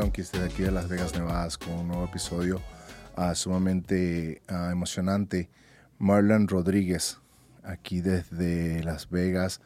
[0.00, 2.62] Junkies desde aquí de Las Vegas, Nevada, con un nuevo episodio
[3.16, 5.50] ah, sumamente ah, emocionante.
[5.98, 7.18] Marlon Rodríguez,
[7.62, 9.60] aquí desde Las Vegas,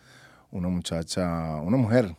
[0.51, 2.17] una muchacha, una mujer,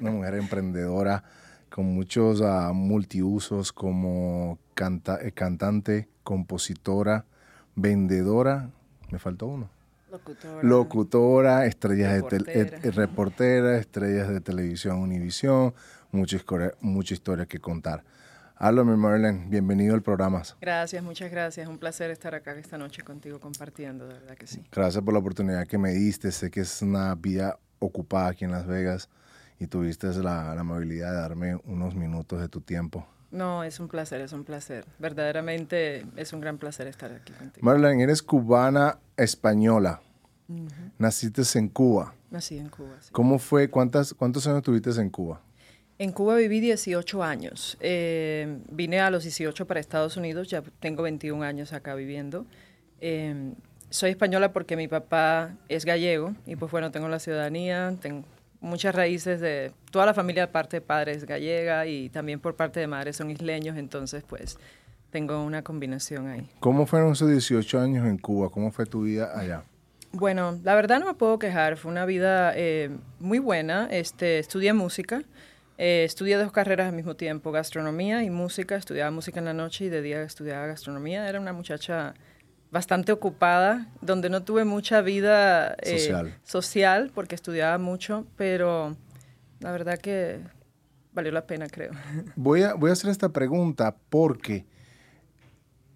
[0.00, 1.24] una mujer emprendedora
[1.68, 7.26] con muchos ah, multiusos como eh, cantante, compositora,
[7.74, 8.70] vendedora,
[9.10, 9.68] me faltó uno.
[10.10, 10.62] Locutora.
[10.62, 12.78] Locutora, estrellas reportera.
[12.78, 15.74] de eh, reportera, estrellas de televisión Univisión,
[16.12, 18.04] mucha historia, mucha historia que contar.
[18.56, 20.42] Háblame, Marlene, bienvenido al programa.
[20.60, 21.66] Gracias, muchas gracias.
[21.66, 24.62] Un placer estar acá esta noche contigo compartiendo, de verdad que sí.
[24.70, 26.30] Gracias por la oportunidad que me diste.
[26.30, 29.08] Sé que es una vida ocupada aquí en Las Vegas
[29.58, 33.04] y tuviste la, la amabilidad de darme unos minutos de tu tiempo.
[33.32, 34.84] No, es un placer, es un placer.
[34.98, 37.64] Verdaderamente es un gran placer estar aquí contigo.
[37.64, 40.02] Marlene, eres cubana española.
[40.98, 42.14] Naciste en Cuba.
[42.30, 42.96] Nací en Cuba.
[43.00, 43.08] Sí.
[43.10, 43.70] ¿Cómo fue?
[43.70, 45.40] ¿Cuántas, ¿Cuántos años tuviste en Cuba?
[45.98, 47.76] En Cuba viví 18 años.
[47.80, 52.46] Eh, vine a los 18 para Estados Unidos, ya tengo 21 años acá viviendo.
[53.00, 53.52] Eh,
[53.90, 58.24] soy española porque mi papá es gallego y pues bueno, tengo la ciudadanía, tengo
[58.60, 62.86] muchas raíces de toda la familia, parte de padres gallega y también por parte de
[62.86, 64.56] madre son isleños, entonces pues
[65.10, 66.48] tengo una combinación ahí.
[66.60, 68.48] ¿Cómo fueron esos 18 años en Cuba?
[68.48, 69.64] ¿Cómo fue tu vida allá?
[70.12, 73.88] Bueno, la verdad no me puedo quejar, fue una vida eh, muy buena.
[73.90, 75.22] Este, estudié música,
[75.78, 78.76] eh, estudié dos carreras al mismo tiempo, gastronomía y música.
[78.76, 81.28] Estudiaba música en la noche y de día estudiaba gastronomía.
[81.28, 82.14] Era una muchacha
[82.70, 86.12] bastante ocupada, donde no tuve mucha vida eh,
[86.42, 87.12] social.
[87.14, 88.96] porque estudiaba mucho, pero
[89.60, 90.40] la verdad que
[91.12, 91.92] valió la pena, creo.
[92.36, 94.64] Voy a, voy a hacer esta pregunta porque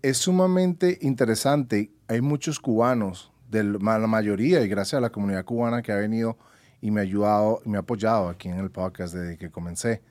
[0.03, 1.91] es sumamente interesante.
[2.09, 6.37] Hay muchos cubanos, de la mayoría, y gracias a la comunidad cubana que ha venido
[6.81, 10.03] y me ha ayudado, me ha apoyado aquí en el podcast desde que comencé.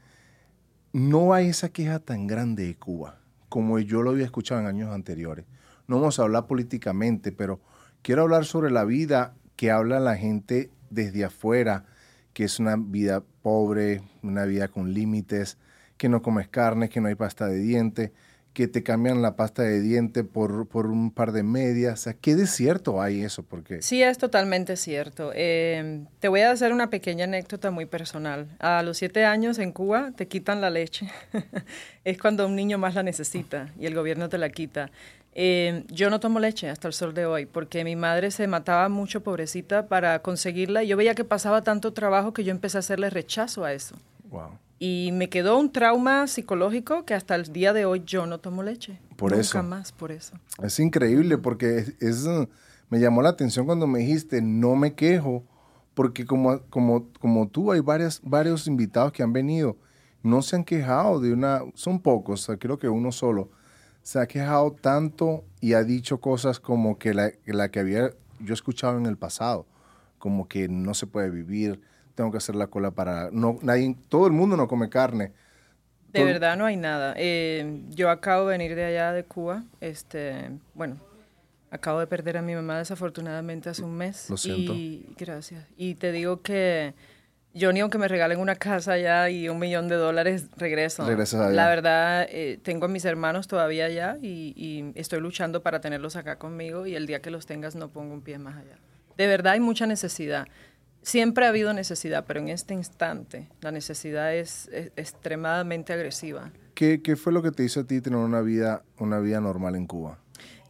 [0.94, 3.20] No hay esa queja tan grande de Cuba
[3.56, 5.46] como yo lo había escuchado en años anteriores.
[5.88, 7.62] No vamos a hablar políticamente, pero
[8.02, 11.86] quiero hablar sobre la vida que habla la gente desde afuera,
[12.34, 15.58] que es una vida pobre, una vida con límites,
[15.96, 18.12] que no comes carne, que no hay pasta de diente,
[18.56, 22.00] que te cambian la pasta de diente por, por un par de medias.
[22.00, 23.44] O sea, ¿qué de cierto hay eso?
[23.44, 23.82] Porque...
[23.82, 25.32] Sí, es totalmente cierto.
[25.36, 28.48] Eh, te voy a hacer una pequeña anécdota muy personal.
[28.60, 31.12] A los siete años en Cuba te quitan la leche.
[32.06, 34.90] es cuando un niño más la necesita y el gobierno te la quita.
[35.34, 38.88] Eh, yo no tomo leche hasta el sol de hoy porque mi madre se mataba
[38.88, 40.82] mucho, pobrecita, para conseguirla.
[40.86, 43.98] Y yo veía que pasaba tanto trabajo que yo empecé a hacerle rechazo a eso.
[44.30, 44.52] Wow.
[44.78, 48.62] Y me quedó un trauma psicológico que hasta el día de hoy yo no tomo
[48.62, 49.00] leche.
[49.16, 49.64] Por Nunca eso.
[49.64, 50.34] más, por eso.
[50.62, 52.28] Es increíble porque es,
[52.90, 55.44] me llamó la atención cuando me dijiste, no me quejo,
[55.94, 59.78] porque como, como, como tú hay varias, varios invitados que han venido,
[60.24, 63.50] no se han quejado de una, son pocos, creo que uno solo,
[64.02, 68.54] se ha quejado tanto y ha dicho cosas como que la, la que había yo
[68.54, 69.66] escuchado en el pasado,
[70.20, 71.80] como que no se puede vivir,
[72.16, 73.30] tengo que hacer la cola para...
[73.32, 75.34] No, nadie, todo el mundo no come carne.
[76.12, 77.14] De todo, verdad no hay nada.
[77.18, 79.64] Eh, yo acabo de venir de allá de Cuba.
[79.82, 80.98] Este, bueno,
[81.70, 84.30] acabo de perder a mi mamá desafortunadamente hace un mes.
[84.30, 84.74] Lo siento.
[84.74, 85.66] Y gracias.
[85.76, 86.94] Y te digo que
[87.54, 91.06] yo ni aunque me regalen una casa allá y un millón de dólares, regreso.
[91.06, 91.54] Regresas allá.
[91.54, 96.16] La verdad, eh, tengo a mis hermanos todavía allá y, y estoy luchando para tenerlos
[96.16, 98.78] acá conmigo y el día que los tengas no pongo un pie más allá.
[99.18, 100.48] De verdad hay mucha necesidad
[101.06, 106.52] siempre ha habido necesidad, pero en este instante la necesidad es, es extremadamente agresiva.
[106.74, 109.76] ¿Qué, ¿Qué, fue lo que te hizo a ti tener una vida, una vida normal
[109.76, 110.18] en Cuba?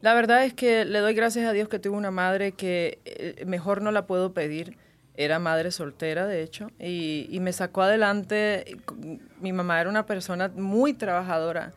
[0.02, 3.44] La verdad es que le doy gracias a Dios que tuve una madre que eh,
[3.48, 4.78] mejor no la puedo pedir.
[5.18, 8.78] Era madre soltera, de hecho, y, y me sacó adelante.
[9.40, 11.72] Mi mamá era una persona muy trabajadora.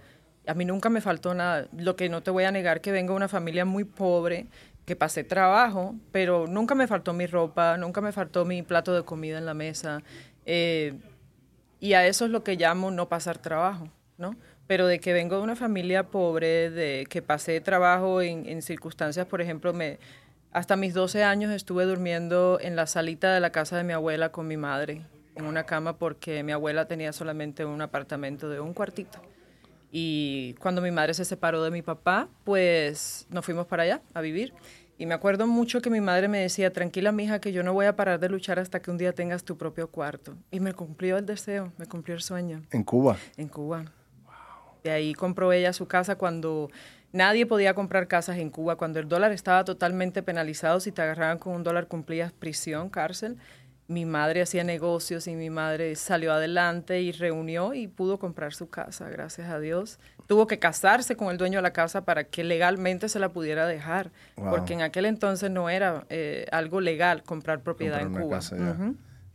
[0.48, 1.68] A mí nunca me faltó nada.
[1.76, 4.48] Lo que no te voy a negar que vengo de una familia muy pobre,
[4.88, 9.02] que pasé trabajo, pero nunca me faltó mi ropa, nunca me faltó mi plato de
[9.02, 10.02] comida en la mesa.
[10.46, 10.94] Eh,
[11.78, 14.34] y a eso es lo que llamo no pasar trabajo, ¿no?
[14.66, 19.26] Pero de que vengo de una familia pobre, de que pasé trabajo en, en circunstancias,
[19.26, 19.98] por ejemplo, me,
[20.52, 24.32] hasta mis 12 años estuve durmiendo en la salita de la casa de mi abuela
[24.32, 25.02] con mi madre,
[25.36, 29.20] en una cama, porque mi abuela tenía solamente un apartamento de un cuartito.
[29.90, 34.20] Y cuando mi madre se separó de mi papá, pues nos fuimos para allá a
[34.20, 34.52] vivir.
[35.00, 37.86] Y me acuerdo mucho que mi madre me decía, tranquila mija, que yo no voy
[37.86, 40.34] a parar de luchar hasta que un día tengas tu propio cuarto.
[40.50, 42.62] Y me cumplió el deseo, me cumplió el sueño.
[42.72, 43.16] ¿En Cuba?
[43.36, 43.84] En Cuba.
[44.24, 44.34] Wow.
[44.82, 46.68] De ahí compró ella su casa cuando
[47.12, 51.38] nadie podía comprar casas en Cuba, cuando el dólar estaba totalmente penalizado, si te agarraban
[51.38, 53.36] con un dólar cumplías prisión, cárcel.
[53.88, 58.68] Mi madre hacía negocios y mi madre salió adelante y reunió y pudo comprar su
[58.68, 59.98] casa, gracias a Dios.
[60.26, 63.66] Tuvo que casarse con el dueño de la casa para que legalmente se la pudiera
[63.66, 68.40] dejar, porque en aquel entonces no era eh, algo legal comprar propiedad en Cuba.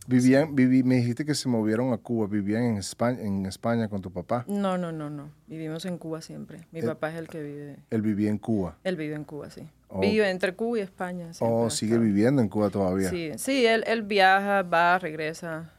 [0.05, 4.01] Vivían, viví, me dijiste que se movieron a Cuba, vivían en España, en España con
[4.01, 4.43] tu papá.
[4.49, 5.29] No, no, no, no.
[5.47, 6.59] Vivimos en Cuba siempre.
[6.73, 7.77] Mi papá es el que vive.
[7.89, 8.77] Él vivía en Cuba.
[8.83, 9.65] Él vive en Cuba, sí.
[9.99, 11.31] Vive entre Cuba y España.
[11.39, 13.09] Oh, sigue viviendo en Cuba todavía.
[13.09, 15.71] Sí, sí, él, él viaja, va, regresa.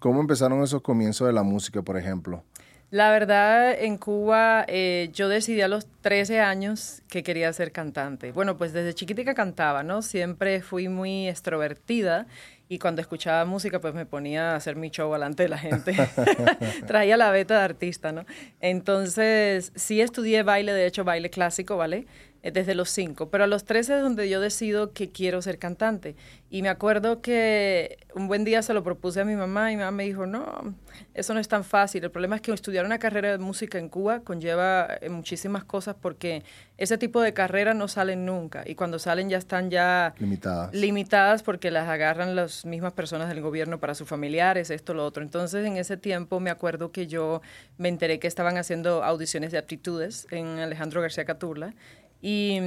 [0.00, 2.44] ¿Cómo empezaron esos comienzos de la música, por ejemplo?
[2.90, 8.30] La verdad, en Cuba eh, yo decidí a los 13 años que quería ser cantante.
[8.30, 10.02] Bueno, pues desde chiquitica cantaba, ¿no?
[10.02, 12.28] Siempre fui muy extrovertida
[12.68, 15.96] y cuando escuchaba música pues me ponía a hacer mi show delante de la gente.
[16.86, 18.24] Traía la beta de artista, ¿no?
[18.60, 22.06] Entonces sí estudié baile, de hecho baile clásico, ¿vale?
[22.46, 25.58] Eh, desde los cinco, pero a los 13 es donde yo decido que quiero ser
[25.58, 26.14] cantante.
[26.48, 29.80] Y me acuerdo que un buen día se lo propuse a mi mamá y mi
[29.80, 30.74] mamá me dijo, no,
[31.12, 32.04] eso no es tan fácil.
[32.04, 35.96] El problema es que estudiar una carrera de música en Cuba conlleva eh, muchísimas cosas
[36.00, 36.44] porque
[36.78, 40.72] ese tipo de carreras no salen nunca y cuando salen ya están ya limitadas.
[40.72, 45.24] limitadas porque las agarran las mismas personas del gobierno para sus familiares, esto, lo otro.
[45.24, 47.42] Entonces en ese tiempo me acuerdo que yo
[47.76, 51.74] me enteré que estaban haciendo audiciones de aptitudes en Alejandro García Caturla
[52.20, 52.60] y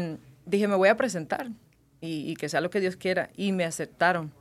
[0.46, 1.52] dije, me voy a presentar
[2.02, 3.30] y, que sea lo que Dios quiera.
[3.36, 4.32] Y me aceptaron.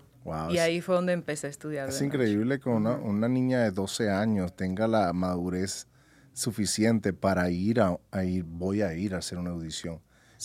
[0.51, 1.89] Y ahí fue donde empecé a estudiar.
[1.89, 5.87] Es increíble que una, una, niña de 12 años tenga la madurez
[6.35, 10.01] suficiente para ir a, ir, voy a ir a hacer una audición.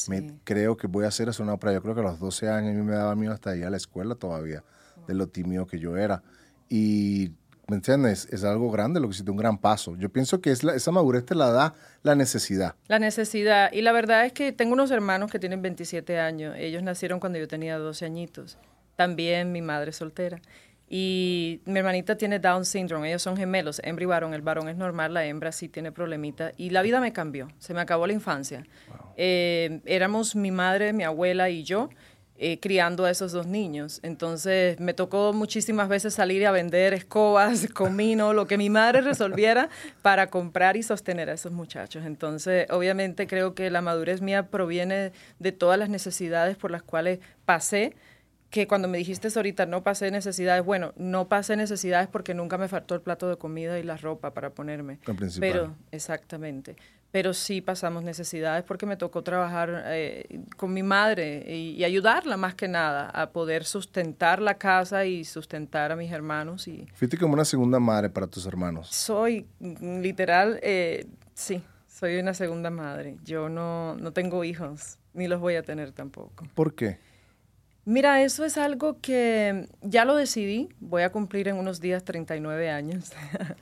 [0.08, 1.78] Me, creo que voy a hacer eso una prueba.
[1.78, 3.70] Yo creo que a los 12 años a mí me daba miedo hasta ir a
[3.70, 4.64] la escuela todavía,
[5.06, 6.24] de lo tímido que yo era.
[6.70, 7.34] Y
[7.68, 8.28] ¿Me entiendes?
[8.32, 9.96] Es algo grande lo que hiciste, un gran paso.
[9.98, 12.76] Yo pienso que es esa madurez te la da la necesidad.
[12.88, 13.72] La necesidad.
[13.72, 16.56] Y la verdad es que tengo unos hermanos que tienen 27 años.
[16.58, 18.58] Ellos nacieron cuando yo tenía 12 añitos.
[18.98, 20.42] También mi madre es soltera.
[20.90, 23.10] Y mi hermanita tiene Down syndrome.
[23.10, 24.34] Ellos son gemelos, hembra y varón.
[24.34, 26.52] El varón es normal, la hembra sí tiene problemita.
[26.58, 27.48] Y la vida me cambió.
[27.58, 28.64] Se me acabó la infancia.
[29.16, 31.90] Eh, éramos mi madre, mi abuela y yo.
[32.46, 34.02] Eh, criando a esos dos niños.
[34.04, 39.70] Entonces me tocó muchísimas veces salir a vender escobas, comino, lo que mi madre resolviera
[40.02, 42.04] para comprar y sostener a esos muchachos.
[42.06, 47.20] Entonces, obviamente creo que la madurez mía proviene de todas las necesidades por las cuales
[47.46, 47.96] pasé
[48.50, 52.68] que cuando me dijiste ahorita no pasé necesidades, bueno, no pasé necesidades porque nunca me
[52.68, 55.00] faltó el plato de comida y la ropa para ponerme.
[55.40, 56.76] Pero, exactamente
[57.14, 62.56] pero sí pasamos necesidades porque me tocó trabajar eh, con mi madre y, ayudarla más
[62.56, 66.68] que nada a poder sustentar la casa y sustentar a mis hermanos.
[66.68, 68.88] Y Fuiste como una segunda madre para tus hermanos.
[68.90, 71.06] Soy, mm, literal, eh,
[71.36, 73.18] sí, soy una segunda madre.
[73.24, 76.48] Yo no, no tengo hijos, ni los voy a tener tampoco.
[76.56, 76.98] ¿Por qué?
[77.86, 82.72] Mira, eso es algo que ya lo decidí, voy a cumplir en unos días 39
[82.72, 83.12] años.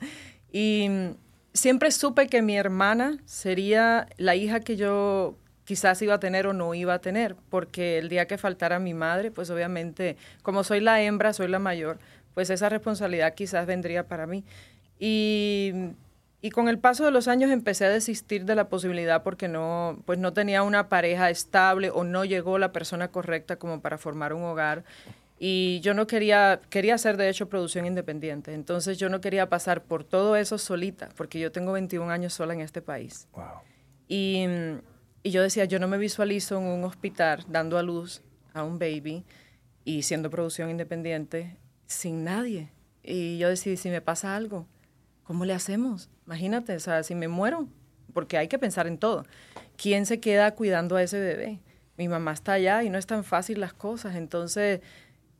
[0.50, 0.88] y
[1.54, 6.52] siempre supe que mi hermana sería la hija que yo quizás iba a tener o
[6.52, 10.80] no iba a tener, porque el día que faltara mi madre, pues obviamente, como soy
[10.80, 11.98] la hembra, soy la mayor,
[12.34, 14.44] pues esa responsabilidad quizás vendría para mí.
[14.98, 15.72] Y,
[16.40, 20.02] y con el paso de los años empecé a desistir de la posibilidad porque no,
[20.06, 24.32] pues no tenía una pareja estable o no llegó la persona correcta como para formar
[24.32, 24.84] un hogar.
[25.44, 28.54] Y yo no quería, quería hacer de hecho producción independiente.
[28.54, 32.54] Entonces yo no quería pasar por todo eso solita, porque yo tengo 21 años sola
[32.54, 33.26] en este país.
[34.06, 34.46] Y,
[35.24, 38.22] y yo decía, yo no me visualizo en un hospital dando a luz
[38.54, 39.24] a un baby
[39.84, 41.56] y siendo producción independiente
[41.86, 42.70] sin nadie.
[43.02, 44.68] Y yo decidí, si me pasa algo,
[45.24, 46.08] ¿cómo le hacemos?
[46.24, 47.66] Imagínate, o sea, si me muero,
[48.14, 49.26] porque hay que pensar en todo.
[49.76, 51.58] ¿Quién se queda cuidando a ese bebé?
[51.98, 54.14] Mi mamá está allá y no es tan fácil las cosas.
[54.14, 54.82] Entonces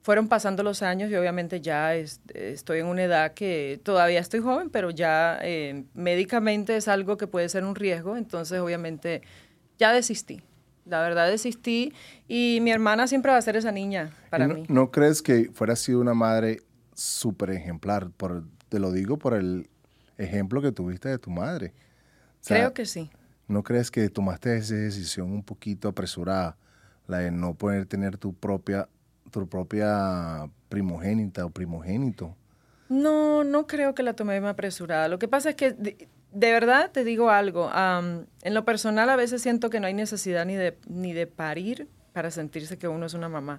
[0.02, 4.68] fueron pasando los años y obviamente ya estoy en una edad que todavía estoy joven,
[4.68, 9.23] pero ya eh, médicamente es algo que puede ser un riesgo, entonces obviamente
[9.78, 10.42] ya desistí.
[10.85, 11.92] La verdad desistí
[12.26, 14.64] y mi hermana siempre va a ser esa niña para no, mí.
[14.68, 16.61] ¿No crees que fuera sido una madre
[16.94, 18.11] súper ejemplar?
[18.11, 19.71] Por, te lo digo por el
[20.18, 21.73] ejemplo que tuviste de tu madre.
[22.44, 23.09] Creo que sí.
[23.47, 26.56] ¿No crees que tomaste esa decisión un poquito apresurada,
[27.06, 28.88] la de no poder tener tu propia
[29.32, 32.36] tu propia primogénita o primogénito?
[32.88, 35.08] No, no creo que la tomé más apresurada.
[35.08, 39.42] Lo que pasa es que, de, verdad te digo algo, en lo personal a veces
[39.42, 43.14] siento que no hay necesidad ni de, ni de parir para sentirse que uno es
[43.14, 43.58] una mamá.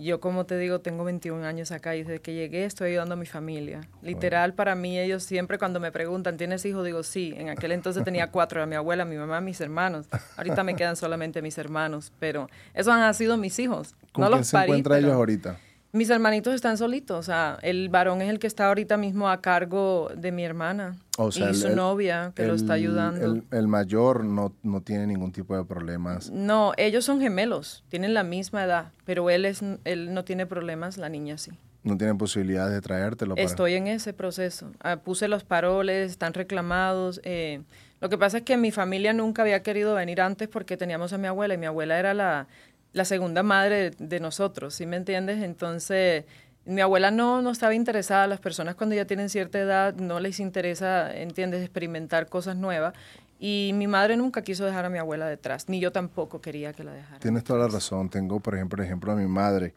[0.00, 3.16] Yo, como te digo, tengo 21 años acá y desde que llegué estoy ayudando a
[3.16, 3.80] mi familia.
[4.00, 6.84] Literal, para mí, ellos siempre cuando me preguntan, ¿tienes hijos?
[6.84, 7.34] Digo, sí.
[7.36, 10.06] En aquel entonces tenía cuatro, era mi abuela, mi mamá, mis hermanos.
[10.36, 13.96] Ahorita me quedan solamente mis hermanos, pero esos han sido mis hijos.
[14.12, 15.58] ¿Con no quién los se encuentra ellos ahorita?
[15.92, 19.40] Mis hermanitos están solitos, o sea, el varón es el que está ahorita mismo a
[19.40, 20.96] cargo de mi hermana
[21.34, 23.42] y su novia que lo está ayudando.
[23.50, 26.30] El, mayor no, no, tiene ningún tipo de problemas.
[26.30, 30.98] No, ellos son gemelos, tienen la misma edad, pero él, es, él no tiene problemas,
[30.98, 31.52] la niña sí.
[31.84, 33.34] ¿No tienen posibilidades de traértelo?
[33.36, 34.72] Estoy en ese proceso.
[34.80, 37.20] Ah, puse los paroles, están reclamados.
[37.24, 37.62] Eh,
[38.00, 41.18] lo que pasa es que mi familia nunca había querido venir antes porque teníamos a
[41.18, 42.46] mi abuela y mi abuela era la
[42.92, 45.42] la segunda madre de, nosotros, ¿sí me entiendes?
[45.42, 46.24] Entonces,
[46.64, 50.40] mi abuela no, no estaba interesada, las personas cuando ya tienen cierta edad no les
[50.40, 52.94] interesa, ¿entiendes?, experimentar cosas nuevas.
[53.40, 56.82] Y mi madre nunca quiso dejar a mi abuela detrás, ni yo tampoco quería que
[56.82, 57.20] la dejara.
[57.20, 58.10] Tienes toda la razón.
[58.10, 59.74] Tengo, por ejemplo, ejemplo a mi madre,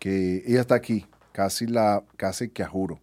[0.00, 3.00] que ella está aquí, casi la, casi que a juro,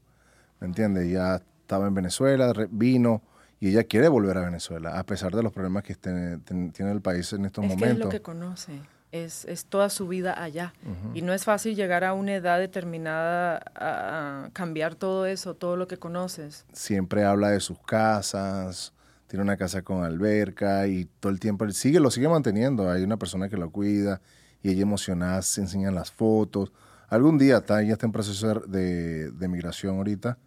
[0.60, 1.06] ¿me entiendes?
[1.06, 3.22] Ella estaba en Venezuela, vino
[3.62, 7.00] y ella quiere volver a Venezuela, a pesar de los problemas que tiene, tiene el
[7.00, 7.92] país en estos momentos.
[7.92, 10.74] es lo que conoce es, es toda su vida allá.
[11.14, 15.88] Y no es fácil llegar a una edad determinada a, cambiar todo eso, todo lo
[15.88, 16.66] que conoces.
[16.74, 18.94] Siempre habla de sus casas,
[19.28, 22.90] tiene una casa con alberca y todo el tiempo sigue, lo sigue manteniendo.
[22.90, 24.22] Hay una persona que lo cuida
[24.64, 26.72] y ella emocionada se enseñan las fotos.
[27.10, 30.38] Algún día está, ella está en proceso de, de migración ahorita.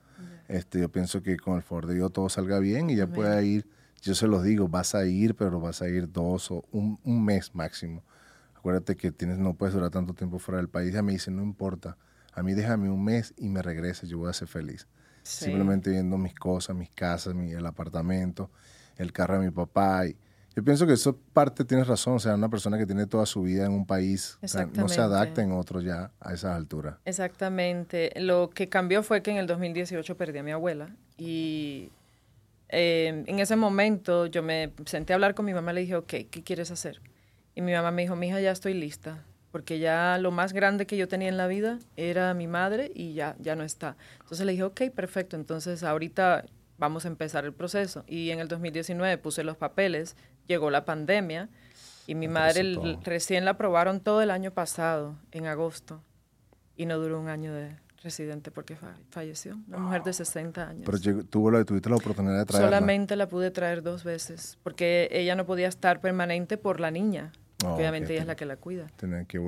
[0.49, 3.41] Este, yo pienso que con el favor de Dios todo salga bien y ya pueda
[3.43, 3.67] ir.
[4.03, 7.25] Yo se los digo, vas a ir, pero vas a ir dos o un, un
[7.25, 8.03] mes máximo
[8.65, 10.89] acuérdate que tienes, no puedes durar tanto tiempo fuera del país.
[10.89, 11.99] Ella me dice, no importa,
[12.33, 14.89] a mí déjame un mes y me regrese, yo voy a ser feliz.
[15.23, 18.51] Simplemente viendo mis cosas, mis casas, mi, el apartamento,
[18.97, 20.07] el carro de mi papá.
[20.07, 20.17] Y
[20.57, 23.43] yo pienso que eso parte, tienes razón, o sea, una persona que tiene toda su
[23.43, 24.39] vida en un país,
[24.73, 26.97] no se adapta en otro ya a esas alturas.
[27.05, 28.19] Exactamente.
[28.19, 31.91] Lo que cambió fue que en el 2018 perdí a mi abuela y
[32.71, 35.97] eh, en ese momento yo me senté a hablar con mi mamá y le dije,
[35.97, 37.03] ok, ¿qué quieres hacer?
[37.55, 40.97] Y mi mamá me dijo, mija, ya estoy lista, porque ya lo más grande que
[40.97, 43.97] yo tenía en la vida era mi madre y ya, ya no está.
[44.21, 46.45] Entonces le dije, ok, perfecto, entonces ahorita
[46.79, 48.05] vamos a empezar el proceso.
[48.07, 51.49] Y en el 2019 puse los papeles, llegó la pandemia
[52.07, 56.03] y mi madre recién la aprobaron todo el año pasado, en agosto,
[56.77, 58.77] y no duró un año de residente porque
[59.11, 60.83] falleció, una mujer de 60 años.
[60.85, 62.69] Pero tuvo la, tuviste la oportunidad de traerla.
[62.69, 67.33] Solamente la pude traer dos veces, porque ella no podía estar permanente por la niña.
[67.65, 68.87] Oh, obviamente ella es la que la cuida.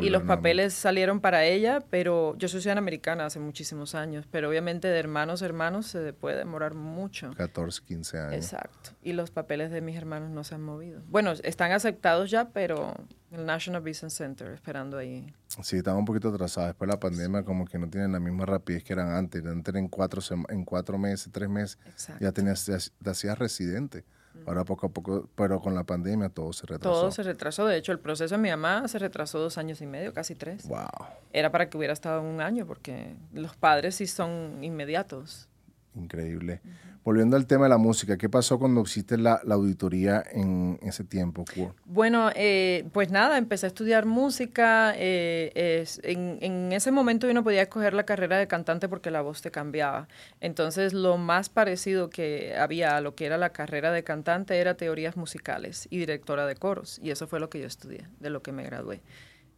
[0.00, 4.48] y los papeles salieron para ella, pero yo soy ciudadana americana hace muchísimos años, pero
[4.48, 7.32] obviamente de hermanos hermanos se puede demorar mucho.
[7.36, 8.34] 14, 15 años.
[8.34, 8.90] Exacto.
[9.02, 11.00] Y los papeles de mis hermanos no se han movido.
[11.08, 12.94] Bueno, están aceptados ya, pero
[13.30, 15.32] el National Business Center esperando ahí.
[15.62, 16.68] Sí, estaba un poquito atrasada.
[16.68, 19.44] Después de la pandemia como que no tienen la misma rapidez que eran antes.
[19.44, 21.78] Antes en cuatro, en cuatro meses, tres meses,
[22.20, 24.04] ya tenías, te hacías residente.
[24.46, 27.00] Ahora poco a poco, pero con la pandemia todo se retrasó.
[27.00, 27.66] Todo se retrasó.
[27.66, 30.68] De hecho, el proceso de mi mamá se retrasó dos años y medio, casi tres.
[30.68, 30.86] Wow.
[31.32, 35.48] Era para que hubiera estado un año, porque los padres sí son inmediatos.
[35.96, 36.60] Increíble.
[37.06, 41.44] Volviendo al tema de la música, ¿qué pasó cuando hiciste la, auditoría en ese tiempo?
[41.84, 44.92] Bueno, eh, pues nada, empecé a estudiar música.
[44.96, 49.40] Eh, en, ese momento yo no podía escoger la carrera de cantante porque la voz
[49.40, 50.08] te cambiaba.
[50.40, 54.76] Entonces, lo más parecido que había a lo que era la carrera de cantante era
[54.76, 56.98] teorías musicales y directora de coros.
[57.00, 59.00] Y eso fue lo que yo estudié, de lo que me gradué.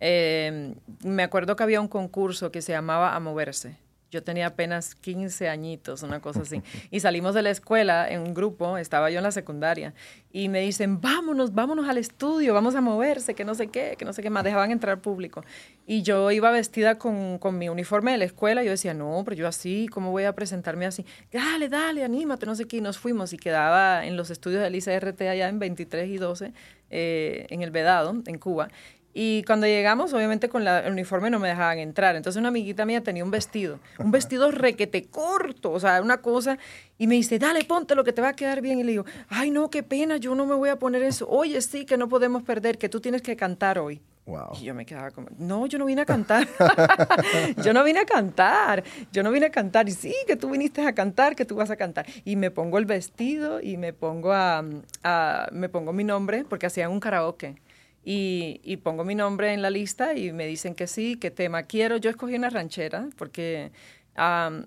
[0.01, 4.95] Eh, me acuerdo que había un concurso que se llamaba A Moverse yo tenía apenas
[4.95, 6.63] 15 añitos, una cosa así.
[6.91, 9.95] Y salimos de la escuela en un grupo, estaba yo en la secundaria,
[10.33, 14.05] y me dicen, vámonos, vámonos al estudio, vamos a moverse, que no sé qué, que
[14.05, 15.45] no sé qué más, dejaban entrar público.
[15.87, 19.23] Y yo iba vestida con, con mi uniforme de la escuela, y yo decía, no,
[19.25, 21.05] pero yo así, ¿cómo voy a presentarme así?
[21.33, 24.75] Dale, dale, anímate, no sé qué, y nos fuimos, y quedaba en los estudios del
[24.75, 26.53] ICRT allá en 23 y 12,
[26.91, 28.69] eh, en el Vedado, en Cuba.
[29.15, 32.15] Y cuando llegamos, obviamente con el uniforme no me dejaban entrar.
[32.15, 36.59] Entonces una amiguita mía tenía un vestido, un vestido requete corto, o sea, una cosa,
[36.99, 38.79] y me dice, dale, ponte lo que te va a quedar bien.
[38.79, 41.29] Y le digo, ay, no, qué pena, yo no me voy a poner eso.
[41.29, 44.01] Oye, sí, que no podemos perder, que tú tienes que cantar hoy.
[44.27, 44.51] Wow.
[44.61, 46.47] Y yo me quedaba como, no, yo no vine a cantar.
[47.65, 48.85] yo no vine a cantar.
[49.11, 49.89] Yo no vine a cantar.
[49.89, 52.07] Y sí, que tú viniste a cantar, que tú vas a cantar.
[52.27, 54.63] Y me pongo el vestido y me pongo a,
[55.03, 57.57] a me pongo mi nombre porque hacían un karaoke
[58.11, 61.99] y, pongo mi nombre en la lista y me dicen que sí, qué tema quiero.
[61.99, 63.71] Yo escogí una ranchera porque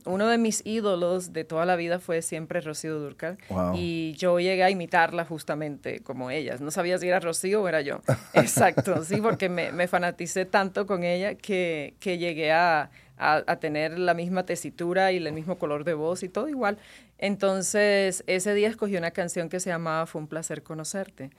[0.05, 3.39] uno de mis ídolos de toda la vida fue siempre Rocío Durcal.
[3.73, 6.61] Y yo llegué a imitarla justamente como ellas.
[6.61, 8.01] No sabía si era Rocío o era yo.
[8.35, 13.55] Exacto, sí, porque me, me fanaticé tanto con ella que, que llegué a, a, a,
[13.55, 16.77] tener la misma tesitura y el mismo color de voz y todo igual.
[17.17, 21.31] Entonces, ese día escogí una canción que se llamaba Fue un placer conocerte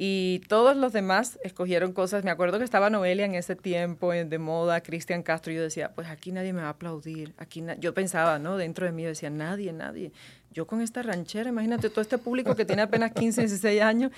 [0.00, 2.22] Y todos los demás escogieron cosas.
[2.22, 5.52] Me acuerdo que estaba Noelia en ese tiempo, de moda, Cristian Castro.
[5.52, 7.34] Y yo decía, pues aquí nadie me va a aplaudir.
[7.36, 8.56] Aquí yo pensaba, ¿no?
[8.56, 10.12] Dentro de mí yo decía, nadie, nadie.
[10.52, 14.12] Yo con esta ranchera, imagínate todo este público que tiene apenas 15, 16 años.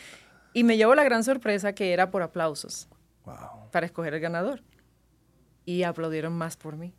[0.52, 2.87] Y me llevó la gran sorpresa que era por aplausos.
[3.72, 4.62] Para escoger el ganador.
[5.64, 6.92] Y aplaudieron más por mí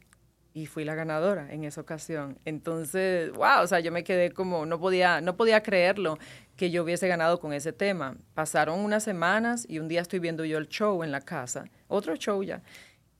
[0.53, 2.37] y fui la ganadora en esa ocasión.
[2.45, 6.17] Entonces, wow, o sea, yo me quedé como, no podía, no podía creerlo
[6.57, 8.17] que yo hubiese ganado con ese tema.
[8.33, 12.15] Pasaron unas semanas y un día estoy viendo yo el show en la casa, otro
[12.15, 12.61] show ya,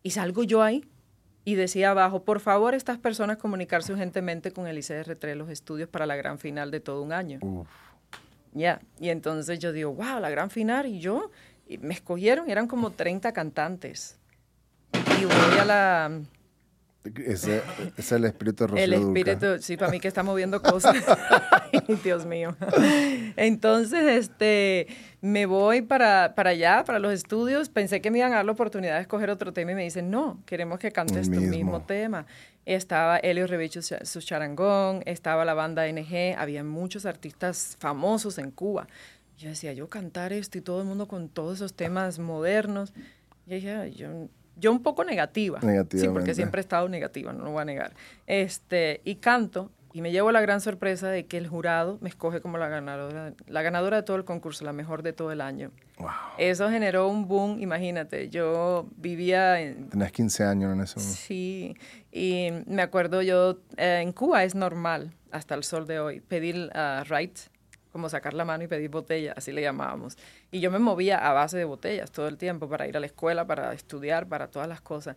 [0.04, 0.86] y salgo yo ahí
[1.44, 6.06] y decía abajo, por favor, estas personas comunicarse urgentemente con el ICR3 los estudios para
[6.06, 7.40] la gran final de todo un año.
[8.54, 11.32] Ya, y entonces yo digo, wow, la gran final, y yo,
[11.68, 14.20] y me escogieron, eran como 30 cantantes.
[15.20, 16.22] Y voy a la
[17.04, 17.64] ese,
[17.98, 20.96] es el espíritu de El espíritu, sí, para mí que está moviendo cosas.
[22.04, 22.56] Dios mío.
[23.36, 24.88] Entonces, este,
[25.20, 27.70] me voy para, para allá, para los estudios.
[27.70, 30.12] Pensé que me iban a dar la oportunidad de escoger otro tema y me dicen,
[30.12, 32.28] no, queremos que cantes tu mismo tema.
[32.66, 38.88] Estaba Elio Revicho, su charangón, estaba la banda NG, había muchos artistas famosos en Cuba.
[39.40, 42.94] Yo decía, yo cantar esto y todo el mundo con todos esos temas modernos.
[43.48, 44.28] Y dije, yo
[44.62, 45.60] yo un poco negativa.
[45.60, 47.94] Sí, porque siempre he estado negativa, no lo voy a negar.
[48.28, 52.40] Este, y canto y me llevo la gran sorpresa de que el jurado me escoge
[52.40, 55.72] como la ganadora, la ganadora de todo el concurso, la mejor de todo el año.
[56.38, 59.90] Eso generó un boom, imagínate, yo vivía en...
[59.90, 61.20] Tenías 15 años en ese momento.
[61.20, 61.76] Sí,
[62.12, 66.70] y me acuerdo yo, eh, en Cuba es normal, hasta el sol de hoy, pedir
[66.74, 67.38] a right
[67.92, 70.18] como sacar la mano y pedir botella, así le llamábamos.
[70.52, 73.06] Y yo me movía a base de botellas todo el tiempo para ir a la
[73.06, 75.16] escuela, para estudiar, para todas las cosas.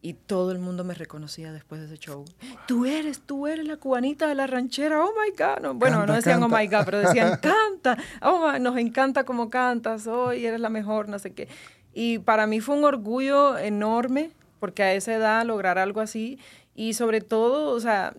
[0.00, 2.26] Y todo el mundo me reconocía después de ese show.
[2.68, 5.74] Tú eres, tú eres la cubanita de la ranchera, oh my God.
[5.76, 10.44] bueno, no decían oh my God, pero decían canta, oh nos encanta cómo cantas, hoy
[10.44, 11.48] eres la mejor, no sé qué.
[11.94, 16.38] Y para mí fue un orgullo enorme, porque a esa edad lograr algo así,
[16.74, 18.14] y sobre todo, o sea,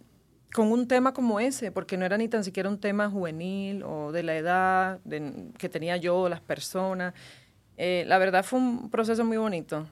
[0.53, 4.11] con un tema como ese, porque no era ni tan siquiera un tema juvenil o
[4.11, 4.99] de la edad
[5.57, 7.13] que tenía yo, las personas.
[7.77, 9.87] Eh, la verdad fue un proceso muy bonito.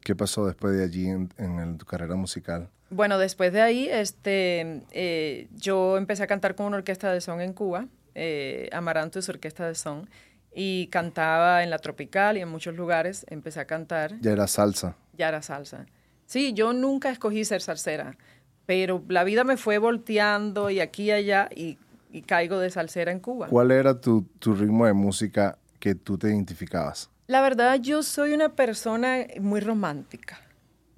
[0.00, 2.68] ¿Qué pasó después de allí en, tu carrera musical?
[2.90, 7.40] Bueno, después de ahí, este, eh, yo empecé a cantar con una orquesta de son
[7.40, 10.10] en Cuba, eh, Amaranto es orquesta de son,
[10.54, 13.24] y cantaba en la tropical y en muchos lugares.
[13.30, 14.20] Empecé a cantar.
[14.20, 14.96] Ya era salsa.
[15.16, 15.86] Ya era salsa.
[16.26, 18.16] Sí, yo nunca escogí ser salsera
[18.66, 21.78] pero la vida me fue volteando y aquí y allá y,
[22.26, 23.48] caigo de salsera en Cuba.
[23.48, 27.10] ¿Cuál era tu, ritmo de música que tú te identificabas?
[27.26, 30.38] La verdad, yo soy una persona muy romántica.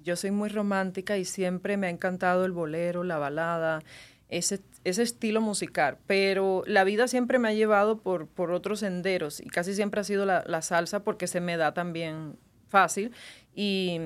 [0.03, 3.81] Yo soy muy romántica y siempre me ha encantado el bolero, la balada,
[4.27, 5.97] ese, ese estilo musical.
[6.05, 10.03] Pero la vida siempre me ha llevado por, por otros senderos y casi siempre ha
[10.03, 12.35] sido la, la salsa porque se me da también
[12.67, 13.13] fácil.
[13.55, 14.01] Y,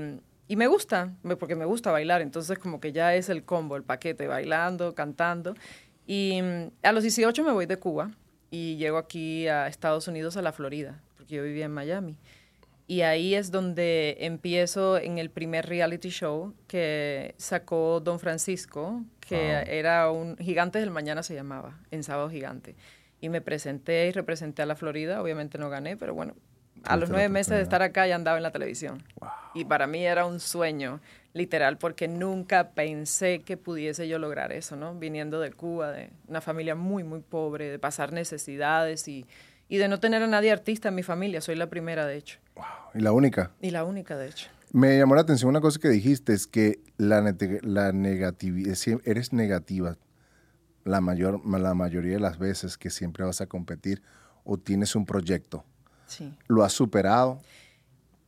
[0.49, 3.83] y me gusta, porque me gusta bailar, entonces como que ya es el combo, el
[3.83, 5.53] paquete, bailando, cantando.
[6.07, 8.09] Y mm, a los 18 me voy de Cuba
[8.49, 12.17] y llego aquí a Estados Unidos, a la Florida, porque yo vivía en Miami.
[12.87, 19.63] Y ahí es donde empiezo en el primer reality show que sacó Don Francisco, que
[19.67, 22.75] era un Gigante del Mañana se llamaba, en Sábado Gigante.
[23.21, 26.33] Y me presenté y representé a la Florida, obviamente no gané, pero bueno,
[26.85, 29.03] a los nueve meses de estar acá ya andaba en la televisión.
[29.53, 31.01] Y para mí era un sueño,
[31.33, 34.95] literal, porque nunca pensé que pudiese yo lograr eso, ¿no?
[34.95, 39.25] Viniendo de Cuba, de una familia muy, muy pobre, de pasar necesidades y,
[39.67, 41.41] y de no tener a nadie artista en mi familia.
[41.41, 42.39] Soy la primera, de hecho.
[42.93, 43.51] ¿Y la única?
[43.61, 44.49] Y la única, de hecho.
[44.71, 49.97] Me llamó la atención una cosa que dijiste, es que la, la negatividad, eres negativa
[50.83, 54.01] la, mayor, la mayoría de las veces que siempre vas a competir
[54.43, 55.65] o tienes un proyecto
[56.47, 57.39] ¿Lo has superado?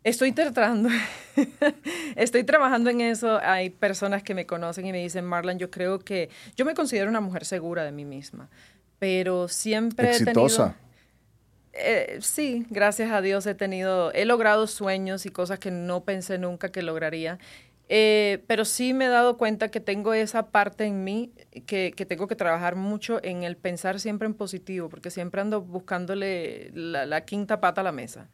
[0.04, 0.90] Estoy tratando,
[2.16, 3.40] estoy trabajando en eso.
[3.44, 7.10] Hay personas que me conocen y me dicen, Marlon, yo creo que yo me considero
[7.10, 8.50] una mujer segura de mí misma,
[8.98, 10.64] pero siempre ¿Exitosa?
[10.64, 10.92] he tenido...
[11.74, 16.38] Eh, sí, gracias a Dios he tenido, he logrado sueños y cosas que no pensé
[16.38, 17.38] nunca que lograría.
[17.94, 21.34] Eh, pero sí me he dado cuenta que tengo esa parte en mí
[21.66, 26.72] que, tengo que trabajar mucho en el pensar siempre en positivo, porque siempre ando buscándole
[26.74, 28.30] la, quinta pata a la mesa.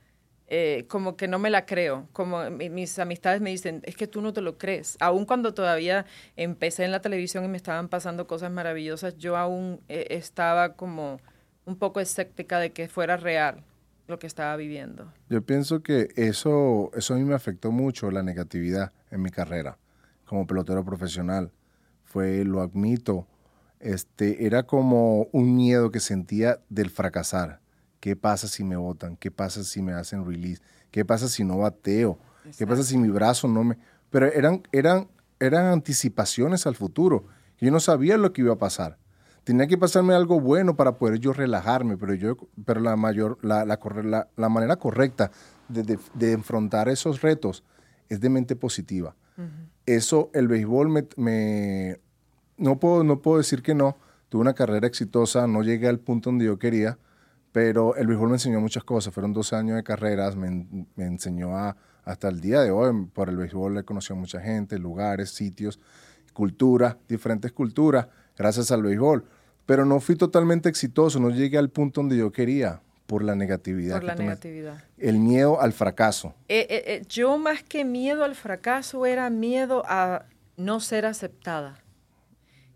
[0.48, 4.22] Eh, como que no me la creo, como mis amistades me dicen, es que tú
[4.22, 4.96] no te lo crees.
[5.00, 9.82] Aún cuando todavía empecé en la televisión y me estaban pasando cosas maravillosas, yo aún
[9.90, 11.20] eh, estaba como
[11.66, 13.64] un poco escéptica de que fuera real
[14.08, 15.12] lo que estaba viviendo.
[15.30, 19.78] Yo pienso que eso, eso a mí me afectó mucho, la negatividad en mi carrera
[20.26, 21.52] como pelotero profesional.
[22.04, 23.28] Fue, lo admito,
[23.80, 27.62] este, era como un miedo que sentía del fracasar,
[28.00, 29.18] ¿Qué pasa si me votan?
[29.18, 30.62] ¿Qué pasa si me hacen release?
[30.92, 32.20] ¿Qué pasa si no bateo?
[32.58, 33.78] ¿Qué pasa si mi brazo no me...?
[34.10, 37.26] Pero eran, eran, eran anticipaciones al futuro.
[37.60, 38.98] Yo no sabía lo que iba a pasar.
[39.48, 43.64] Tenía que pasarme algo bueno para poder yo relajarme, pero, yo, pero la, mayor, la,
[43.64, 45.32] la, la manera correcta
[45.70, 47.64] de, de, enfrentar esos retos
[48.10, 49.16] es de mente positiva.
[49.86, 51.98] Eso, el béisbol me, me,
[52.58, 53.96] no, puedo, no puedo decir que no.
[54.28, 57.00] Tuve una carrera exitosa, no llegué al punto donde yo quería,
[57.54, 59.14] pero el béisbol me enseñó muchas cosas.
[59.14, 63.30] Fueron 12 años de carreras, me, me enseñó a, hasta el día de hoy, por
[63.30, 65.80] el béisbol he conocido a mucha gente, lugares, sitios,
[66.34, 69.24] cultura, diferentes culturas, gracias al béisbol.
[69.68, 73.98] Pero no fui totalmente exitoso, no llegué al punto donde yo quería por la negatividad.
[73.98, 74.84] Por la negatividad.
[74.98, 76.34] el miedo al fracaso.
[76.48, 80.26] Eh, eh, eh, yo más que miedo al fracaso era miedo a
[80.56, 81.84] no ser aceptada.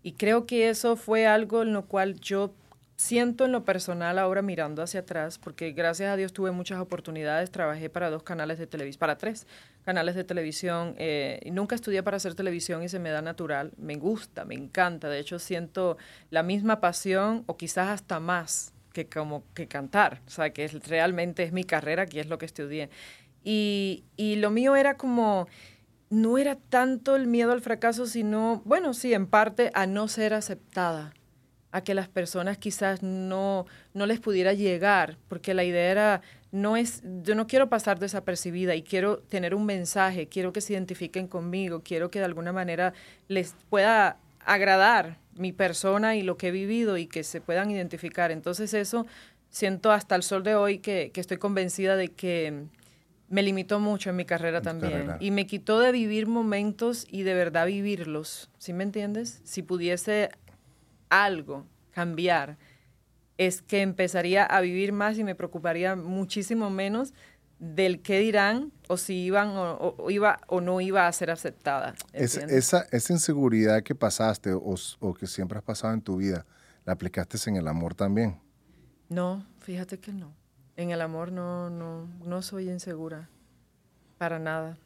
[0.02, 2.54] Y creo que eso fue algo en lo cual yo
[2.96, 7.50] siento en lo personal ahora mirando hacia atrás, porque gracias a Dios tuve muchas oportunidades,
[7.50, 9.46] trabajé para dos canales de televisión, para tres
[9.84, 13.96] canales de televisión, y nunca estudié para hacer televisión y se me da natural, me
[13.96, 15.96] gusta, me encanta, de hecho siento
[16.30, 21.42] la misma pasión o quizás hasta más que como que cantar, o sea, que realmente
[21.42, 22.90] es mi carrera, que es lo que estudié.
[23.42, 25.48] Y, y lo mío era como,
[26.10, 30.34] no era tanto el miedo al fracaso, sino, bueno, sí, en parte a no ser
[30.34, 31.14] aceptada,
[31.72, 36.20] a que las personas quizás no, no les pudiera llegar, porque la idea era,
[36.52, 40.74] no es, yo no quiero pasar desapercibida y quiero tener un mensaje, quiero que se
[40.74, 42.92] identifiquen conmigo, quiero que de alguna manera
[43.28, 48.30] les pueda agradar mi persona y lo que he vivido y que se puedan identificar.
[48.30, 49.06] Entonces eso
[49.48, 52.64] siento hasta el sol de hoy que, estoy convencida de que
[53.28, 57.32] me limitó mucho en mi carrera también y me quitó de vivir momentos y de
[57.32, 58.50] verdad vivirlos.
[58.58, 59.40] ¿Sí me entiendes?
[59.44, 60.28] Si pudiese
[61.12, 62.58] algo cambiar,
[63.38, 67.12] es que empezaría a vivir más y me preocuparía muchísimo menos
[67.58, 71.94] del qué dirán o si iban o, iba o no iba a ser aceptada.
[72.12, 76.44] esa, esa inseguridad que pasaste o, que siempre has pasado en tu vida,
[76.84, 78.40] ¿la aplicaste en el amor también?
[79.08, 80.34] No, fíjate que no.
[80.76, 83.28] En el amor no, no, no soy insegura.
[84.18, 84.78] Para nada.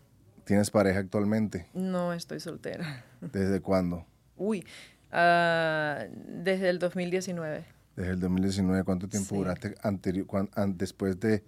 [0.44, 1.68] ¿Tienes pareja actualmente?
[1.72, 3.04] No, estoy soltera.
[3.20, 4.04] ¿Desde cuándo?
[4.36, 4.64] Uy,
[5.16, 7.64] ah, desde el 2019.
[7.96, 10.26] Desde el 2019, ¿cuánto tiempo duraste anterior,
[10.76, 11.42] después de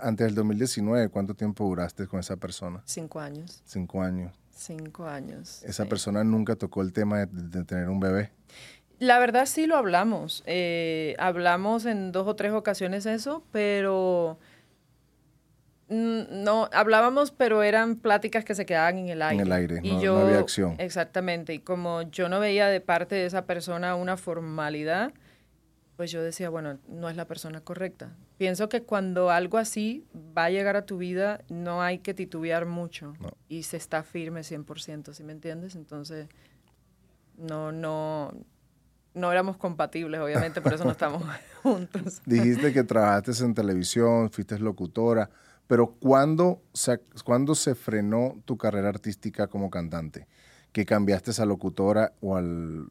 [0.00, 2.82] antes del 2019, ¿cuánto tiempo duraste con esa persona?
[2.84, 3.62] Cinco años.
[3.64, 4.32] Cinco años.
[4.50, 5.62] Cinco años.
[5.64, 8.30] ¿Esa persona nunca tocó el tema de, tener un bebé?
[8.98, 10.42] La verdad sí lo hablamos.
[10.46, 14.38] Eh, hablamos en dos o tres ocasiones eso, pero
[15.90, 19.42] no, hablábamos, pero eran pláticas que se quedaban en el aire.
[19.42, 20.76] En el aire, y no, yo, no había acción.
[20.78, 25.12] Exactamente, y como yo no veía de parte de esa persona una formalidad,
[25.96, 28.16] pues yo decía, bueno, no es la persona correcta.
[28.38, 32.66] Pienso que cuando algo así va a llegar a tu vida, no hay que titubear
[32.66, 33.12] mucho
[33.48, 35.74] y se está firme 100%, ¿sí me entiendes?
[35.74, 36.28] Entonces,
[37.36, 38.32] no, no,
[39.12, 41.22] no éramos compatibles, obviamente, por eso no estamos
[41.62, 42.22] juntos.
[42.24, 45.28] Dijiste que trabajaste en televisión, fuiste locutora,
[45.70, 50.26] pero ¿cuándo se, ¿cuándo se frenó tu carrera artística como cantante?
[50.72, 52.88] ¿Que cambiaste a locutora o al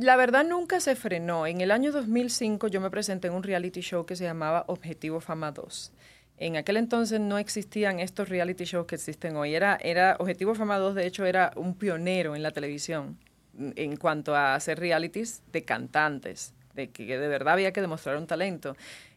[0.00, 1.46] la verdad nunca se frenó.
[1.46, 5.20] En el año 2005 yo me presenté en un reality show que se llamaba Objetivo
[5.20, 5.92] Fama 2.
[6.38, 9.54] En aquel entonces no existían estos reality shows que existen hoy.
[9.54, 13.16] Era, era Objetivo Fama 2, de hecho, era un pionero en la televisión
[13.56, 18.26] en cuanto a hacer realities de cantantes, de que de verdad había que demostrar un
[18.26, 18.74] talento.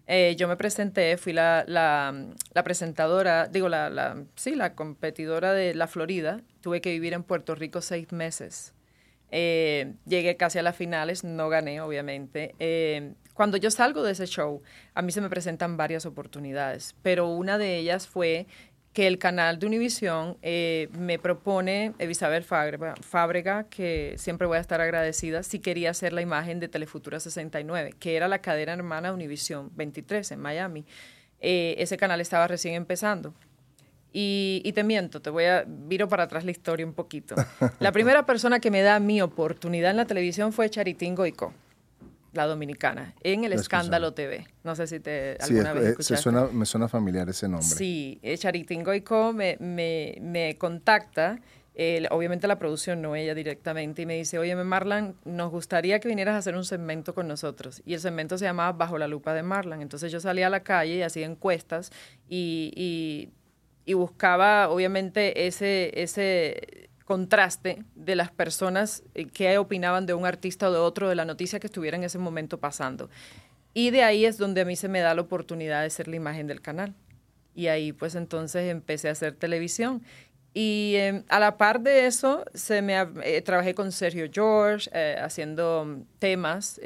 [0.07, 5.73] Eh, yo me presenté, fui la, la, presentadora, digo, la, la, sí, la competidora de
[5.73, 6.41] la Florida.
[6.61, 8.75] Tuve que vivir en Puerto Rico seis meses
[9.31, 12.55] eh, llegué casi a las finales, no gané, obviamente.
[12.59, 14.61] Eh, cuando yo salgo de ese show,
[14.93, 18.47] a mí se me presentan varias oportunidades, pero una de ellas fue
[18.95, 24.79] que el canal de Univisión eh, me propone Isabel Fábrega, que siempre voy a estar
[24.79, 29.69] agradecida, si quería hacer la imagen de Telefutura 69, que era la cadena hermana Univisión
[29.75, 30.86] 23 en Miami.
[31.41, 33.34] ese canal estaba recién empezando.
[34.17, 37.36] Y, te miento, te voy a viro para atrás la historia un poquito.
[37.81, 41.53] La primera persona que me da mi oportunidad en la televisión fue Charitín Goico,
[42.35, 44.47] la dominicana, en el Escándalo TV.
[44.63, 46.23] No sé si te alguna vez escuchaste.
[46.23, 47.67] Suena, me suena familiar ese nombre.
[47.67, 51.39] Sí, eh, Charitín Goico me, me, me contacta.
[52.11, 56.35] obviamente la producción, no ella directamente, y me dice, oye, Marlan, nos gustaría que vinieras
[56.35, 57.81] a hacer un segmento con nosotros.
[57.85, 59.81] Y el segmento se llamaba Bajo la lupa de Marlan.
[59.81, 61.91] Entonces yo salía a la calle y hacía encuestas
[62.29, 63.29] y, y
[63.85, 70.69] y buscaba obviamente ese, ese contraste de las personas eh, que opinaban de un artista
[70.69, 73.09] o de otro, de la noticia que estuviera en ese momento pasando.
[73.73, 76.15] Y de ahí es donde a mí se me da la oportunidad de ser la
[76.15, 76.93] imagen del canal.
[77.53, 80.01] Y ahí pues entonces empecé a hacer televisión.
[80.53, 85.17] Y em, a la par de eso, se me, eh, trabajé con Sergio George eh,
[85.21, 86.79] haciendo temas.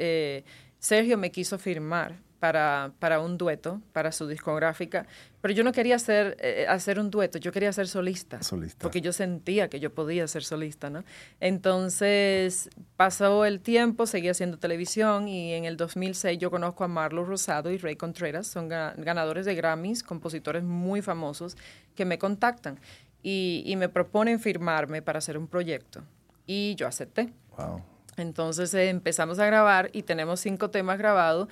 [0.78, 5.06] Sergio me quiso firmar para, para un dueto, para su discográfica,
[5.40, 8.78] pero yo no quería hacer, eh, hacer un dueto, yo quería ser solista, solista.
[8.82, 11.04] Porque yo sentía que yo podía ser solista, ¿no?
[11.40, 17.24] Entonces pasó el tiempo, seguí haciendo televisión y en el 2006 yo conozco a Marlo
[17.24, 21.56] Rosado y Ray Contreras, son ganadores de Grammys, compositores muy famosos
[21.94, 22.78] que me contactan
[23.22, 26.02] y, y me proponen firmarme para hacer un proyecto.
[26.46, 27.32] Y yo acepté.
[27.56, 27.82] Wow.
[28.16, 31.48] Entonces eh, empezamos a grabar y tenemos cinco temas grabados,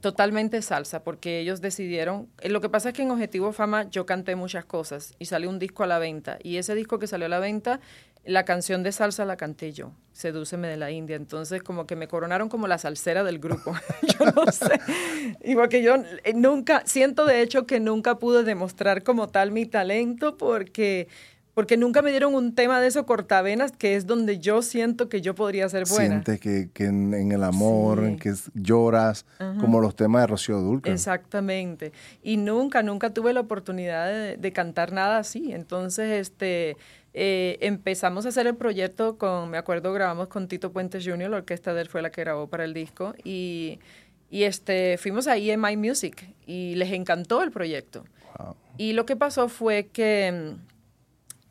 [0.00, 4.06] totalmente salsa, porque ellos decidieron, eh, lo que pasa es que en Objetivo Fama yo
[4.06, 7.26] canté muchas cosas y salió un disco a la venta, y ese disco que salió
[7.26, 7.80] a la venta,
[8.24, 12.06] la canción de salsa la canté yo, Sedúceme de la India, entonces como que me
[12.06, 13.74] coronaron como la salsera del grupo,
[14.18, 14.78] yo no sé,
[15.42, 19.66] igual que yo eh, nunca, siento de hecho que nunca pude demostrar como tal mi
[19.66, 21.08] talento, porque
[21.54, 25.20] porque nunca me dieron un tema de eso cortavenas, que es donde yo siento que
[25.20, 26.22] yo podría ser buena.
[26.22, 29.26] Sientes que, que en, el amor, en que lloras,
[29.60, 30.90] como los temas de Rocío Dulce.
[30.90, 31.92] Exactamente.
[32.22, 35.52] Y nunca, nunca tuve la oportunidad de, cantar nada así.
[35.52, 36.78] Entonces, este,
[37.12, 41.36] eh, empezamos a hacer el proyecto con, me acuerdo, grabamos con Tito Puentes Jr., la
[41.38, 43.78] orquesta de él fue la que grabó para el disco, y,
[44.30, 48.04] y este, fuimos ahí en My Music y les encantó el proyecto.
[48.78, 50.56] Y lo que pasó fue que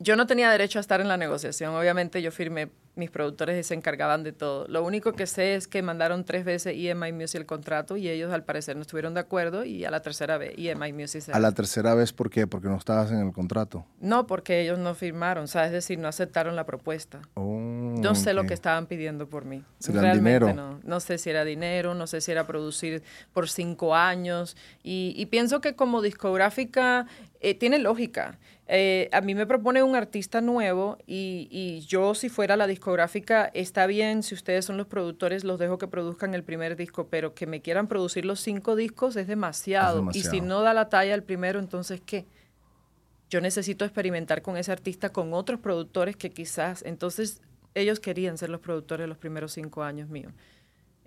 [0.02, 1.74] yo no tenía derecho a estar en la negociación.
[1.74, 4.66] Obviamente yo firmé mis productores se encargaban de todo.
[4.68, 8.32] Lo único que sé es que mandaron tres veces EMI Music el contrato y ellos
[8.32, 11.32] al parecer no estuvieron de acuerdo y a la tercera vez EMI Music se...
[11.32, 12.46] ¿A la tercera vez por qué?
[12.46, 13.86] ¿Porque no estabas en el contrato?
[14.00, 17.20] No, porque ellos no firmaron, o sea, es decir, no aceptaron la propuesta.
[17.34, 19.64] Oh, no sé lo que estaban pidiendo por mí.
[19.86, 20.54] Realmente dinero?
[20.54, 20.80] no.
[20.82, 23.02] No sé si era dinero, no sé si era producir
[23.32, 27.06] por cinco años y, pienso que como discográfica
[27.40, 28.38] eh, tiene lógica.
[28.68, 32.81] Eh, a mí me propone un artista nuevo y, y, yo si fuera la discográfica,
[33.54, 37.34] está bien, si ustedes son los productores, los dejo que produzcan el primer disco, pero
[37.34, 40.08] que me quieran producir los cinco discos es demasiado.
[40.12, 42.26] Y si no da la talla el primero, entonces ¿qué?
[43.30, 47.40] Yo necesito experimentar con ese artista, con otros productores que quizás, entonces
[47.74, 50.32] ellos querían ser los productores de los primeros cinco años míos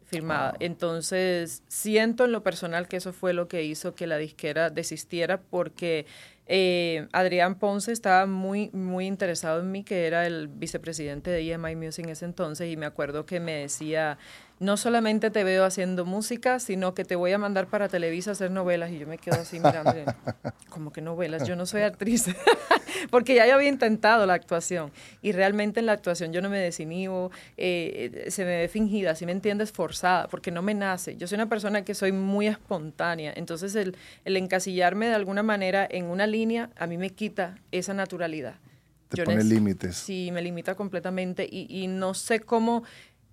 [0.06, 0.56] firmada.
[0.60, 5.42] Entonces, siento en lo personal que eso fue lo que hizo que la disquera desistiera
[5.42, 6.06] porque
[6.47, 11.75] eh, Adrián Ponce estaba muy, muy interesado en mí, que era el vicepresidente de EMI
[11.75, 14.17] Music en ese entonces, y me acuerdo que me decía,
[14.60, 18.34] no solamente te veo haciendo música, sino que te voy a mandar para Televisa a
[18.34, 18.91] hacer novelas.
[18.91, 19.94] Y yo me quedo así mirando,
[20.70, 22.26] como que novelas, yo no soy actriz,
[23.12, 24.91] porque ya yo había intentado la actuación.
[25.22, 29.26] Y realmente en la actuación yo no me desinhibo, eh, se me ve fingida, si
[29.26, 31.18] me entiendes, forzada, porque no me nace.
[31.18, 35.86] Yo soy una persona que soy muy espontánea, entonces el, el encasillarme de alguna manera
[35.89, 38.56] en una línea a mí me quita esa naturalidad.
[39.10, 39.96] Te pone límites.
[39.98, 42.84] Sí, me limita completamente y, y no sé cómo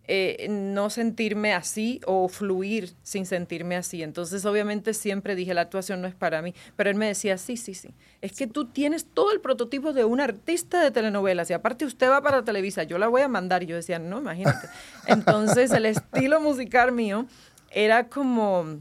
[0.09, 4.03] eh, no sentirme así o fluir sin sentirme así.
[4.03, 6.55] Entonces, obviamente, siempre dije, la actuación no es para mí.
[6.77, 7.95] Pero él me decía, sí, sí, sí.
[8.21, 12.11] Es que tú tienes todo el prototipo de un artista de telenovelas y aparte usted
[12.11, 13.63] va para Televisa, yo la voy a mandar.
[13.65, 14.69] Yo decía, no, imagínate.
[15.07, 17.27] Entonces, el estilo musical mío
[17.71, 18.79] era como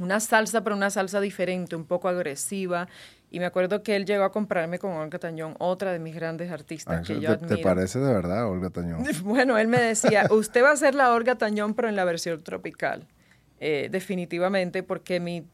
[0.00, 2.88] una salsa, pero una salsa diferente, un poco agresiva.
[3.30, 6.50] Y me acuerdo que él llegó a comprarme con Olga Tañón, otra de mis grandes
[6.50, 7.56] artistas ah, que yo admiro.
[7.56, 9.04] ¿Te parece de verdad Olga Tañón?
[9.22, 12.42] Bueno, él me decía, usted va a ser la Olga Tañón, pero en la versión
[12.42, 13.06] tropical.
[13.60, 15.44] Eh, definitivamente, porque mi,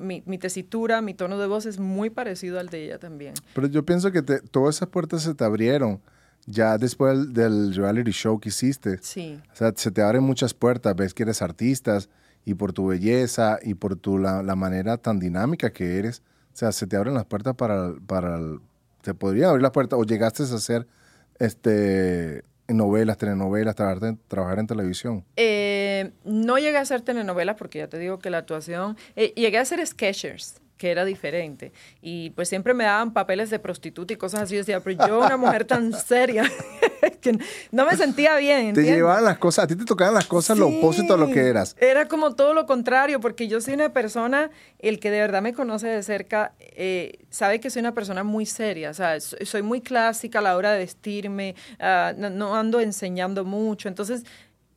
[0.00, 3.34] mi, tesitura, mi tono de voz es muy parecido al de ella también.
[3.54, 6.00] Pero yo pienso que todas esas puertas se te abrieron
[6.46, 8.98] ya después del, reality show que hiciste.
[9.02, 9.40] Sí.
[9.52, 11.98] O sea, se te abren muchas puertas, ves que eres artista
[12.44, 16.56] y por tu belleza y por tu, la, la manera tan dinámica que eres o
[16.56, 18.38] sea, se te abren las puertas para, para
[19.02, 20.86] te podrían abrir las puertas o llegaste a hacer
[21.38, 25.24] este novelas, telenovelas, trabajar, trabajar en televisión?
[25.36, 29.58] Eh, no llegué a hacer telenovelas porque ya te digo que la actuación, eh, llegué
[29.58, 31.72] a hacer sketchers que era diferente.
[32.00, 34.54] Y pues siempre me daban papeles de prostituta y cosas así.
[34.54, 36.50] Yo decía, pero yo, una mujer tan seria,
[37.20, 37.38] que
[37.70, 38.72] no me sentía bien.
[38.72, 41.40] Te llevaban las cosas, a ti te tocaban las cosas lo opuesto a lo que
[41.40, 41.76] eras.
[41.78, 45.52] Era como todo lo contrario, porque yo soy una persona, el que de verdad me
[45.52, 48.88] conoce de cerca, eh, sabe que soy una persona muy seria.
[48.88, 53.86] O sea, soy muy clásica a la hora de vestirme, ah, no ando enseñando mucho.
[53.86, 54.24] Entonces,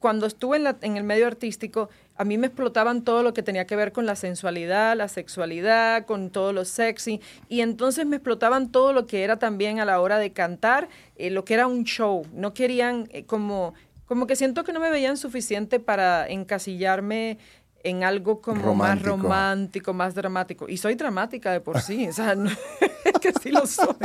[0.04, 1.88] cuando estuve en, en, el medio artístico,
[2.18, 6.06] a mí me explotaban todo lo que tenía que ver con la sensualidad, la sexualidad,
[6.06, 10.02] con todo lo sexy, y entonces me explotaban todo lo que era también a la
[10.02, 12.28] hora de cantar, eh, lo que era un show.
[12.34, 17.38] No querían eh, como, como que siento que no me veían suficiente para encasillarme
[17.86, 20.68] en algo como más romántico, más dramático.
[20.68, 22.34] Y soy dramática de por sí, o sea,
[23.06, 23.96] es que sí lo soy.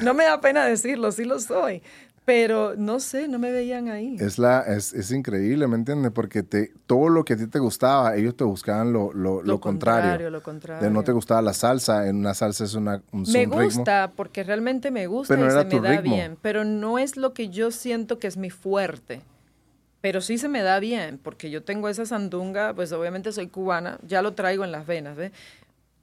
[0.00, 1.80] No me da pena decirlo, sí lo soy.
[2.24, 4.16] Pero no sé, no me veían ahí.
[4.18, 6.10] Es, la, es, es increíble, ¿me entiendes?
[6.10, 9.60] Porque te, todo lo que a ti te gustaba, ellos te buscaban lo, lo, lo,
[9.60, 10.30] contrario.
[10.30, 10.88] Lo contrario.
[10.88, 14.90] no te gustaba la salsa, en una salsa es una, un, Me gusta, porque realmente
[14.90, 16.38] me gusta y se me da bien.
[16.40, 19.20] Pero no es lo que yo siento que es mi fuerte
[20.04, 23.98] pero sí se me da bien, porque yo tengo esa sandunga, pues obviamente soy cubana,
[24.06, 25.32] ya lo traigo en las venas, ¿ves?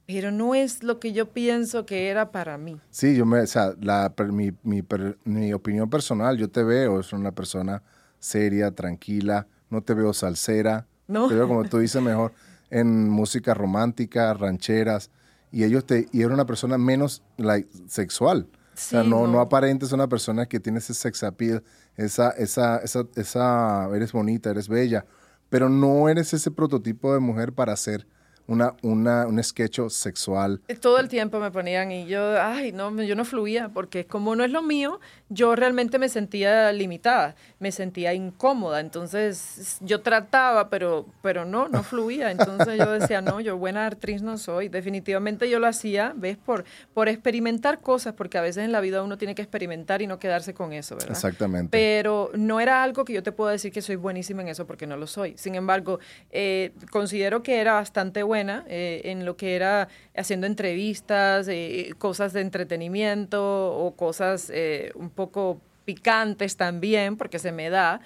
[0.06, 2.80] Pero no es lo que yo pienso que era para mí.
[2.90, 4.82] Sí, yo me, o sea, la, mi, mi,
[5.24, 7.82] mi opinión personal, yo te veo, es una persona
[8.18, 11.28] seria, tranquila, no te veo salsera, no.
[11.28, 12.32] te veo como tú dices mejor,
[12.70, 15.10] en música romántica, rancheras,
[15.50, 18.48] y ellos te, y era una persona menos like, sexual.
[18.52, 19.34] o sea, no, no.
[19.34, 21.62] no aparente, es una persona que tiene ese sex appeal
[21.96, 25.04] esa, esa, esa, esa, eres bonita, eres bella,
[25.50, 28.06] pero no eres ese prototipo de mujer para ser
[28.52, 30.60] una, un sketch sexual.
[30.80, 34.44] Todo el tiempo me ponían y yo, ay, no, yo no fluía, porque como no
[34.44, 35.00] es lo mío,
[35.32, 41.82] yo realmente me sentía limitada, me sentía incómoda, entonces yo trataba, pero, pero no, no
[41.82, 46.36] fluía, entonces yo decía, no, yo buena actriz no soy, definitivamente yo lo hacía, ¿ves?
[46.36, 50.06] Por, por experimentar cosas, porque a veces en la vida uno tiene que experimentar y
[50.06, 51.12] no quedarse con eso, ¿verdad?
[51.12, 51.70] Exactamente.
[51.70, 54.86] Pero no era algo que yo te puedo decir que soy buenísima en eso, porque
[54.86, 55.34] no lo soy.
[55.36, 55.98] Sin embargo,
[56.30, 62.32] eh, considero que era bastante buena eh, en lo que era haciendo entrevistas, eh, cosas
[62.32, 64.52] de entretenimiento o cosas
[64.94, 68.00] un poco poco picantes también, porque se me da,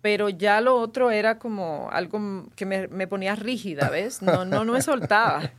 [0.00, 4.22] pero ya lo otro era como algo que me, ponía rígida, ¿ves?
[4.22, 5.52] No, no, no me soltaba.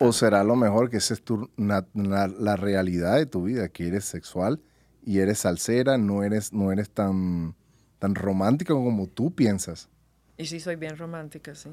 [0.00, 4.04] O será lo mejor que esa es tu, la, realidad de tu vida, que eres
[4.04, 4.60] sexual
[5.04, 7.54] y eres salsera, no eres, no eres tan,
[7.98, 9.88] tan romántica como tú piensas.
[10.36, 11.70] Y sí, soy bien romántica, sí.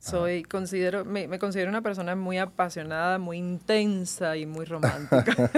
[0.00, 5.50] Soy, considero, me, considero una persona muy apasionada, muy intensa y muy romántica.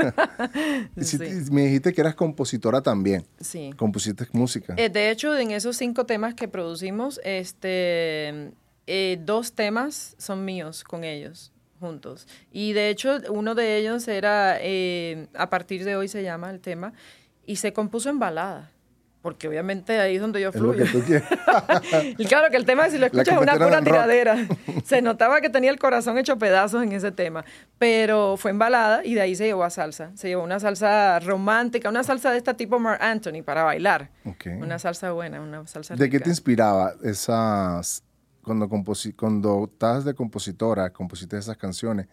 [1.52, 3.24] Me dijiste que eras compositora también.
[3.40, 3.70] Sí.
[3.76, 4.74] Compusiste música.
[4.76, 8.52] Eh, de hecho, en esos cinco temas que producimos, este,
[8.88, 12.26] eh, dos temas son míos con ellos juntos.
[12.50, 16.60] Y de hecho, uno de ellos era, eh, a partir de hoy se llama el
[16.60, 16.94] tema,
[17.46, 18.72] y se compuso en balada
[19.22, 20.84] porque obviamente ahí es donde yo fluyo.
[22.18, 24.36] y claro que el tema, si lo escuchas, es una pura tiradera.
[24.84, 27.44] se notaba que tenía el corazón hecho pedazos en ese tema,
[27.78, 30.10] pero fue embalada y de ahí se llevó a salsa.
[30.16, 34.10] Se llevó una salsa romántica, una salsa de este tipo Mark Anthony para bailar.
[34.58, 38.02] Una salsa buena, una salsa ¿De qué te inspiraba esas,
[38.42, 38.68] cuando,
[39.16, 42.08] cuando estabas de compositora, compusiste esas canciones?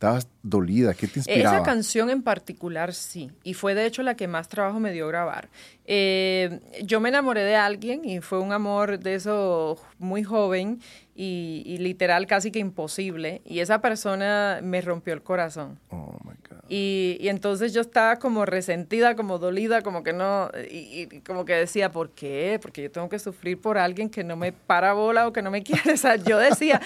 [0.00, 1.56] Estabas dolida, ¿qué te inspiraba?
[1.56, 5.06] Esa canción en particular sí, y fue de hecho la que más trabajo me dio
[5.08, 5.50] grabar.
[5.84, 10.80] Eh, yo me enamoré de alguien y fue un amor de eso muy joven
[11.14, 15.78] y, literal casi que imposible, y esa persona me rompió el corazón.
[15.90, 16.39] Oh, my God.
[16.72, 21.54] Y, y, entonces yo estaba como resentida, como dolida, como que no, y, como que
[21.54, 22.60] decía, ¿por qué?
[22.62, 25.50] Porque yo tengo que sufrir por alguien que no me para bola o que no
[25.50, 25.94] me quiere.
[25.94, 26.80] O sea, yo decía,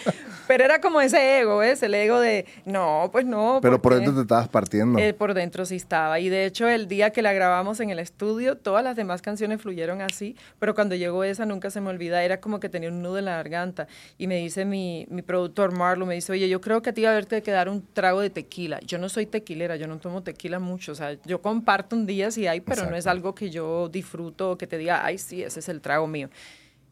[0.49, 1.83] pero era como ese ego, ¿ves?
[1.83, 3.59] El ego de, no, pues no.
[3.61, 4.99] Pero por dentro te estabas partiendo.
[4.99, 6.19] Eh, por dentro sí estaba.
[6.19, 9.61] Y de hecho, el día que la grabamos en el estudio, todas las demás canciones
[9.61, 13.03] fluyeron así, pero cuando llegó esa nunca se me olvida, era como que tenía un
[13.03, 13.87] nudo en la garganta.
[14.17, 17.03] Y me dice mi, mi productor Marlo, me dice, oye, yo creo que a ti
[17.03, 18.81] va a haberte que dar un trago de tequila.
[18.81, 22.31] Yo no soy tequilera yo no tomo tequila mucho, o sea, yo comparto un día
[22.31, 25.61] si hay, pero no es algo que yo disfruto, que te diga, ay, sí, ese
[25.61, 26.31] es el trago mío.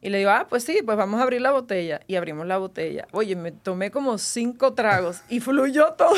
[0.04, 2.00] Y le digo, ah, pues sí, pues vamos a abrir la botella.
[2.08, 3.06] Y abrimos la botella.
[3.12, 6.16] Oye, me tomé como cinco tragos y fluyó todo.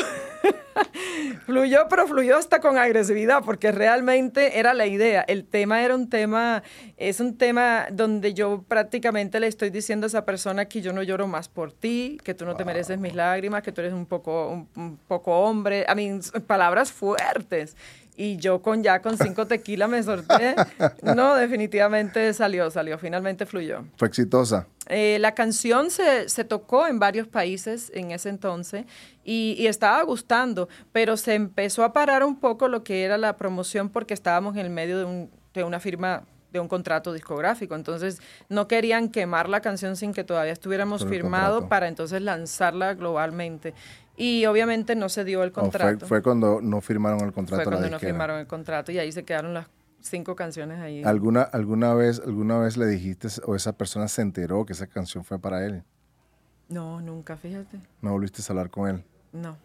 [1.45, 5.21] fluyó, pero fluyó hasta con agresividad, porque realmente era la idea.
[5.27, 6.63] El tema era un tema,
[6.97, 11.03] es un tema donde yo prácticamente le estoy diciendo a esa persona que yo no
[11.03, 14.07] lloro más por ti, que tú no te mereces mis lágrimas, que tú eres un
[14.07, 15.85] poco, un, poco hombre.
[15.87, 17.77] A mí, palabras fuertes
[18.17, 20.55] y yo con ya con cinco tequilas me sorteé.
[21.15, 23.85] No, definitivamente salió, salió, finalmente fluyó.
[23.97, 24.67] Fue exitosa.
[24.87, 28.85] Eh, la canción se, se, tocó en varios países en ese entonces
[29.23, 33.35] y, y, estaba gustando, pero se empezó a parar un poco lo que era la
[33.35, 36.23] promoción porque estábamos en el medio de, un, de una firma
[36.55, 37.75] de un contrato discográfico.
[37.75, 43.73] Entonces, no querían quemar la canción sin que todavía estuviéramos firmado para entonces lanzarla globalmente.
[44.17, 46.07] Y obviamente no se dio el contrato.
[46.07, 47.63] fue, cuando no firmaron el contrato.
[47.63, 49.67] Fue cuando no firmaron el contrato y ahí se quedaron las
[49.99, 51.03] cinco canciones ahí.
[51.03, 55.25] ¿Alguna, alguna, vez, ¿Alguna vez le dijiste o esa persona se enteró que esa canción
[55.25, 55.83] fue para él?
[56.69, 57.79] No, nunca, fíjate.
[58.01, 59.03] ¿No volviste a hablar con él?
[59.33, 59.57] No.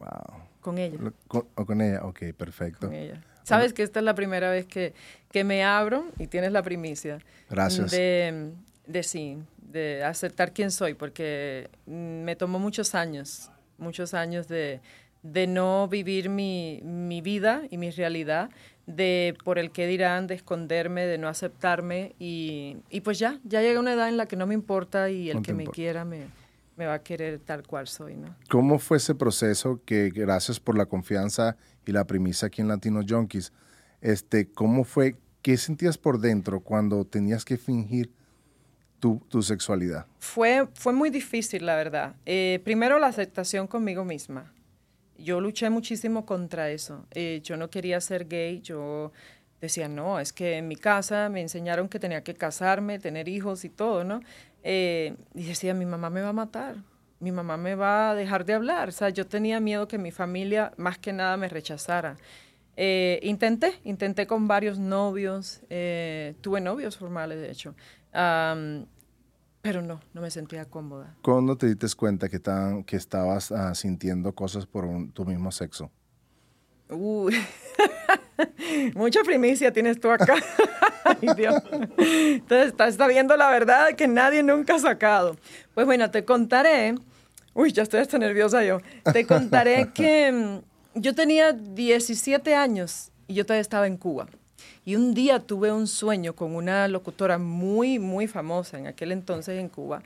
[0.00, 0.42] Wow.
[0.60, 0.98] Con ella.
[1.28, 2.88] Con, o con ella, ok, perfecto.
[2.88, 3.22] Con ella.
[3.48, 4.94] Sabes que esta es la primera vez que,
[5.30, 7.18] que me abro y tienes la primicia.
[7.48, 7.90] Gracias.
[7.90, 8.52] De,
[8.86, 14.80] de sí, de aceptar quién soy, porque me tomó muchos años, muchos años de,
[15.22, 18.50] de no vivir mi, mi, vida y mi realidad,
[18.86, 23.60] de por el qué dirán, de esconderme, de no aceptarme y, y pues ya, ya
[23.60, 26.26] llega una edad en la que no me importa y el que me quiera me,
[26.76, 28.34] me va a querer tal cual soy, ¿no?
[28.48, 31.56] ¿Cómo fue ese proceso que gracias por la confianza
[31.88, 33.50] y la premisa aquí en Latino Junkies,
[34.02, 38.12] este, cómo fue, qué sentías por dentro cuando tenías que fingir
[39.00, 40.04] tu, tu sexualidad?
[40.18, 42.14] Fue, fue muy difícil, la verdad.
[42.26, 44.52] Eh, primero la aceptación conmigo misma.
[45.16, 47.06] Yo luché muchísimo contra eso.
[47.12, 49.10] Eh, yo no quería ser gay, yo
[49.62, 53.64] decía, no, es que en mi casa me enseñaron que tenía que casarme, tener hijos
[53.64, 54.20] y todo, ¿no?
[54.62, 56.76] Eh, y decía, mi mamá me va a matar,
[57.20, 58.88] mi mamá me va a dejar de hablar.
[58.88, 62.16] O sea, yo tenía miedo que mi familia más que nada me rechazara.
[62.76, 67.74] Eh, intenté, intenté con varios novios, eh, tuve novios formales de hecho,
[68.12, 71.16] pero no, no me sentía cómoda.
[71.22, 75.90] ¿Cuándo te diste cuenta que, tan, que estabas ah, sintiendo cosas por tu mismo sexo?
[78.94, 80.36] Mucha primicia tienes tú acá.
[81.22, 85.36] Entonces, estás viendo la verdad que nadie nunca ha sacado.
[85.74, 86.94] Pues bueno, te contaré.
[87.54, 88.80] Uy, ya estoy hasta nerviosa yo.
[89.12, 94.28] Te contaré que mm, yo tenía 17 años y yo todavía estaba en Cuba.
[94.84, 99.58] Y un día tuve un sueño con una locutora muy, muy famosa en aquel entonces
[99.58, 100.02] en Cuba.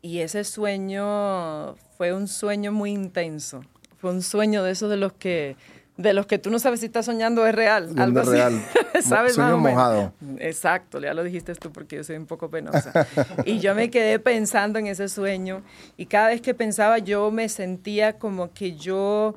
[0.00, 3.62] Y ese sueño fue un sueño muy intenso.
[3.98, 5.56] Fue un sueño de esos de los que
[5.98, 7.90] de los que tú no sabes si estás soñando es real.
[7.98, 8.62] Algo es real.
[9.02, 10.14] ¿Sabes Sueño mojado.
[10.38, 12.92] Exacto, ya lo dijiste tú porque yo soy un poco penosa.
[13.44, 15.62] y yo me quedé pensando en ese sueño
[15.96, 19.34] y cada vez que pensaba yo me sentía como que yo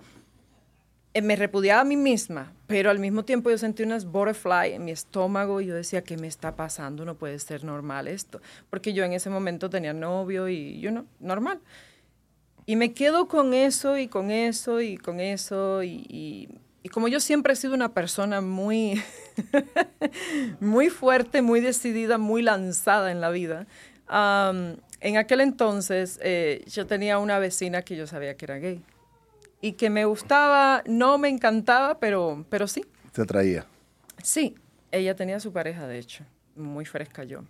[1.16, 4.86] eh, me repudiaba a mí misma, pero al mismo tiempo yo sentí unas butterfly en
[4.86, 7.05] mi estómago y yo decía, ¿qué me está pasando?
[7.05, 8.39] No puede ser normal esto.
[8.70, 11.59] Porque yo en ese momento tenía novio y yo no, normal.
[12.72, 16.47] Y me quedo con eso y con eso y con eso y,
[16.93, 19.03] como yo siempre he sido una persona muy,
[20.61, 23.67] muy fuerte, muy decidida, muy lanzada en la vida,
[24.07, 28.82] en aquel entonces eh, yo tenía una vecina que yo sabía que era gay
[29.59, 32.86] y que me gustaba, no me encantaba, pero, pero sí.
[33.11, 33.65] ¿Te atraía?
[34.24, 34.55] Sí,
[34.91, 36.24] ella tenía su pareja, de hecho,
[36.55, 37.43] muy fresca yo.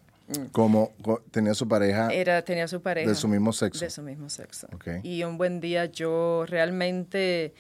[0.52, 0.94] Como
[1.32, 2.10] tenía su pareja.
[2.12, 3.10] Era, tenía su pareja.
[3.10, 3.84] De su mismo sexo.
[3.84, 4.68] De su mismo sexo.
[5.04, 7.54] Y un buen día yo realmente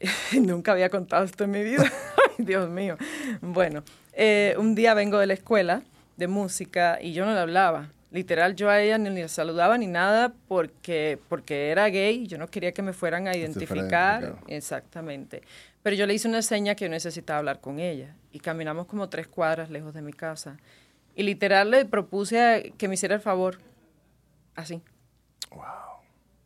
[0.40, 1.84] nunca había contado esto en mi vida.
[2.38, 2.96] Ay, Dios mío.
[3.40, 5.82] Bueno, eh, un día vengo de la escuela
[6.16, 7.90] de música y yo no le hablaba.
[8.12, 12.38] Literal, yo a ella ni le saludaba ni nada porque, porque era gay y yo
[12.38, 14.36] no quería que me fueran a identificar.
[14.46, 15.42] Exactamente.
[15.82, 19.08] Pero yo le hice una seña que yo necesitaba hablar con ella y caminamos como
[19.08, 20.56] tres cuadras lejos de mi casa.
[21.16, 23.58] Y literal le propuse que me hiciera el favor,
[24.54, 24.82] así.
[25.50, 25.64] Wow.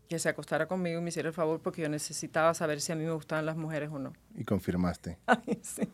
[0.09, 2.95] Que se acostara conmigo y me hiciera el favor porque yo necesitaba saber si a
[2.95, 4.13] mí me gustaban las mujeres o no.
[4.37, 5.19] Y confirmaste.
[5.27, 5.89] Ay, sí.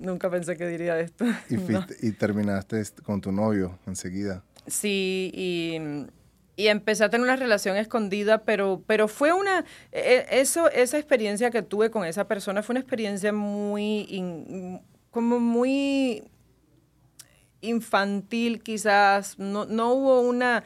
[0.00, 1.24] Nunca pensé que diría esto.
[1.48, 4.42] Y, terminaste con tu novio enseguida.
[4.66, 5.78] Sí, y,
[6.56, 11.52] y, empecé a tener una relación escondida, pero, pero fue una, e, eso, esa experiencia
[11.52, 14.80] que tuve con esa persona fue una experiencia muy,
[15.12, 16.24] como muy
[17.60, 20.64] infantil quizás, no, no hubo una,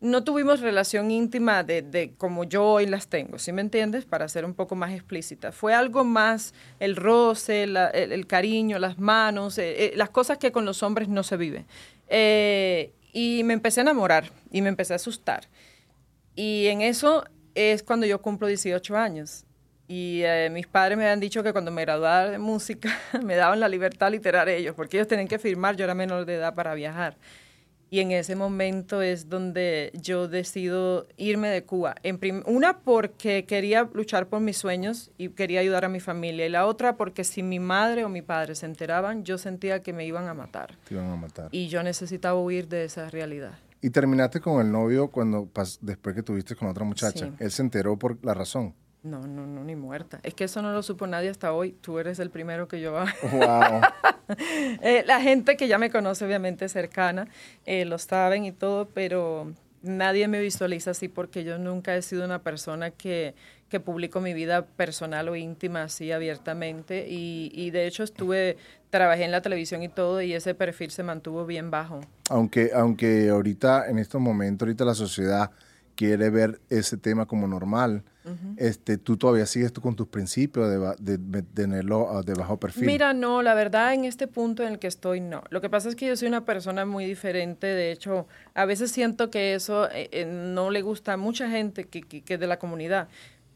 [0.00, 4.04] no tuvimos relación íntima de, de, como yo hoy las tengo, ¿sí me entiendes?
[4.04, 5.52] Para ser un poco más explícita.
[5.52, 10.64] Fue algo más el roce, el, cariño, las manos, eh, eh, las cosas que con
[10.64, 11.64] los hombres no se vive.
[12.08, 15.48] Eh, y me empecé a enamorar y me empecé a asustar.
[16.34, 17.24] Y en eso
[17.54, 19.45] es cuando yo cumplo 18 años.
[19.88, 22.90] Y eh, mis padres me habían dicho que cuando me graduara de música
[23.22, 26.34] me daban la libertad literaria ellos, porque ellos tenían que firmar, yo era menor de
[26.34, 27.16] edad para viajar.
[27.88, 31.94] Y en ese momento es donde yo decido irme de Cuba.
[32.02, 36.46] En una porque quería luchar por mis sueños y quería ayudar a mi familia.
[36.46, 39.92] Y la otra porque si mi madre o mi padre se enteraban, yo sentía que
[39.92, 40.76] me iban a matar.
[40.88, 41.48] Te iban a matar.
[41.52, 43.52] Y yo necesitaba huir de esa realidad.
[43.80, 45.48] Y terminaste con el novio cuando
[45.80, 47.30] después que tuviste con otra muchacha.
[47.38, 48.74] Él se enteró por la razón.
[49.06, 50.18] No, no, no, ni muerta.
[50.24, 51.72] Es que eso no lo supo nadie hasta hoy.
[51.80, 52.92] Tú eres el primero que yo.
[52.92, 53.80] Wow.
[54.82, 57.28] Eh, la gente que ya me conoce, obviamente cercana,
[57.64, 59.52] eh, lo saben y todo, pero
[59.82, 63.36] nadie me visualiza así porque yo nunca he sido una persona que,
[63.68, 67.06] que publico mi vida personal o íntima así abiertamente.
[67.08, 68.56] Y, y de hecho estuve,
[68.90, 72.00] trabajé en la televisión y todo, y ese perfil se mantuvo bien bajo.
[72.28, 75.52] Aunque, aunque ahorita, en estos momentos, ahorita la sociedad
[75.96, 78.04] quiere ver ese tema como normal,
[78.56, 82.84] este, tú todavía sigues tú con tus principios de, de, tenerlo ah, de bajo perfil.
[82.84, 85.44] Mira, no, la verdad en este punto en el que estoy, no.
[85.50, 88.90] Lo que pasa es que yo soy una persona muy diferente, de hecho, a veces
[88.90, 92.58] siento que eso eh, eh, no le gusta a mucha gente que, que, de la
[92.58, 93.08] comunidad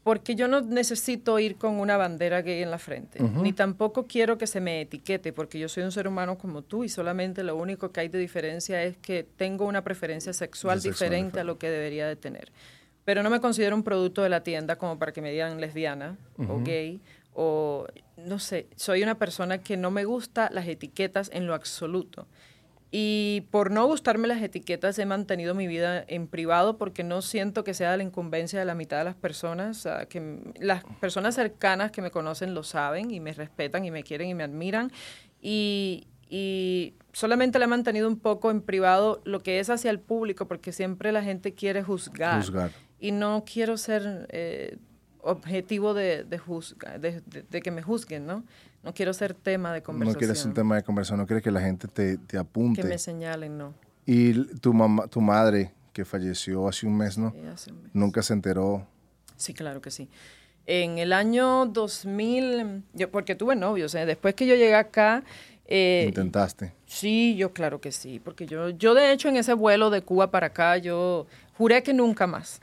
[0.03, 4.37] porque yo no necesito ir con una bandera gay en la frente, ni tampoco quiero
[4.37, 7.55] que se me etiquete, porque yo soy un ser humano como tú y solamente lo
[7.55, 11.69] único que hay de diferencia es que tengo una preferencia sexual, diferente a lo que
[11.69, 12.51] debería de tener.
[13.05, 16.17] Pero no me considero un producto de la tienda como para que me digan lesbiana
[16.47, 17.01] o gay
[17.33, 17.85] o
[18.17, 22.27] no sé, soy una persona que no me gusta las etiquetas en lo absoluto.
[22.93, 27.63] Y por no gustarme las etiquetas he mantenido mi vida en privado porque no siento
[27.63, 29.87] que sea la incumbencia de la mitad de las personas.
[30.09, 34.27] que las personas cercanas que me conocen lo saben y me respetan y me quieren
[34.27, 34.91] y me admiran.
[35.41, 40.01] Y, y solamente la he mantenido un poco en privado lo que es hacia el
[40.01, 42.41] público porque siempre la gente quiere juzgar.
[42.41, 42.71] juzgar.
[42.99, 44.77] Y no quiero ser eh,
[45.21, 48.43] objetivo de, de, de, que me juzguen, ¿no?
[48.83, 50.13] No quiero ser tema de conversación.
[50.13, 52.81] No quieres ser un tema de conversación, no quieres que la gente te, te apunte.
[52.81, 53.73] Que me señalen, no.
[54.05, 57.31] Y tu mamá, tu madre, que falleció hace un mes, ¿no?
[57.31, 57.91] Sí, hace un mes.
[57.93, 58.87] ¿Nunca se enteró?
[59.37, 60.09] Sí, claro que sí.
[60.65, 64.05] En el año 2000, yo, porque tuve novios, ¿eh?
[64.05, 65.23] después que yo llegué acá...
[65.65, 66.73] Eh, ¿Intentaste?
[66.85, 70.29] Sí, yo claro que sí, porque yo, yo de hecho en ese vuelo de Cuba
[70.29, 71.27] para acá, yo
[71.57, 72.61] juré que nunca más,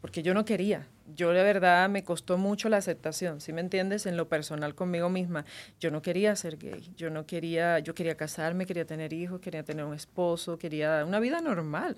[0.00, 4.06] porque yo no quería yo de verdad me costó mucho la aceptación, ¿sí me entiendes?
[4.06, 5.44] En lo personal conmigo misma.
[5.80, 9.62] Yo no quería ser gay, yo no quería, yo quería casarme, quería tener hijos, quería
[9.62, 11.96] tener un esposo, quería una vida normal.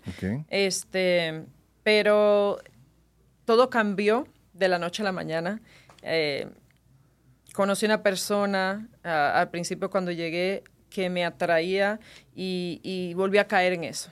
[0.49, 1.45] Este,
[1.83, 2.59] pero
[3.45, 5.61] todo cambió de la noche a la mañana.
[6.03, 6.49] Eh,
[7.53, 12.01] conocí una persona al principio cuando llegué que me atraía
[12.35, 14.11] y, y volví a caer en eso.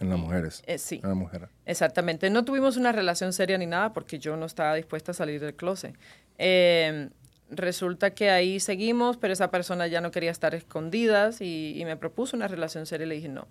[0.00, 0.62] En las mujeres.
[0.66, 1.00] Eh, sí.
[1.02, 1.48] En las mujeres.
[1.66, 2.30] Exactamente.
[2.30, 5.54] No tuvimos una relación seria ni nada porque yo no estaba dispuesta a salir del
[5.54, 5.94] closet.
[6.38, 7.10] Em,
[7.50, 12.34] resulta que ahí seguimos, pero esa persona ya no quería estar escondidas y, me propuso
[12.34, 13.46] una relación seria y le dije, no,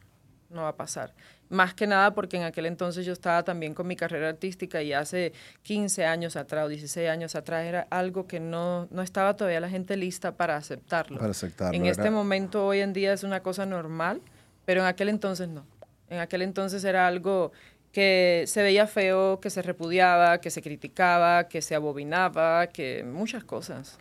[0.50, 1.14] no va a pasar.
[1.50, 4.92] Más que nada porque en aquel entonces yo estaba también con mi carrera artística y
[4.94, 9.60] hace 15 años atrás o 16 años atrás era algo que no, no estaba todavía
[9.60, 11.20] la gente lista para aceptarlo.
[11.20, 11.78] Para aceptarlo.
[11.78, 14.22] En este momento, hoy en día es una cosa normal,
[14.66, 15.66] pero en aquel entonces no.
[16.10, 17.52] En aquel entonces era algo
[17.92, 23.44] que se veía feo, que se repudiaba, que se criticaba, que se abominaba, que muchas
[23.44, 23.98] cosas.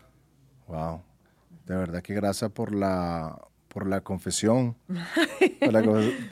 [0.66, 1.02] Wow.
[1.66, 3.38] De verdad que gracias por la
[3.68, 4.76] por la confesión,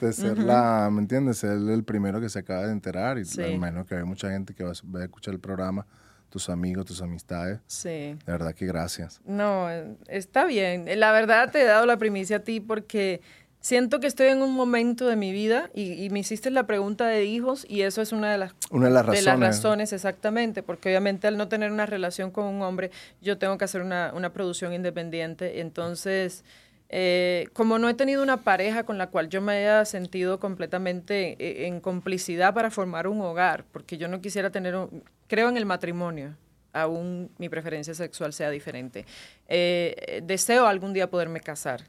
[0.01, 1.37] de ser la, ¿me entiendes?
[1.37, 3.41] Ser el primero que se acaba de enterar y sí.
[3.43, 5.85] imagino que hay mucha gente que va, a escuchar el programa,
[6.29, 7.59] tus amigos, tus amistades.
[7.67, 7.89] Sí.
[7.89, 9.21] De verdad que gracias.
[9.23, 9.69] No,
[10.07, 10.87] está bien.
[10.99, 13.21] La verdad te he dado la primicia a ti porque
[13.67, 17.25] siento que estoy en un momento de mi vida y, me hiciste la pregunta de
[17.25, 19.25] hijos y eso es una de las, una de las razones.
[19.25, 22.91] las razones exactamente, porque obviamente al no tener una relación con un hombre,
[23.21, 25.59] yo tengo que hacer una, una producción independiente.
[25.59, 26.45] Entonces,
[26.87, 31.35] eh, como no he tenido una pareja con la cual yo me haya sentido completamente
[31.37, 35.57] eh, en complicidad para formar un hogar, porque yo no quisiera tener un, creo en
[35.57, 36.37] el matrimonio
[36.71, 39.05] aún mi preferencia sexual sea diferente.
[39.49, 41.81] Eh, deseo algún día poderme casar,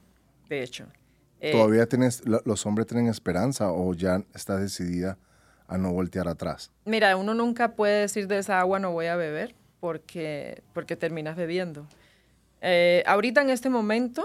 [0.48, 0.88] de hecho.
[1.40, 5.18] Eh, ¿Todavía tienes, los hombres tienen esperanza o ya estás decidida
[5.68, 6.72] a no voltear atrás?
[6.84, 11.36] Mira, uno nunca puede decir de esa agua no voy a beber porque, porque terminas
[11.36, 11.86] bebiendo.
[12.60, 14.24] Eh, ahorita en este momento,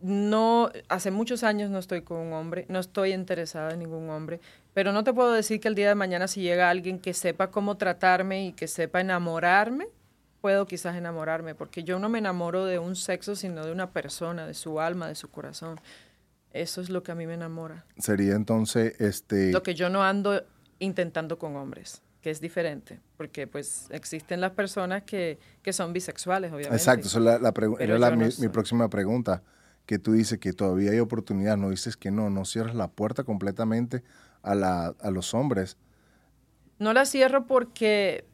[0.00, 4.40] no, hace muchos años no estoy con un hombre, no estoy interesada en ningún hombre,
[4.74, 7.50] pero no te puedo decir que el día de mañana si llega alguien que sepa
[7.50, 9.88] cómo tratarme y que sepa enamorarme,
[10.40, 14.46] puedo quizás enamorarme, porque yo no me enamoro de un sexo, sino de una persona,
[14.46, 15.80] de su alma, de su corazón.
[16.52, 17.84] Eso es lo que a mí me enamora.
[17.98, 19.52] Sería entonces este...
[19.52, 20.42] Lo que yo no ando
[20.78, 26.50] intentando con hombres, que es diferente, porque pues existen las personas que, que son bisexuales,
[26.50, 26.76] obviamente.
[26.76, 29.42] Exacto, esa la, la era mi, próxima pregunta,
[29.86, 33.24] que tú dices que todavía hay oportunidad, no dices que no, no cierras la puerta
[33.24, 34.02] completamente
[34.42, 35.76] a, la, a los hombres.
[36.78, 38.24] No la cierro porque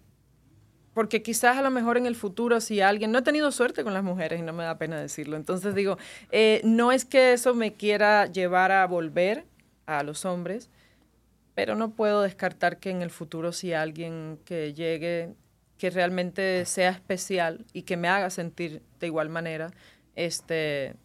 [0.95, 3.93] porque quizás a lo mejor en el futuro si alguien, no he tenido suerte con
[3.93, 5.99] las mujeres y no me da pena decirlo, entonces digo,
[6.31, 9.45] eh, no es que eso me quiera llevar a volver
[9.87, 10.71] a los hombres,
[11.55, 15.35] pero no puedo descartar que en el futuro si alguien que llegue,
[15.79, 19.73] que realmente sea especial y que me haga sentir de igual manera,
[20.17, 20.97] este,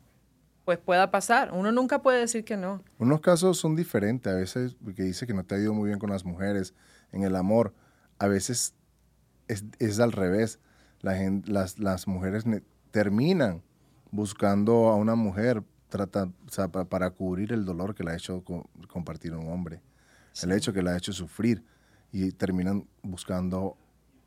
[0.65, 1.51] pues pueda pasar.
[1.51, 2.83] Uno nunca puede decir que no.
[2.97, 5.99] Unos casos son diferentes, a veces que dice que no te ha ido muy bien
[5.99, 6.73] con las mujeres
[7.11, 7.73] en el amor,
[8.19, 8.75] a veces
[9.49, 10.59] es, al revés.
[11.01, 12.45] La las, las mujeres
[12.91, 13.61] terminan
[14.11, 16.29] buscando a una mujer trata,
[16.89, 18.43] para, cubrir el dolor que le ha hecho
[18.87, 19.81] compartir un hombre,
[20.41, 21.63] el hecho que le ha hecho sufrir.
[22.11, 23.77] y terminan buscando,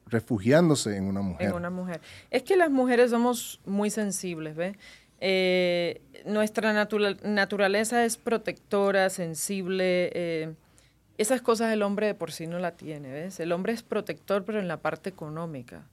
[0.07, 1.49] refugiándose en una mujer.
[1.49, 2.01] En una mujer.
[2.31, 4.77] Es que las mujeres somos muy sensibles, ¿ves?
[5.21, 10.11] Eh, nuestra naturaleza es protectora, sensible.
[10.15, 10.55] Eh,
[11.19, 13.41] esas cosas el hombre de por sí no la tiene, ¿ves?
[13.41, 15.87] El hombre es protector, pero en la parte económica.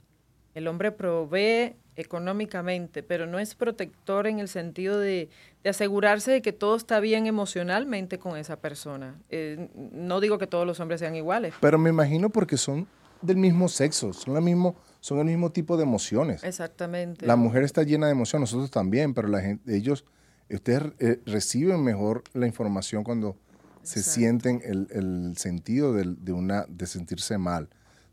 [0.56, 5.30] El hombre provee económicamente, pero no es protector en el sentido de,
[5.66, 9.20] asegurarse de que todo está bien emocionalmente con esa persona.
[9.30, 11.54] Eh, no digo que todos los hombres sean iguales.
[11.60, 12.88] Pero me imagino porque son
[13.22, 16.44] del mismo sexo, son, la mismo, son el mismo tipo de emociones.
[16.44, 17.26] Exactamente.
[17.28, 20.06] La mujer está llena de emociones, nosotros también, pero la gente, ellos,
[20.50, 23.36] ustedes eh, reciben mejor la información cuando
[23.84, 27.70] se sienten el, el sentido de, de, una, de sentirse mal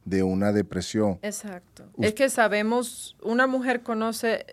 [0.06, 1.18] de una depresión.
[1.20, 1.90] Exacto.
[1.98, 4.46] es que sabemos, una mujer conoce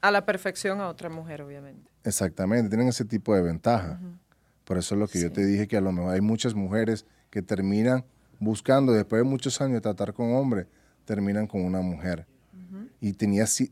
[0.00, 1.90] a la perfección a otra mujer, obviamente.
[2.02, 4.00] Exactamente, tienen ese tipo de ventaja.
[4.64, 7.04] Por eso es lo que yo te dije, que a lo mejor hay muchas mujeres
[7.30, 8.04] que terminan
[8.40, 10.66] buscando, después de muchos años de tratar con hombres,
[11.04, 12.26] terminan con una mujer.
[13.00, 13.70] Y tenía, sí,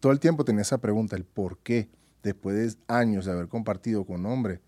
[0.00, 1.88] todo el tiempo tenía esa pregunta, el por qué,
[2.22, 4.58] después de años de haber compartido con hombres,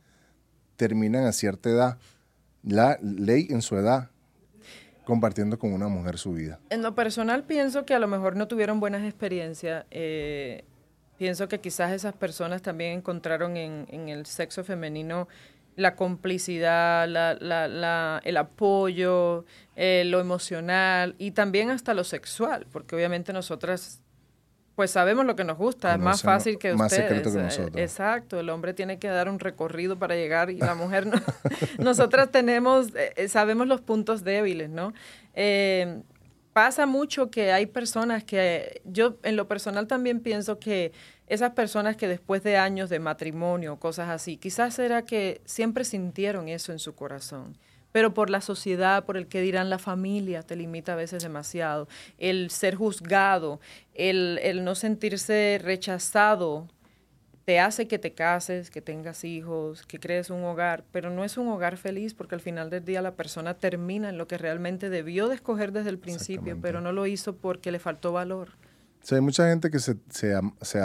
[0.79, 1.99] terminan a cierta edad,
[2.63, 4.11] la ley en su edad,
[5.05, 6.61] compartiendo con una mujer su vida?
[6.71, 9.85] En lo personal pienso que a lo mejor no tuvieron buenas experiencias.
[9.91, 10.65] Eh,
[11.19, 15.29] pienso que quizás esas personas también encontraron en, el sexo femenino
[15.75, 17.05] la complicidad,
[18.25, 19.45] el apoyo,
[19.77, 24.01] eh, lo emocional y también hasta lo sexual, porque obviamente nosotras
[24.79, 27.09] pues sabemos lo que nos gusta, es más fácil que más ustedes.
[27.09, 27.77] Secreto que nosotros.
[27.83, 31.21] Exacto, el hombre tiene que dar un recorrido para llegar y la mujer no.
[31.79, 34.93] Nosotras tenemos, eh, sabemos los puntos débiles, ¿no?
[35.35, 36.03] Eh,
[36.53, 40.93] pasa mucho que hay personas que, yo en lo personal también pienso que
[41.27, 46.47] esas personas que después de años de matrimonio, cosas así, quizás era que siempre sintieron
[46.47, 47.59] eso en su corazón
[47.93, 51.89] pero por la sociedad, por el que dirán la familia, te limita a veces demasiado.
[52.19, 53.61] El ser juzgado,
[53.95, 56.69] el, el no sentirse rechazado,
[57.49, 61.39] te hace que te cases, que tengas hijos, que crees un hogar, pero no es
[61.39, 64.91] un hogar feliz porque al final del día la persona termina en lo que realmente
[64.91, 68.51] debió de escoger desde el principio, pero no lo hizo porque le faltó valor.
[69.11, 70.81] hay mucha gente que se, se, se,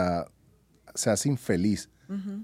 [0.96, 1.90] se hace infeliz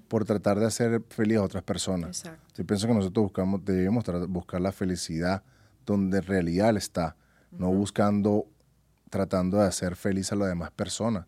[0.07, 2.23] por tratar de hacer feliz a otras personas.
[2.55, 5.43] Yo pienso que nosotros buscamos, debemos buscar la felicidad
[5.85, 7.15] donde en realidad está,
[7.51, 8.45] no buscando,
[9.09, 11.25] tratando de hacer feliz a las demás personas.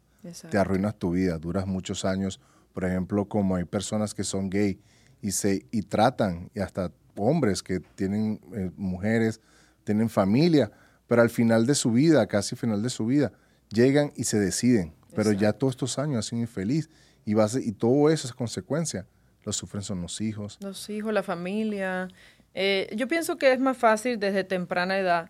[0.49, 2.39] Te arruinas tu vida, duras muchos años.
[2.73, 4.79] Por ejemplo, como hay personas que son gay
[5.21, 9.41] y, se, y tratan, y hasta hombres que tienen eh, mujeres,
[9.83, 10.71] tienen familia,
[11.07, 13.31] pero al final de su vida, casi final de su vida,
[13.69, 14.93] llegan y se deciden.
[15.15, 16.89] Pero ya todos estos años han sido infeliz
[17.25, 19.05] y, todo eso es consecuencia.
[19.43, 20.57] Los sufren son los hijos.
[20.61, 22.07] Los hijos, la familia.
[22.53, 25.29] Eh, yo pienso que es más fácil desde temprana edad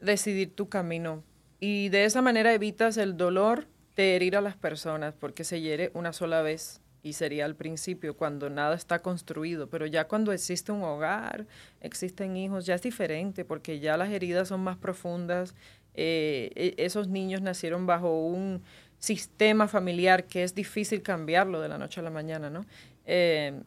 [0.00, 1.22] decidir tu camino
[1.58, 3.66] y de esa manera evitas el dolor
[3.96, 8.16] de herir a las personas porque se hiere una sola vez y sería al principio
[8.16, 11.46] cuando nada está construido, pero ya cuando existe un hogar,
[11.80, 15.54] existen hijos, ya es diferente porque ya las heridas son más profundas,
[15.94, 18.62] eh, e, esos niños nacieron bajo un
[19.00, 22.64] sistema familiar que es difícil cambiarlo de la noche a la mañana, ¿no?
[23.06, 23.60] Eh,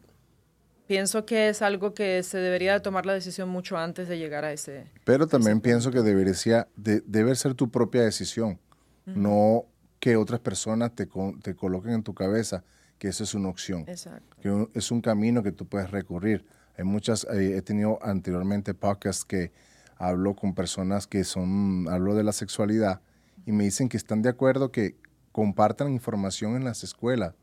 [0.86, 4.52] pienso que es algo que se debería tomar la decisión mucho antes de llegar a
[4.52, 4.86] ese.
[5.04, 8.58] Pero también pienso que debería, de, debe ser tu propia decisión,
[9.04, 9.66] no
[10.00, 11.06] que otras personas te,
[11.42, 12.64] te coloquen en tu cabeza
[12.98, 14.36] que eso es una opción, Exacto.
[14.40, 16.44] que es un camino que tú puedes recurrir.
[16.78, 19.52] Hay muchas, eh, he tenido anteriormente podcasts que
[19.96, 23.00] hablo con personas que son, hablo de la sexualidad
[23.46, 24.96] y me dicen que están de acuerdo que
[25.34, 27.34] compartan información en las escuelas.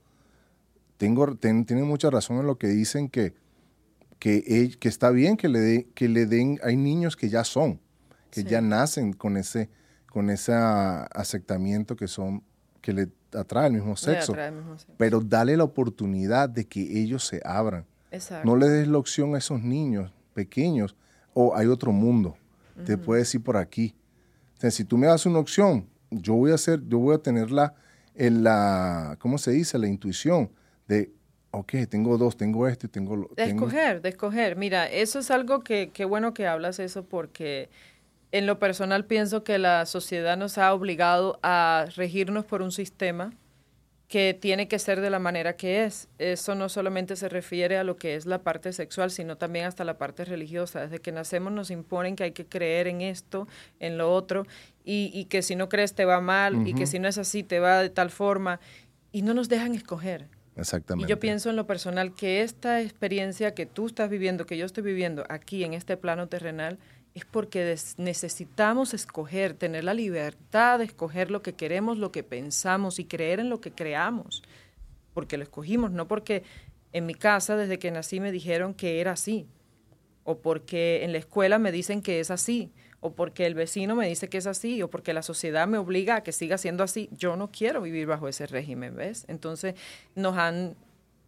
[0.96, 3.34] Tengo, tienen mucha razón en lo que dicen que,
[4.18, 7.82] que, que está bien que le, de, que le den, hay niños que ya son,
[8.30, 9.70] que ya nacen con ese,
[10.10, 12.46] con ese aceptamiento que son,
[12.80, 14.34] que le atrae el mismo sexo.
[14.96, 17.86] Pero dale la oportunidad de que ellos se abran.
[18.46, 20.96] No le des la opción a esos niños pequeños
[21.34, 22.38] o hay otro mundo.
[22.86, 23.94] Te puedes ir por aquí.
[24.58, 27.74] si tú me das una opción, yo voy a hacer, yo voy a tener la,
[28.16, 29.80] en la, ¿cómo se dice?
[29.80, 30.52] La intuición
[30.88, 31.12] de,
[31.52, 33.30] ok, tengo dos, tengo este, tengo...
[33.36, 34.56] De escoger, de escoger.
[34.58, 37.70] Mira, eso es algo que, qué bueno que hablas eso porque
[38.32, 43.34] en lo personal pienso que la sociedad nos ha obligado a regirnos por un sistema
[44.12, 46.10] que tiene que ser de la manera que es.
[46.20, 49.86] Eso no solamente se refiere a lo que es la parte sexual, sino también hasta
[49.86, 50.82] la parte religiosa.
[50.82, 53.48] Desde que nacemos nos imponen que hay que creer en esto,
[53.80, 54.46] en lo otro,
[54.84, 57.62] y, que si no crees te va mal, y que si no es así te
[57.62, 58.60] va de tal forma,
[59.14, 60.28] y no nos dejan escoger.
[60.56, 61.08] Exactamente.
[61.08, 64.66] Y yo pienso en lo personal que esta experiencia que tú estás viviendo, que yo
[64.66, 66.78] estoy viviendo aquí en este plano terrenal,
[67.14, 73.00] es porque necesitamos escoger, tener la libertad de escoger lo que queremos, lo que pensamos
[73.00, 74.44] y creer en lo que creamos,
[75.14, 76.44] porque lo escogimos, no porque
[76.94, 79.48] en mi casa desde que nací me dijeron que era así,
[80.24, 82.72] o porque en la escuela me dicen que es así,
[83.02, 86.18] o porque el vecino me dice que es así, o porque la sociedad me obliga
[86.18, 87.10] a que siga siendo así.
[87.12, 89.26] Yo no quiero vivir bajo ese régimen, ¿ves?
[89.28, 89.76] Entonces
[90.16, 90.76] nos han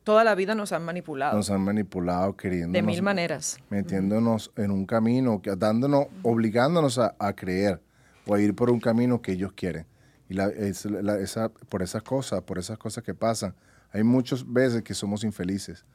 [0.04, 1.36] toda la vida nos han manipulado.
[1.36, 2.74] Nos han manipulado queriendo.
[2.74, 3.58] De mil maneras.
[3.70, 7.82] Metiéndonos en un camino, dándonos, obligándonos a, creer
[8.26, 9.86] o a ir por un camino que ellos quieren.
[10.30, 13.56] Y la, esa, por esas cosas, por esas cosas que pasan,
[13.92, 15.86] hay muchas veces que somos infelices.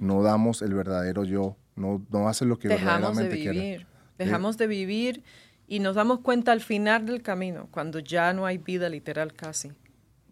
[0.00, 3.86] No damos el verdadero yo, no, no hacen lo que Dejamos verdaderamente de vivir.
[4.24, 5.22] Dejamos de vivir
[5.66, 9.72] y nos damos cuenta al final del camino, cuando ya no hay vida literal casi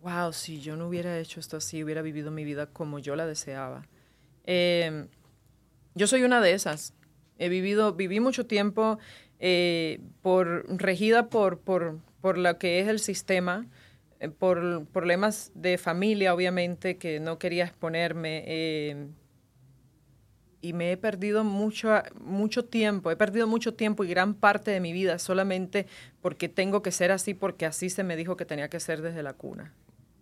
[0.03, 3.27] wow, si yo no hubiera hecho esto así, hubiera vivido mi vida como yo la
[3.27, 3.87] deseaba.
[4.45, 5.09] Em,
[5.95, 6.95] yo soy una de esas.
[7.39, 8.99] He vivido, viví mucho tiempo
[9.39, 13.67] eh, por, regida por, por, por lo que es el sistema,
[14.21, 19.11] eh, por problemas de familia, obviamente, que no quería exponerme.
[20.61, 24.81] Y me he perdido mucho, mucho tiempo, he perdido mucho tiempo y gran parte de
[24.81, 25.87] mi vida solamente
[26.21, 29.23] porque tengo que ser así, porque así se me dijo que tenía que ser desde
[29.23, 29.73] la cuna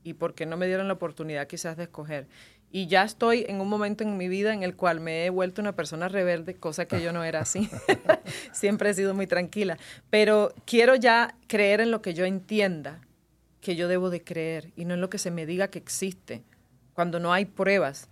[0.07, 2.29] y porque no me dieron la oportunidad quizás de escoger.
[2.71, 5.61] Y ya estoy en un momento en mi vida en el cual me he vuelto
[5.61, 7.69] una persona rebelde, cosa que yo no era así.
[8.53, 9.79] Siempre he sido muy tranquila.
[10.09, 13.01] Pero quiero ya creer en lo que yo entienda
[13.61, 16.45] que yo debo de creer y no en lo que se me diga que existe,
[16.95, 18.09] cuando no hay pruebas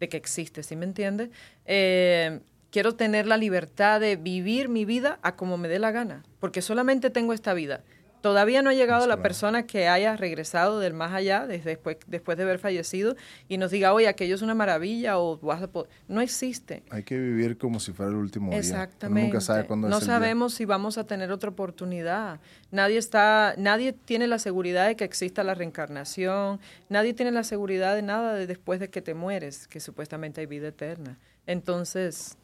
[0.00, 1.30] de que existe, ¿sí me entiende?
[1.64, 2.40] Eh,
[2.70, 6.62] quiero tener la libertad de vivir mi vida a como me dé la gana, porque
[6.62, 7.82] solamente tengo esta vida
[8.20, 12.36] Todavía no ha llegado la persona que haya regresado del más allá desde después, después
[12.36, 13.16] de haber fallecido
[13.48, 15.68] y nos diga, oye, aquello es una maravilla o vas a
[16.08, 16.82] No existe.
[16.90, 18.58] Hay que vivir como si fuera el último día.
[18.58, 19.28] Exactamente.
[19.28, 22.40] Nunca sabe cuándo no sabemos si vamos a tener otra oportunidad.
[22.70, 26.60] Nadie, está, nadie tiene la seguridad de que exista la reencarnación.
[26.88, 30.46] Nadie tiene la seguridad de nada de después de que te mueres, que supuestamente hay
[30.46, 31.18] vida eterna.
[31.46, 32.36] Entonces,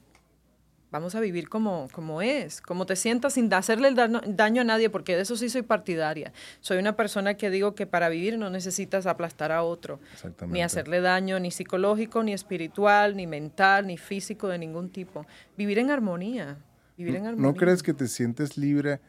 [0.94, 4.88] vamos a vivir como, como es, como te sientas sin hacerle el daño, a nadie,
[4.90, 6.32] porque de eso sí soy partidaria.
[6.60, 9.98] Soy una persona que digo que para vivir no necesitas aplastar a otro,
[10.46, 15.26] ni hacerle daño, ni psicológico, ni espiritual, ni mental, ni físico de ningún tipo.
[15.58, 16.58] Vivir en armonía,
[16.96, 17.50] vivir en armonía.
[17.50, 19.00] ¿No crees que te sientes libre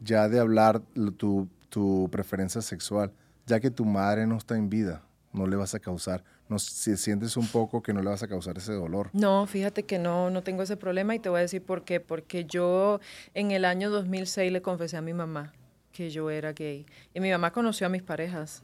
[0.00, 0.80] ya de hablar
[1.16, 3.10] tu, tu preferencia sexual,
[3.46, 5.02] ya que tu madre no está en vida?
[5.32, 8.28] No le vas a causar no, si sientes un poco que no le vas a
[8.28, 9.08] causar ese dolor.
[9.14, 11.98] No, fíjate que no, no tengo ese problema y te voy a decir por qué.
[11.98, 13.00] Porque yo
[13.32, 15.54] en el año 2006 le confesé a mi mamá
[15.92, 16.86] que yo era gay.
[17.14, 18.62] Y mi mamá conoció a mis parejas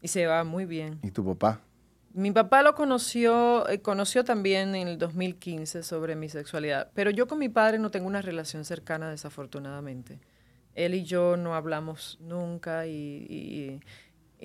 [0.00, 0.98] y se llevaba muy bien.
[1.02, 1.60] ¿Y tu papá?
[2.14, 7.28] Mi papá lo conoció, eh, conoció también en el 2015 sobre mi sexualidad, pero yo
[7.28, 10.18] con mi padre no tengo una relación cercana desafortunadamente.
[10.74, 13.80] Él y yo no hablamos nunca y y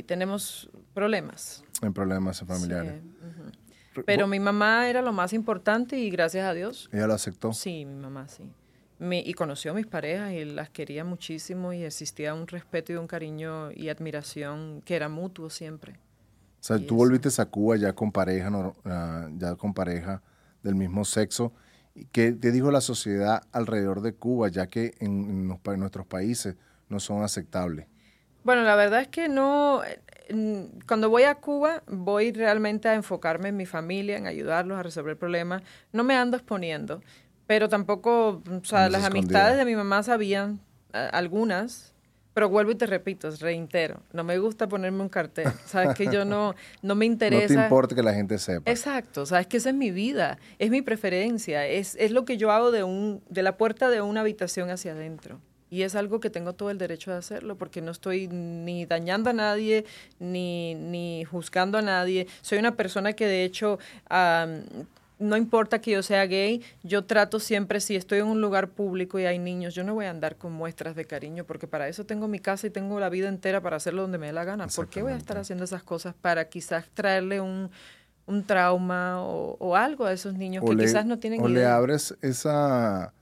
[0.01, 1.63] tenemos problemas.
[1.83, 3.03] En problemas familiares.
[4.05, 6.89] Pero mi mamá era lo más importante y gracias a Dios.
[6.91, 7.53] ¿Ella lo aceptó?
[7.53, 8.43] Sí, mi mamá sí.
[8.99, 13.05] y conoció a mis parejas y las quería muchísimo y existía un respeto y un
[13.05, 15.93] cariño y admiración que era mutuo siempre.
[15.93, 18.49] O sea, tú volviste a Cuba ya con pareja,
[18.85, 20.23] ah, ya con pareja
[20.63, 21.53] del mismo sexo.
[22.11, 26.55] ¿Qué te dijo la sociedad alrededor de Cuba, ya que en nuestros países
[26.89, 27.85] no son aceptables?
[28.43, 29.81] Bueno, la verdad es que no,
[30.87, 35.17] cuando voy a Cuba voy realmente a enfocarme en mi familia, en ayudarlos a resolver
[35.17, 35.63] problemas.
[35.91, 37.01] No me ando exponiendo,
[37.47, 40.59] pero tampoco, o sea, las amistades de mi mamá sabían,
[40.91, 41.93] algunas,
[42.33, 46.25] pero vuelvo y te repito, reitero, no me gusta ponerme un cartel, sabes que yo
[46.25, 47.53] no, no me interesa.
[47.53, 48.69] No te importa que la gente sepa.
[48.69, 52.51] Exacto, sabes que esa es mi vida, es mi preferencia, es, es lo que yo
[52.51, 55.39] hago de, un, de la puerta de una habitación hacia adentro.
[55.73, 59.31] Y es algo que tengo todo el derecho de hacerlo porque no estoy ni dañando
[59.31, 59.85] a nadie,
[60.19, 62.27] ni, ni juzgando a nadie.
[62.43, 63.79] Soy una persona que de hecho...
[65.19, 69.17] no importa que yo sea gay, yo trato siempre, si estoy en un lugar público
[69.17, 72.05] y hay niños, yo no voy a andar con muestras de cariño, porque para eso
[72.05, 74.67] tengo mi casa y tengo la vida entera para hacerlo donde me dé la gana.
[74.67, 77.71] ¿Por qué voy a estar haciendo esas cosas para quizás traerle un,
[78.45, 83.13] trauma o, algo a esos niños que quizás no tienen o le abres esa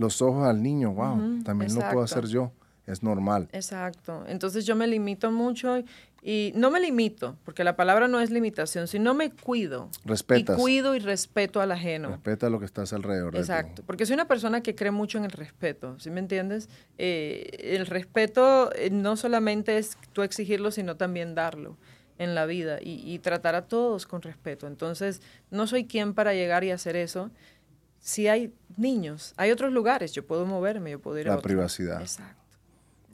[0.00, 2.52] los ojos al niño, wow, también lo puedo hacer yo,
[2.86, 3.48] es normal.
[3.52, 5.84] Exacto, entonces yo me limito mucho
[6.22, 9.90] y no me limito, porque la palabra no es limitación, sino me cuido.
[10.04, 10.58] Respetas.
[10.58, 12.08] Y cuido y respeto al ajeno.
[12.08, 13.36] Respeta lo que estás alrededor.
[13.36, 16.70] Exacto, porque soy una persona que cree mucho en el respeto, ¿sí me entiendes?
[16.96, 21.76] Eh, el respeto eh, no solamente es tú exigirlo, sino también darlo
[22.18, 24.66] en la vida y, y tratar a todos con respeto.
[24.66, 27.30] Entonces, no soy quien para llegar y hacer eso
[28.00, 32.00] si hay niños, hay otros lugares, yo puedo moverme, yo puedo ir a La privacidad.
[32.00, 32.40] Exacto.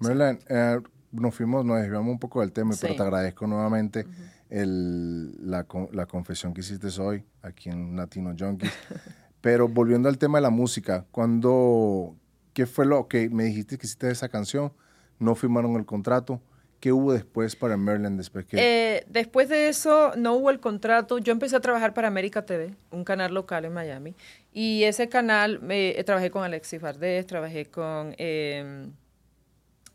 [0.01, 0.80] Merlin, eh,
[1.12, 4.07] nos fuimos, nos desviamos un poco del tema, pero te agradezco nuevamente
[4.51, 8.70] el- la, la confesión que hiciste hoy aquí en Latino Junkies.
[9.41, 12.14] pero volviendo al tema de la música, cuando,
[12.53, 14.72] ¿qué fue lo que me dijiste que hiciste esa canción?
[15.18, 16.41] No firmaron el contrato.
[16.87, 21.18] ¿Qué hubo después para Merlin después que Eh, después de eso no hubo el contrato.
[21.18, 24.14] Yo empecé a trabajar para América TV, un canal local en Miami.
[24.53, 28.87] Y ese canal, me, eh, trabajé con Alexis Vardés, trabajé con eh,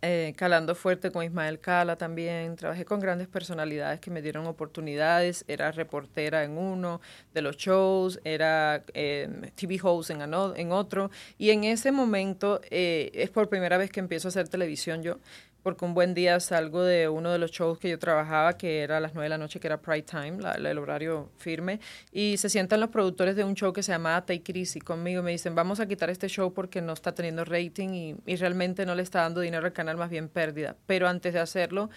[0.04, 2.56] eh, Calando Fuerte, con Ismael Cala también.
[2.56, 5.46] Trabajé con grandes personalidades que me dieron oportunidades.
[5.48, 7.02] Era reportera en uno
[7.34, 11.12] de los shows, era eh, TV host en, en otro.
[11.38, 15.20] Y en ese momento eh, es por primera vez que empiezo a hacer televisión yo
[15.64, 18.98] porque un buen día salgo de uno de los shows que yo trabajaba, que era
[18.98, 21.80] a las 9 de la noche, que era Pride Time, el horario firme,
[22.12, 25.22] y se sientan los productores de un show que se llamaba Take It Easy conmigo,
[25.24, 28.96] me dicen, vamos a quitar este show porque no está teniendo rating y, realmente no
[28.96, 30.76] le está dando dinero al canal, más bien pérdida.
[30.88, 31.92] Pero antes de hacerlo,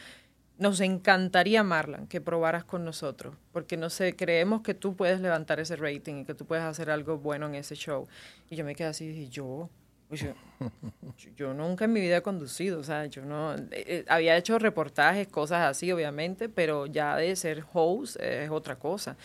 [0.59, 5.59] nos encantaría, Marlan, que probaras con nosotros, porque no sé, creemos que tú puedes levantar
[5.59, 8.07] ese rating y que tú puedes hacer algo bueno en ese show.
[8.51, 9.71] Y yo me quedé así y yo,
[10.11, 10.35] yo,
[11.37, 14.59] yo, nunca en mi vida he conducido, o sea, yo no, eh, eh, había hecho
[14.59, 19.17] reportajes, cosas así, obviamente, pero ya de ser host eh, es otra cosa.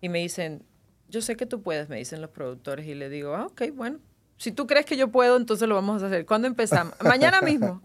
[0.00, 0.62] Y me dicen,
[1.08, 3.98] yo sé que tú puedes, me dicen los productores, y le digo, ah, ok, bueno,
[4.36, 6.26] si tú crees que yo puedo, entonces lo vamos a hacer.
[6.26, 6.94] ¿Cuándo empezamos?
[7.02, 7.80] Mañana mismo.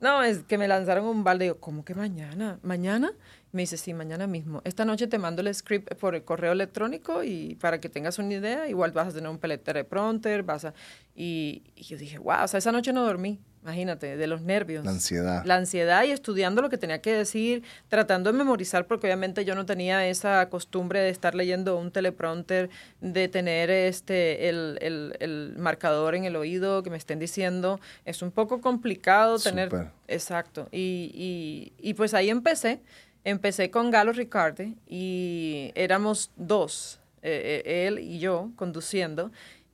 [0.00, 1.46] No, es que me lanzaron un balde.
[1.46, 2.58] Digo, ¿cómo que mañana?
[2.62, 3.12] ¿Mañana?
[3.50, 4.60] Me dice, sí, mañana mismo.
[4.64, 8.34] Esta noche te mando el script por el correo electrónico y para que tengas una
[8.34, 10.74] idea, igual vas a tener un teleprompter, vas a...
[11.16, 14.84] Y, y yo dije, wow, o sea, esa noche no dormí, imagínate, de los nervios.
[14.84, 15.44] La ansiedad.
[15.44, 19.54] La ansiedad y estudiando lo que tenía que decir, tratando de memorizar, porque obviamente yo
[19.54, 22.70] no tenía esa costumbre de estar leyendo un teleprompter,
[23.02, 27.78] de tener este el, el, el marcador en el oído que me estén diciendo.
[28.06, 29.68] Es un poco complicado tener...
[30.08, 30.68] Exacto.
[30.72, 32.80] Y, y, y pues ahí empecé.
[33.24, 39.30] Empecé con Galo Ricarde y éramos dos, eh, eh, él y yo, conduciendo.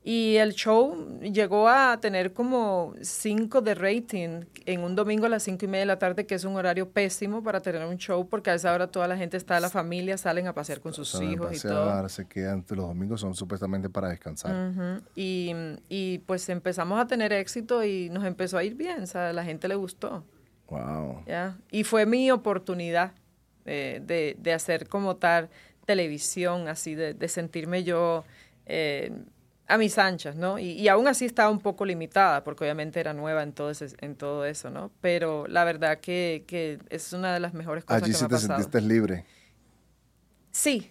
[0.07, 5.45] Y el show llegó a tener como cinco de rating en un domingo a las
[5.45, 8.29] cinco y media de la tarde, que es un horario pésimo para tener un show,
[8.29, 11.09] porque a esa hora toda la gente está, la familia, salen a pasear con sus
[11.09, 12.09] Salen a hijos y todo.
[12.11, 15.01] se quedan, los domingos son supuestamente para descansar.
[15.17, 15.53] Y,
[15.89, 19.33] y pues empezamos a tener éxito y nos empezó a ir bien, o sea, a
[19.33, 20.23] la gente le gustó.
[20.69, 21.25] Wow.
[21.27, 21.57] ¿ya?
[21.71, 23.13] Y fue mi oportunidad
[23.65, 25.49] eh, de, de hacer como tal
[25.87, 28.25] televisión, así, de, de sentirme yo
[28.67, 29.13] eh,
[29.67, 30.59] a mis anchas, ¿no?
[30.59, 33.95] Y, y aún así estaba un poco limitada, porque obviamente era nueva en todo, ese-
[34.01, 34.91] en todo eso, ¿no?
[35.01, 38.27] Pero la verdad que, que es una de las mejores cosas Allí que sí me
[38.27, 38.59] ha te pasado.
[38.59, 39.25] sentiste libre.
[40.53, 40.91] Sí,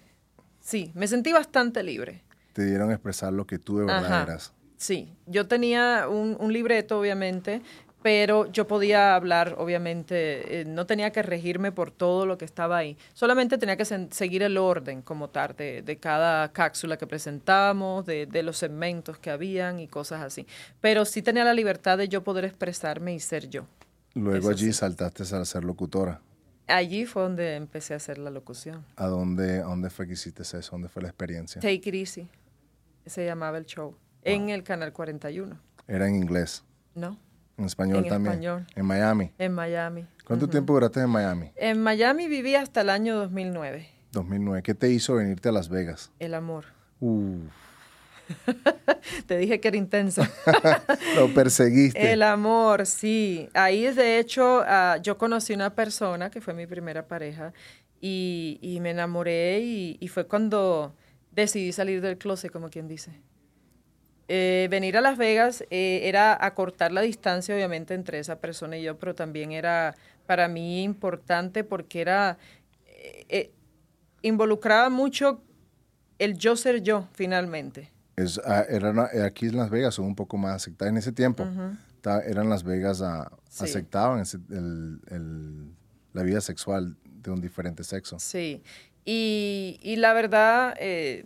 [0.59, 2.23] sí, me sentí bastante libre.
[2.53, 4.23] Te dieron a expresar lo que tú de verdad Ajá.
[4.23, 4.53] eras.
[4.77, 7.61] Sí, yo tenía un, un libreto, obviamente,
[8.03, 12.77] pero yo podía hablar, obviamente, eh, no tenía que regirme por todo lo que estaba
[12.77, 12.97] ahí.
[13.13, 18.25] Solamente tenía que seguir el orden como tal de, de cada cápsula que presentábamos, de,
[18.25, 20.45] de los segmentos que habían y cosas así.
[20.81, 23.65] Pero sí tenía la libertad de yo poder expresarme y ser yo.
[24.15, 24.73] Luego Eso allí sí.
[24.73, 26.19] saltaste a ser locutora.
[26.67, 28.85] Allí fue donde empecé a hacer la locución.
[28.97, 30.59] ¿A dónde, a dónde fue que hiciste eso?
[30.71, 31.61] ¿Dónde fue la experiencia?
[31.61, 32.27] Take It Easy,
[33.05, 36.63] se llamaba el show, en el Canal 41, Era en inglés,
[36.95, 37.17] ¿no?
[37.57, 38.33] En español En también.
[38.33, 38.67] español.
[38.75, 39.31] En Miami.
[39.37, 40.05] En Miami.
[40.25, 41.51] ¿Cuánto tiempo duraste en Miami?
[41.55, 43.87] En Miami viví hasta el año 2009.
[44.11, 44.63] 2009.
[44.63, 46.11] ¿Qué te hizo venirte a Las Vegas?
[46.19, 46.65] El amor.
[46.99, 47.39] Uh,
[49.27, 50.23] Te dije que era intenso.
[51.15, 52.13] lo perseguiste.
[52.13, 53.49] El amor, sí.
[53.53, 57.53] Ahí, de hecho, ah, yo conocí una persona que fue mi primera pareja
[57.99, 60.95] y, y me enamoré y, y fue cuando
[61.31, 63.11] decidí salir del closet, como quien dice.
[64.29, 68.83] Eh, venir a Las Vegas eh, era acortar la distancia, obviamente, entre esa persona y
[68.83, 69.95] yo, pero también era
[70.25, 72.37] para mí importante porque era
[72.87, 73.51] eh, eh,
[74.21, 75.41] involucraba mucho
[76.19, 77.91] el yo ser yo, finalmente.
[78.15, 80.91] Es, ah, era una- eh, aquí en Las Vegas son un poco más aceptadas.
[80.91, 81.45] En ese tiempo
[82.01, 83.65] ta- eran Las Vegas, ah, Sí.
[83.65, 85.71] aceptaban ese- el- el-
[86.13, 88.19] la vida sexual de un diferente sexo.
[88.19, 88.63] Sí,
[89.03, 91.25] y, y la verdad, eh,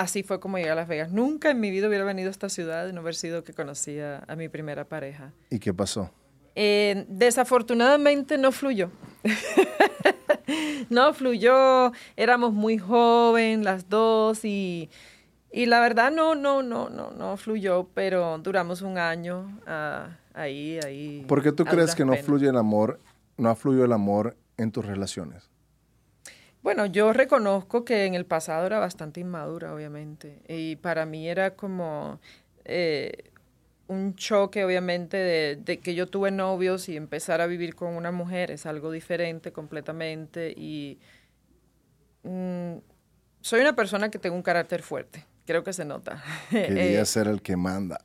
[0.00, 1.12] así fue como llegué a Las Vegas.
[1.12, 4.24] Nunca en mi vida hubiera venido a esta ciudad de no haber sido que conocía
[4.26, 5.32] a mi primera pareja.
[5.50, 6.10] ¿Y qué pasó?
[6.54, 8.90] Eh, desafortunadamente no fluyó.
[10.90, 14.88] no fluyó, éramos muy jóvenes las dos y,
[15.52, 20.80] y la verdad no, no, no, no, no fluyó, pero duramos un año ah, ahí,
[20.84, 21.24] ahí.
[21.28, 23.00] ¿Por qué tú crees que no fluye el amor,
[23.36, 25.49] no fluye el amor en tus relaciones?
[26.62, 31.56] Bueno, yo reconozco que en el pasado era bastante inmadura, obviamente, y para mí era
[31.56, 32.20] como
[32.64, 33.30] eh,
[33.88, 38.50] un choque, obviamente, de, que yo tuve novios y empezar a vivir con una mujer
[38.50, 40.98] es algo diferente completamente y
[42.22, 42.74] mm,
[43.40, 46.22] soy una persona que tengo un carácter fuerte, creo que se nota.
[46.50, 48.04] Quería eh, ser el que manda.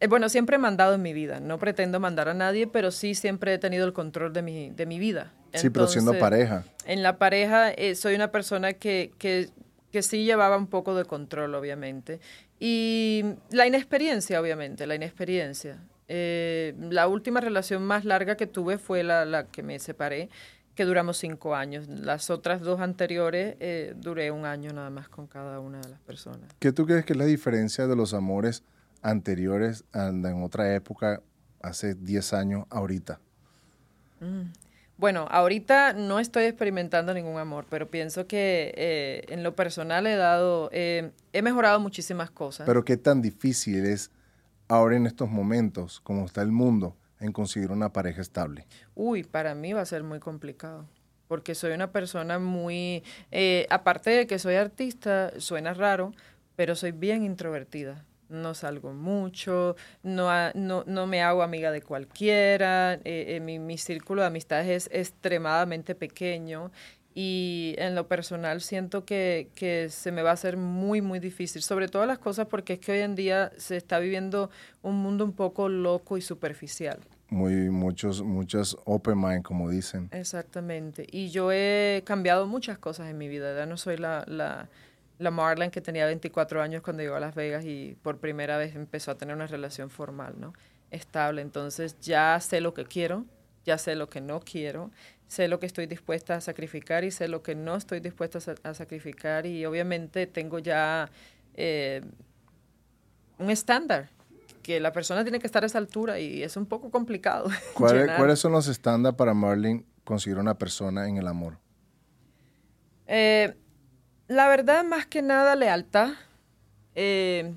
[0.00, 3.14] Eh, bueno, siempre he mandado en mi vida, no pretendo mandar a nadie, pero sí
[3.14, 5.32] siempre he tenido el control de mi, de mi vida.
[5.54, 6.64] Sí, pero siendo pareja.
[6.86, 9.50] En la pareja eh, soy una persona que, que,
[9.92, 12.20] que sí llevaba un poco de control, obviamente.
[12.60, 15.78] Y la inexperiencia, obviamente, la inexperiencia.
[16.08, 20.30] Eh, la última relación más larga que tuve fue la, la, que me separé,
[20.74, 21.88] que duramos cinco años.
[21.88, 23.56] Las otras dos anteriores
[23.96, 26.50] duré un año nada más con cada una de las personas.
[26.58, 28.62] ¿Qué tú crees que es la diferencia de los amores?
[29.02, 31.22] anteriores en otra época,
[31.62, 33.20] hace 10 años, ahorita?
[34.20, 34.50] Mm.
[34.98, 40.16] Bueno, ahorita no estoy experimentando ningún amor, pero pienso que eh, en lo personal he
[40.16, 42.66] dado, eh, he mejorado muchísimas cosas.
[42.66, 44.10] Pero qué tan difícil es
[44.66, 48.66] ahora en estos momentos, como está el mundo, en conseguir una pareja estable.
[48.96, 50.84] Uy, para mí va a ser muy complicado,
[51.28, 56.12] porque soy una persona muy, eh, aparte de que soy artista, suena raro,
[56.56, 62.94] pero soy bien introvertida no salgo mucho, no, no, no, me hago amiga de cualquiera,
[62.94, 66.70] eh, eh, mi, mi, círculo de amistades es extremadamente pequeño
[67.20, 71.62] y en lo personal siento que, que, se me va a hacer muy, muy difícil,
[71.62, 74.50] sobre todas las cosas porque es que hoy en día se está viviendo
[74.82, 77.00] un mundo un poco loco y superficial.
[77.30, 80.08] Muy, muchos, muchos open mind, como dicen.
[80.12, 81.06] Exactamente.
[81.10, 84.68] Y yo he cambiado muchas cosas en mi vida, ya no soy la, la
[85.18, 88.74] la Marlene que tenía 24 años cuando llegó a Las Vegas y por primera vez
[88.76, 90.52] empezó a tener una relación formal, ¿no?
[90.90, 91.42] Estable.
[91.42, 93.24] Entonces ya sé lo que quiero,
[93.64, 94.90] ya sé lo que no quiero,
[95.26, 98.74] sé lo que estoy dispuesta a sacrificar y sé lo que no estoy dispuesta a,
[98.74, 101.10] sacrificar y obviamente tengo ya
[101.54, 102.02] eh,
[103.38, 104.10] un estándar
[104.62, 107.48] que la persona tiene que estar a esa altura y es un poco complicado.
[107.74, 111.58] ¿Cuáles son los estándares para Marlene conseguir una persona en el amor?
[113.06, 113.56] Eh,
[114.28, 116.12] la verdad, más que nada, lealtad,
[116.94, 117.52] eh,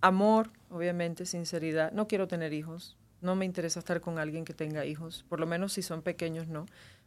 [0.00, 1.92] amor, obviamente, sinceridad.
[1.92, 2.96] No quiero tener hijos.
[3.20, 5.24] No me interesa estar con alguien que tenga hijos.
[5.28, 6.66] Por lo menos si son pequeños, no.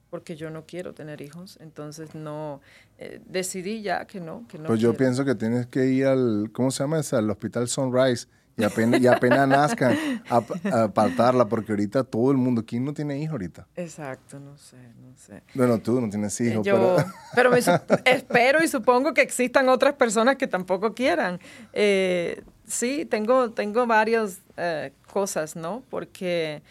[0.10, 1.58] Porque yo no quiero tener hijos.
[1.60, 2.62] Entonces, no.
[2.98, 4.48] Eh, decidí ya que no.
[4.48, 6.50] Que no pues yo pienso que tienes que ir al.
[6.54, 7.18] ¿Cómo se llama ese?
[7.18, 8.28] Al Hospital Sunrise
[8.58, 13.34] y apenas, y apenas nazcan, apartarla, porque ahorita todo el mundo, ¿quién no tiene hijo
[13.34, 13.68] ahorita?
[13.76, 15.44] Exacto, no sé, no sé.
[15.54, 16.98] Bueno, tú no tienes hijos, pero...
[17.36, 17.54] pero
[18.06, 21.40] espero y supongo que existan otras personas que tampoco quieran.
[21.74, 25.84] Eh, sí, tengo, tengo varias eh, cosas, ¿no?
[25.90, 26.62] Porque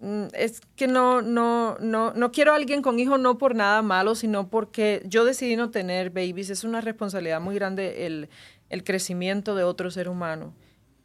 [0.00, 3.82] mm, es que no, no, no, no quiero a alguien con hijos no por nada
[3.82, 6.48] malo, sino porque yo decidí no tener babies.
[6.48, 8.30] Es una responsabilidad muy grande el,
[8.70, 10.54] el crecimiento de otro ser humano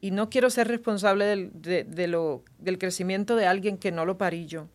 [0.03, 4.17] y no quiero ser responsable del, de, lo, del crecimiento de alguien que no lo
[4.17, 4.67] parí yo.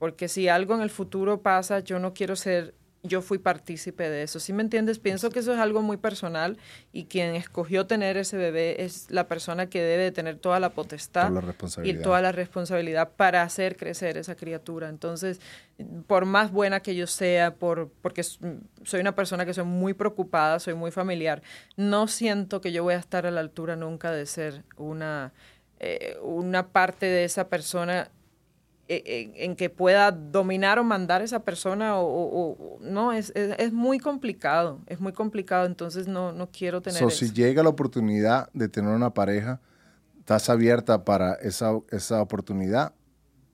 [0.00, 2.74] Porque si algo en el futuro pasa, yo no quiero ser
[3.08, 4.40] yo fui partícipe de eso.
[4.40, 4.98] ¿Sí me entiendes?
[4.98, 6.58] Pienso que eso es algo muy personal
[6.92, 11.32] y quien escogió tener ese bebé es la persona que debe tener toda la potestad
[11.82, 14.88] y toda la responsabilidad para hacer crecer esa criatura.
[14.88, 15.40] Entonces,
[16.06, 20.58] por más buena que yo sea, por, porque soy una persona que soy muy preocupada,
[20.58, 21.42] soy muy familiar,
[21.76, 25.32] no siento que yo voy a estar a la altura nunca de ser una,
[25.80, 28.10] eh, una parte de esa persona
[28.88, 34.80] e, en, que pueda dominar o mandar esa persona o, no, es, es, muy complicado,
[34.86, 37.10] es muy complicado, entonces no, no quiero tener eso.
[37.10, 39.60] Si llega la oportunidad de tener una pareja,
[40.20, 42.92] ¿estás abierta para esa, esa oportunidad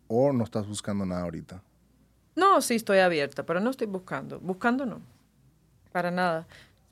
[0.07, 1.63] o no estás buscando nada ahorita?
[2.35, 5.01] No, sí estoy abierta, pero no estoy buscando, buscando no,
[5.93, 6.47] para nada.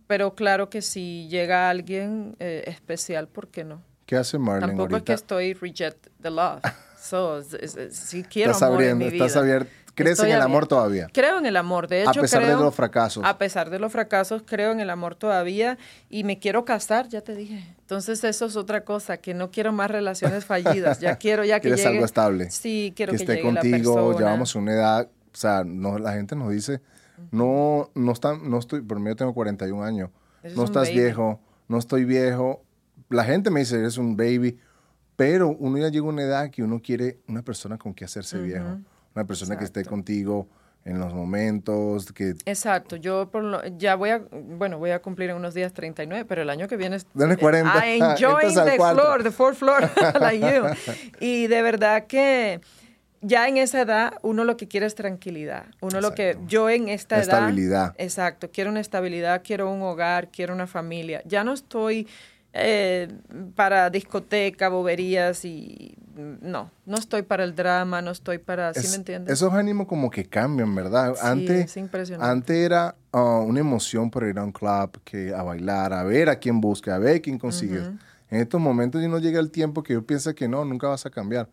[0.07, 3.83] Pero claro que si llega alguien eh, especial, ¿por qué no?
[4.07, 6.61] ¿Qué hace Marlene Tampoco es que estoy reject the love.
[7.01, 7.43] So,
[7.91, 9.27] si quiero estás amor en mi vida.
[9.27, 9.71] Estás abierto.
[9.95, 11.09] ¿Crees en el amor todavía?
[11.13, 11.89] Creo en el amor.
[11.89, 13.25] De hecho, a pesar de los fracasos.
[13.25, 15.79] A pesar de los fracasos, creo en el amor todavía
[16.09, 17.67] y me quiero casar, ya te dije.
[17.81, 21.01] Entonces eso es otra cosa, que no quiero más relaciones fallidas.
[21.01, 22.51] Ya quiero ya que ¿Quieres algo estable?
[22.51, 24.19] Sí, quiero que, que esté contigo.
[24.19, 26.81] Llevamos una edad, o sea, no, la gente nos dice,
[27.31, 30.11] no, no están, no estoy, por mí yo tengo 41 años,
[30.55, 32.63] no estás viejo, no estoy viejo.
[33.09, 34.59] La gente me dice, eres un baby
[35.21, 38.41] pero uno ya llega a una edad que uno quiere una persona con que hacerse
[38.41, 38.79] viejo,
[39.15, 40.49] una persona que esté contigo
[40.83, 42.37] en los momentos que...
[42.47, 46.41] Exacto, yo por ya voy a, bueno, voy a cumplir en unos días 39, pero
[46.41, 46.97] el año que viene...
[47.13, 47.87] Dale 40.
[47.87, 49.91] I enjoy the floor, the fourth floor,
[50.23, 50.65] like you.
[51.21, 52.63] Y de verdad que
[53.21, 55.67] ya en esa edad uno lo que quiere es tranquilidad.
[55.83, 57.95] Uno lo que yo en esta edad estabilidad.
[57.99, 61.21] Exacto, quiero una estabilidad, quiero un hogar, quiero una familia.
[61.27, 62.09] Ya no estoy
[62.53, 63.09] eh,
[63.55, 68.97] para discoteca, boberías y no, no estoy para el drama, no estoy para, ¿sí me
[68.97, 69.33] entiendes?
[69.33, 71.15] Esos ánimos como que cambian, ¿verdad?
[71.15, 72.31] Sí, antes, es impresionante.
[72.31, 76.29] antes era uh, una emoción por ir a un club, que a bailar, a ver
[76.29, 77.89] a quién busca, a ver quién consigues.
[78.31, 81.07] En estos momentos ya no llega el tiempo que yo pienso que no, nunca vas
[81.07, 81.49] a cambiar.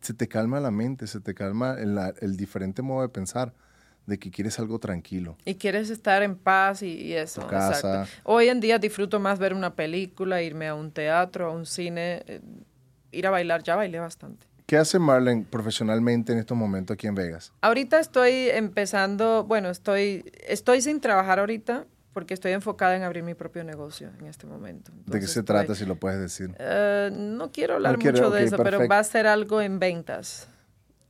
[0.00, 3.52] Se te calma la mente, se te calma el, el diferente modo de pensar
[4.06, 5.36] de que quieres algo tranquilo.
[5.44, 7.42] Y quieres estar en paz y, y eso.
[7.42, 7.72] Tu casa.
[7.74, 8.10] exacto.
[8.24, 12.22] Hoy en día disfruto más ver una película, irme a un teatro, a un cine,
[12.26, 12.40] eh,
[13.12, 13.62] ir a bailar.
[13.62, 14.46] Ya bailé bastante.
[14.66, 17.52] ¿Qué hace Marlene profesionalmente en estos momentos aquí en Vegas?
[17.60, 23.34] Ahorita estoy empezando, bueno, estoy, estoy sin trabajar ahorita porque estoy enfocada en abrir mi
[23.34, 24.90] propio negocio en este momento.
[25.04, 26.50] ¿De qué se estoy- trata, si lo puedes decir?
[26.58, 30.48] Eh, no quiero hablar No mucho de eso, pero va a ser algo en ventas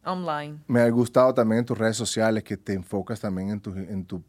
[0.07, 0.59] online.
[0.67, 4.05] Me ha gustado también en tus redes sociales que te enfocas también en tu, en
[4.05, 4.23] tu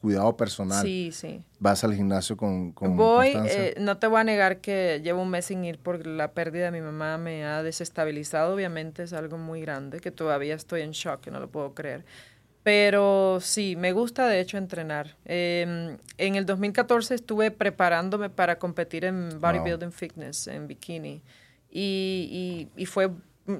[0.00, 0.82] cuidado personal.
[0.84, 1.42] Sí, sí.
[1.58, 3.66] Vas al gimnasio con, con Voy, constancia.
[3.68, 6.66] eh, no te voy a negar que llevo un mes sin ir porque la pérdida
[6.66, 8.54] de mi mamá me ha desestabilizado.
[8.54, 12.04] Obviamente es algo muy grande que todavía estoy en shock, que no lo puedo creer.
[12.62, 15.16] Pero sí, me gusta de hecho entrenar.
[15.24, 21.22] Eh, en el 2014 estuve preparándome para competir en bodybuilding fitness, en bikini.
[21.70, 23.10] Y, y, y fue,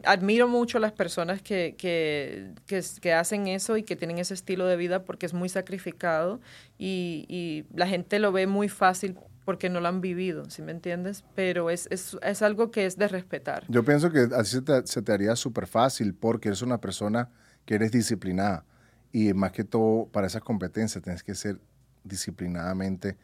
[0.04, 4.34] admiro mucho a las personas que, que, que, que hacen eso y que tienen ese
[4.34, 6.40] estilo de vida porque es muy sacrificado
[6.78, 10.72] y, y la gente lo ve muy fácil porque no lo han vivido, ¿sí me
[10.72, 11.24] entiendes?
[11.34, 13.64] Pero es, es, es algo que es de respetar.
[13.68, 17.30] Yo pienso que así se te, se te haría súper fácil porque eres una persona
[17.64, 18.64] que eres disciplinada.
[19.12, 21.58] Y más que todo, para esas competencias tienes que ser
[22.04, 23.16] disciplinadamente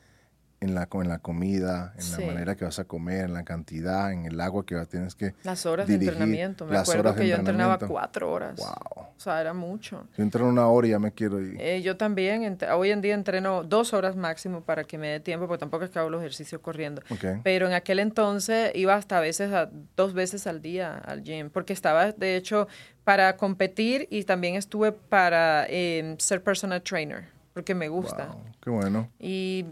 [0.60, 2.20] en la, en la comida, en Sí.
[2.22, 5.14] la manera que vas a comer, en la cantidad, en el agua que vas- tienes
[5.14, 6.64] que Las horas dirigir, de entrenamiento.
[6.64, 8.56] Me las acuerdo horas que yo entrenaba cuatro horas.
[8.56, 9.04] Wow.
[9.16, 10.06] O sea, era mucho.
[10.16, 11.56] Yo entreno una hora y ya me quiero ir.
[11.60, 15.46] Eh, yo también, hoy en día entreno dos horas máximo para que me dé tiempo,
[15.46, 17.02] porque tampoco es que hago los ejercicios corriendo.
[17.10, 17.40] Ok.
[17.44, 21.50] Pero en aquel entonces iba hasta a veces a dos veces al día al gym,
[21.50, 22.66] porque estaba de hecho
[23.04, 28.26] para competir y también estuve para eh, ser personal trainer, porque me gusta.
[28.28, 29.10] Wow, qué bueno.
[29.18, 29.66] Y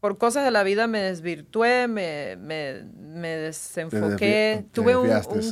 [0.00, 5.08] por cosas de la vida me desvirtué, me, me, me desenfoqué, tuve un,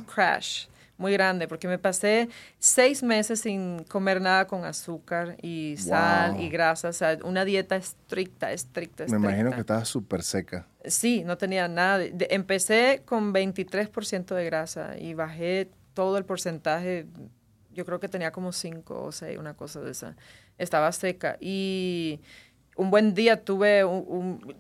[0.07, 2.29] crash muy grande porque me pasé
[2.59, 6.41] seis meses sin comer nada con azúcar y sal Wow.
[6.43, 9.29] y grasa, o sea, una dieta estricta, estricta, Me estricta.
[9.29, 10.67] imagino que estabas súper seca.
[10.85, 11.99] Sí, no tenía nada.
[11.99, 17.07] de- empecé con 23% de grasa y bajé todo el porcentaje.
[17.73, 20.17] Yo creo que tenía como 5 o 6, una cosa de esa.
[20.59, 22.21] Estaba seca y
[22.79, 24.55] un buen día tuve un, un-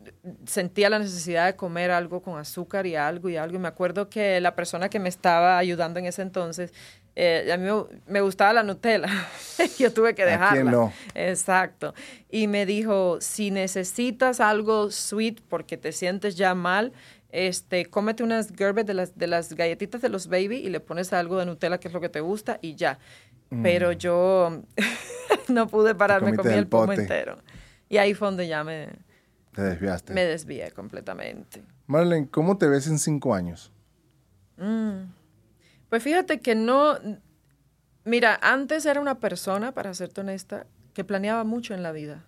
[0.44, 3.56] sentía la necesidad de comer algo con azúcar y algo y algo.
[3.56, 6.72] Y me acuerdo que la persona que me estaba ayudando en ese entonces,
[7.14, 7.68] eh, a mí
[8.06, 9.06] me, gustaba la Nutella.
[9.78, 10.52] Yo tuve que ¿A dejarla.
[10.62, 10.92] quién no?
[11.14, 11.94] Exacto.
[12.28, 16.92] Y me dijo, si necesitas algo sweet porque te sientes ya mal,
[17.30, 21.12] este, cómete unas Gerber de las, de las galletitas de los baby y le pones
[21.12, 22.98] algo de Nutella que es lo que te gusta y ya.
[23.62, 24.62] Pero yo
[25.48, 26.36] no pude parar, me Mm.
[26.36, 27.38] comiste comí el pomo entero.
[27.88, 28.88] Y ahí fue donde ya me,
[29.54, 30.12] Te desviaste.
[30.12, 31.62] me desvié completamente.
[31.86, 33.72] Marlene, ¿cómo te ves en cinco años?
[35.88, 36.98] Pues fíjate que no.
[38.04, 42.24] Mira, antes era una persona, para serte honesta, que planeaba mucho en la vida.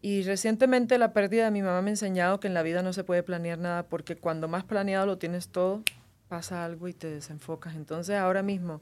[0.00, 2.92] Y recientemente la pérdida de mi mamá me ha enseñado que en la vida no
[2.92, 5.82] se puede planear nada porque cuando más planeado lo tienes todo,
[6.28, 7.76] pasa algo y te desenfocas.
[7.76, 8.80] Entonces ahora mismo,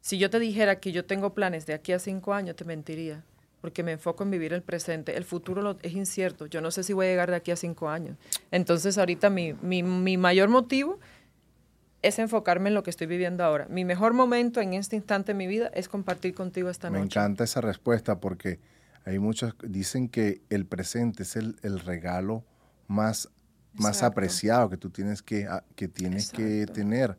[0.00, 3.24] si yo te dijera que yo tengo planes de aquí a cinco años, te mentiría.
[3.62, 5.16] Porque me enfoco en vivir el presente.
[5.16, 6.44] El futuro lo- es incierto.
[6.46, 8.18] Yo no sé si voy a llegar de aquí a cinco años.
[8.50, 10.98] Entonces ahorita mi, mi, mi mayor motivo
[12.02, 13.66] es enfocarme en lo que estoy viviendo ahora.
[13.70, 17.18] Mi mejor momento en este instante de mi vida es compartir contigo esta Me noche.
[17.20, 18.58] encanta esa respuesta porque
[19.04, 22.44] hay muchos dicen que el presente es el, el regalo
[22.88, 23.28] más,
[23.74, 27.16] más apreciado que tú tienes que, a- que tienes que tener.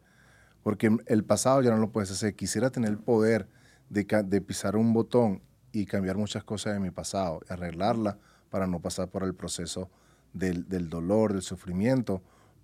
[0.62, 2.36] Porque el pasado ya no lo puedes hacer.
[2.36, 3.48] Quisiera tener el poder
[3.90, 5.42] de, de pisar un botón
[5.74, 8.18] y cambiar muchas cosas de mi pasado, arreglarla
[8.50, 9.90] para no pasar por el proceso
[10.32, 12.22] del, del dolor, del sufrimiento.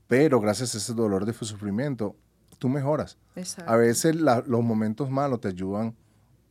[0.07, 2.15] Pero gracias a ese dolor de sufrimiento,
[2.57, 3.17] tú mejoras.
[3.35, 3.69] Exacto.
[3.71, 5.95] A veces la- los momentos malos te ayudan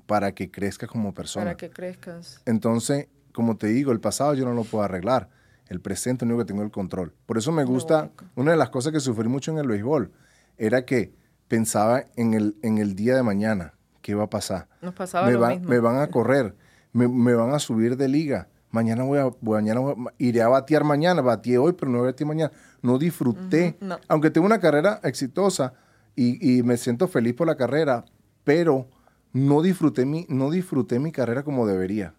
[0.06, 1.46] para que crezcas como persona.
[1.46, 2.42] Para que crezcas.
[2.44, 5.28] Entonces, como te digo, el pasado yo no lo puedo arreglar.
[5.68, 7.12] El presente único que tengo el control.
[7.26, 10.10] Por eso me gusta, una de las cosas que sufrí mucho en el béisbol
[10.56, 11.12] era que
[11.46, 13.74] pensaba en el, en el día de mañana,
[14.08, 14.66] qué va a pasar.
[14.80, 15.68] Nos pasaba me, lo va- mismo.
[15.68, 16.56] me van a correr,
[16.94, 18.48] me, me van a subir de liga.
[18.70, 22.06] Mañana voy a, mañana voy a- iré a batear mañana, batí hoy, pero no voy
[22.06, 22.50] a batear mañana.
[22.80, 23.76] No disfruté.
[23.82, 23.98] No.
[24.08, 25.74] Aunque tengo una carrera exitosa
[26.16, 28.06] y, me siento feliz por la carrera,
[28.44, 28.88] pero
[29.34, 32.14] no disfruté mi, no disfruté mi carrera como debería.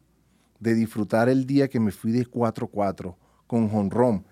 [0.60, 3.16] De disfrutar el día que me fui de 4-4
[3.48, 4.26] con honrón.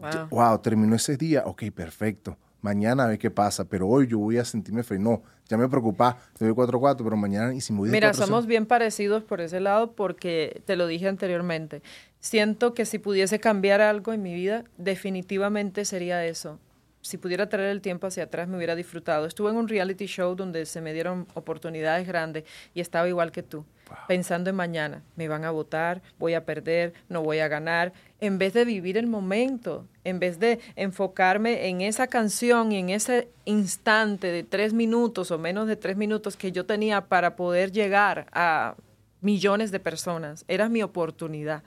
[0.00, 0.28] Wow.
[0.30, 2.36] wow, terminó ese día, ok, perfecto.
[2.64, 5.04] Mañana a ver qué pasa, pero hoy yo voy a sentirme feliz.
[5.04, 8.46] No, ya me preocupa, estoy 4-4, pero mañana y si me voy de Mira, somos
[8.46, 11.82] bien parecidos por ese lado porque te lo dije anteriormente.
[12.20, 16.58] Siento que si pudiese cambiar algo en mi vida, definitivamente sería eso
[17.04, 19.26] si pudiera traer el tiempo hacia atrás, me hubiera disfrutado.
[19.26, 23.42] Estuve en un reality show donde se me dieron oportunidades grandes y estaba igual que
[23.42, 23.66] tú,
[24.08, 25.02] pensando en mañana.
[25.16, 27.92] Me van a votar, voy a perder, no voy a ganar.
[28.20, 32.90] En vez de vivir el momento, en vez de enfocarme en esa canción y en
[32.90, 37.72] ese instante de tres minutos o menos de tres minutos que yo tenía para poder
[37.72, 38.76] llegar a
[39.20, 41.62] millones de personas, era mi oportunidad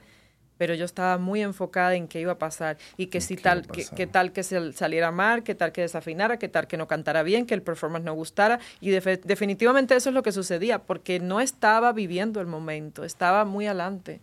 [0.58, 4.06] pero yo estaba muy enfocada en qué iba a pasar y que si tal, que,
[4.06, 7.46] tal que se saliera mal, que tal que desafinara, que tal que no cantara bien,
[7.46, 11.92] que el performance no gustara y definitivamente eso es lo que sucedía porque no estaba
[11.92, 14.20] viviendo el momento, estaba muy adelante,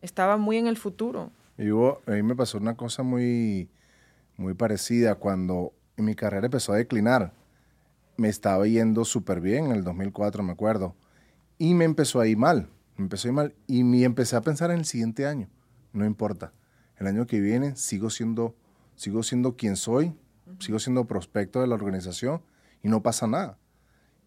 [0.00, 1.30] estaba muy en el futuro.
[1.58, 3.68] Y a mí me pasó una cosa muy,
[4.36, 7.32] muy parecida cuando mi carrera empezó a declinar.
[8.16, 10.94] Me estaba yendo súper bien en el 2004, me acuerdo.
[11.58, 12.68] Y me empezó a ir mal.
[12.96, 13.54] Me empezó a ir mal.
[13.66, 15.48] Y me empecé a pensar en el siguiente año
[15.92, 16.52] no importa.
[16.96, 18.54] El año que viene sigo siendo,
[18.96, 20.14] sigo siendo quien soy,
[20.58, 22.42] sigo siendo prospecto de la organización
[22.82, 23.58] y no pasa nada.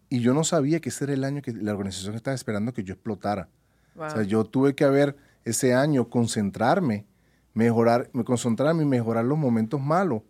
[0.08, 2.84] Y yo no sabía que ese era el año que la organización estaba esperando que
[2.84, 3.48] yo explotara.
[3.96, 7.06] O sea, yo tuve que haber ese año concentrarme,
[7.54, 10.22] mejorar, me concentrarme y mejorar los momentos malos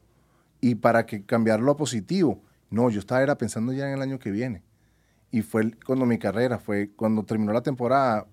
[0.60, 2.42] y para que cambiarlo a positivo.
[2.70, 4.62] No, yo estaba era pensando ya en el año que viene.
[5.30, 8.26] Y fue cuando mi carrera, fue cuando terminó la temporada,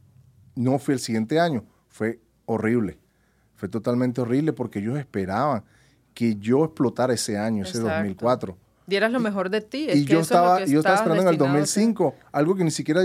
[0.55, 2.98] no fue el siguiente año, fue horrible.
[3.56, 5.64] Fue totalmente horrible porque ellos esperaban
[6.14, 8.57] que yo explotara ese año, ese 2004.
[8.86, 9.88] Dieras lo mejor de ti.
[9.94, 13.02] y yo, estaba, yo estaba esperando en el 2005 algo que ni siquiera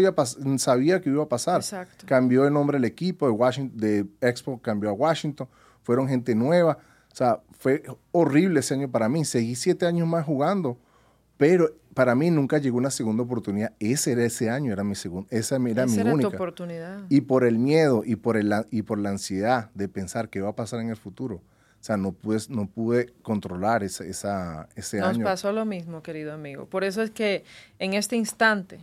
[0.58, 1.62] sabía que iba a pasar.
[2.04, 5.48] Cambió el nombre del equipo de, Washington, de Expo, cambió a Washington.
[5.84, 6.78] Fueron gente nueva.
[7.12, 9.24] O sea, fue horrible ese año para mí.
[9.24, 10.78] Seguí siete años más jugando,
[11.36, 13.72] pero para mí nunca llegó una segunda oportunidad.
[13.80, 16.28] Ese era ese año, era mi segunda, esa era mi era única.
[16.28, 17.00] oportunidad.
[17.08, 20.50] Y por el miedo y por, el, y por la ansiedad de pensar qué va
[20.50, 21.42] a pasar en el futuro.
[21.80, 25.18] O sea, no pude, no pude controlar esa, esa, ese año.
[25.18, 26.66] Nos pasó lo mismo, querido amigo.
[26.66, 27.42] Por eso es que
[27.80, 28.78] en este instante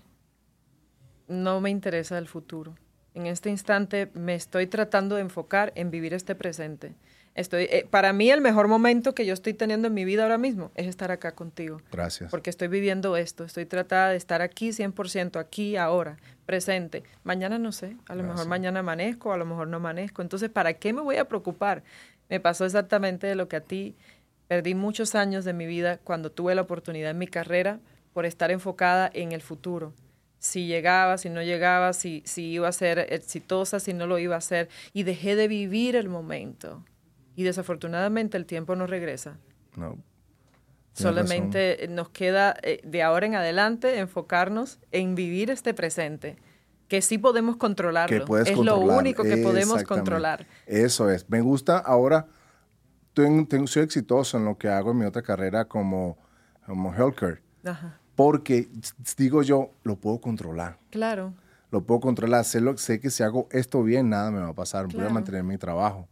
[1.30, 2.76] no me interesa el futuro.
[3.14, 6.96] En este instante me estoy tratando de enfocar en vivir este presente.
[7.36, 10.38] Estoy, eh, para mí el mejor momento que yo estoy teniendo en mi vida ahora
[10.38, 11.82] mismo es estar acá contigo.
[11.92, 12.32] Gracias.
[12.32, 17.04] Porque estoy viviendo esto, estoy tratada de estar aquí 100%, aquí, ahora, presente.
[17.26, 20.22] Mañana no sé, a lo mejor mañana amanezco, a lo mejor no amanezco.
[20.22, 21.84] Entonces, ¿para qué me voy a preocupar?
[22.30, 23.96] Me pasó exactamente de lo que a ti.
[24.48, 27.80] Perdí muchos años de mi vida cuando tuve la oportunidad en mi carrera
[28.14, 29.94] por estar enfocada en el futuro
[30.40, 34.36] si llegaba, si no llegaba, si, si iba a ser exitosa, si no lo iba
[34.36, 36.84] a hacer, y dejé de vivir el momento.
[37.36, 39.38] Y desafortunadamente el tiempo no regresa.
[39.76, 39.98] No.
[40.94, 46.38] Solamente nos queda eh, de ahora en adelante enfocarnos en vivir este presente,
[46.88, 48.38] que sí podemos controlarlo.
[48.38, 50.48] es lo único que podemos controlar.
[50.66, 51.30] Eso es.
[51.30, 52.28] Me gusta ahora,
[53.14, 56.18] tengo, soy exitoso en lo que hago en mi otra carrera como,
[56.66, 57.42] como healthcare.
[58.16, 58.70] Porque
[59.18, 60.78] digo yo, lo puedo controlar.
[60.92, 61.34] Claro.
[61.72, 62.46] Lo puedo controlar.
[62.46, 64.88] Sé, lo, sé que si hago esto bien, nada me va a pasar.
[64.88, 66.08] Voy a mantener mi trabajo.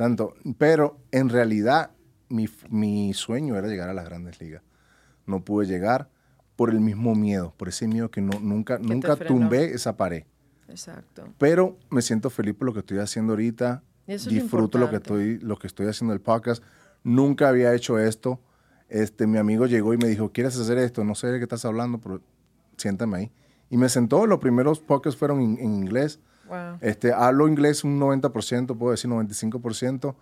[0.00, 1.90] Tanto, pero en realidad
[2.30, 4.62] mi, sueño era llegar a las grandes ligas.
[5.26, 6.08] No pude llegar
[6.56, 10.24] por el mismo miedo, por ese miedo que no, nunca, nunca tumbé esa pared.
[10.68, 11.28] Exacto.
[11.36, 13.82] Pero me siento feliz por lo que estoy haciendo ahorita.
[14.06, 16.64] Disfruto lo que estoy, lo que estoy haciendo el podcast.
[17.04, 18.40] Nunca había hecho esto.
[18.88, 21.04] Este, mi amigo llegó y me dijo, ¿quieres hacer esto?
[21.04, 22.22] No sé de qué estás hablando, pero
[22.78, 23.32] siéntame ahí.
[23.68, 26.20] Y me sentó, los primeros podcasts fueron en inglés.
[26.80, 30.14] Este, hablo inglés un 90%, puedo decir 95%.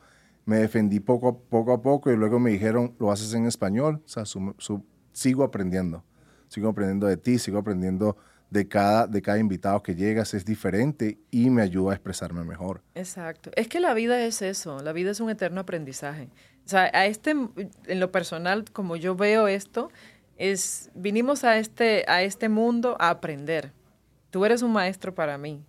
[0.45, 4.03] Me defendí poco, a, poco a poco y luego me dijeron, lo haces en español.
[4.05, 4.25] O sea,
[5.13, 6.05] sigo aprendiendo.
[6.49, 8.17] Sigo aprendiendo de ti, sigo aprendiendo
[8.49, 10.33] de cada, de cada invitado que llegas.
[10.33, 12.83] Es diferente y me ayuda a expresarme mejor.
[12.95, 13.51] Exacto.
[13.57, 14.81] Es que la vida es eso.
[14.81, 16.31] La vida es un eterno aprendizaje.
[16.65, 19.91] O sea, a este, en lo personal, como yo veo esto,
[20.39, 23.73] es, vinimos a este, a este mundo a aprender.
[24.31, 25.63] Tú eres un maestro para mí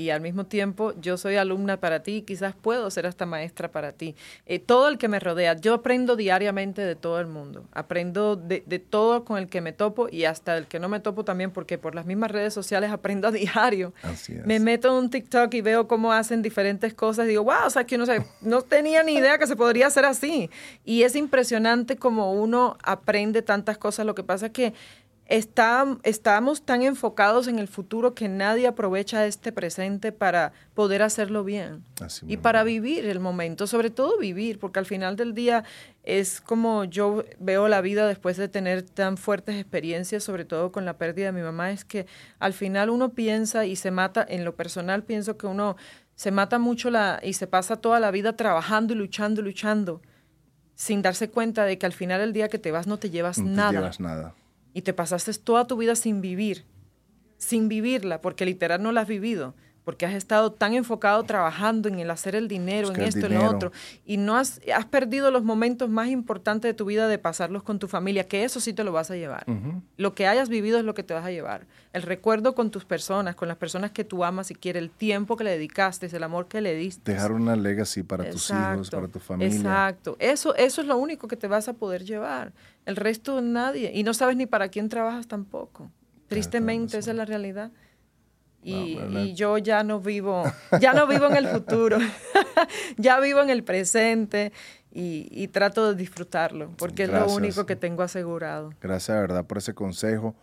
[0.00, 3.70] y al mismo tiempo yo soy alumna para ti y quizás puedo ser hasta maestra
[3.70, 4.16] para ti.
[4.46, 8.62] Eh, todo el que me rodea, yo aprendo diariamente de todo el mundo, aprendo de,
[8.66, 11.50] de, todo con el que me topo y hasta el que no me topo también
[11.50, 13.92] porque por las mismas redes sociales aprendo a diario.
[14.02, 14.46] Así es.
[14.46, 17.70] Me meto en un TikTok y veo cómo hacen diferentes cosas y digo, wow, o
[17.70, 18.06] sea, que uno
[18.40, 20.48] no tenía ni idea que se podría hacer así.
[20.84, 24.72] Y es impresionante como uno aprende tantas cosas, lo que pasa es que
[25.30, 31.44] está, estamos tan enfocados en el futuro que nadie aprovecha este presente para poder hacerlo
[31.44, 31.84] bien
[32.26, 35.62] y para vivir el momento, sobre todo vivir, porque al final del día
[36.02, 40.84] es como yo veo la vida después de tener tan fuertes experiencias, sobre todo con
[40.84, 42.06] la pérdida de mi mamá, es que
[42.40, 45.76] al final uno piensa y se mata, en lo personal pienso que uno
[46.16, 50.02] se mata mucho la, y se pasa toda la vida trabajando y luchando y luchando
[50.74, 53.38] sin darse cuenta de que al final del día que te vas no te llevas
[53.38, 53.72] no nada.
[53.72, 54.34] Llevas nada
[54.74, 56.64] y te pasaste toda tu vida sin vivir,
[57.36, 59.54] sin vivirla, porque literal no la has vivido,
[59.84, 63.48] porque has estado tan enfocado trabajando en el hacer el dinero, en esto, en lo
[63.48, 63.72] otro,
[64.04, 67.78] y no has, has perdido los momentos más importantes de tu vida de pasarlos con
[67.78, 69.44] tu familia, que eso sí te lo vas a llevar.
[69.96, 71.66] Lo que hayas vivido es lo que te vas a llevar.
[71.92, 75.36] El recuerdo con tus personas, con las personas que tú amas y quieres, el tiempo
[75.36, 77.12] que le dedicaste, el amor que le diste.
[77.12, 79.56] Dejar una legacy para tus hijos, para tu familia.
[79.56, 80.16] Exacto.
[80.18, 82.52] Eso, eso es lo único que te vas a poder llevar.
[82.86, 83.92] El resto nadie.
[83.94, 85.90] Y no sabes ni para quién trabajas tampoco.
[86.28, 87.72] Tristemente, esa es la realidad.
[88.62, 90.44] Y, yo ya no vivo,
[90.80, 91.98] ya no vivo en el futuro,
[92.98, 94.52] ya vivo en el presente
[94.92, 98.74] y, trato de disfrutarlo, porque es lo único que tengo asegurado.
[98.80, 100.34] Gracias, de verdad, por ese consejo.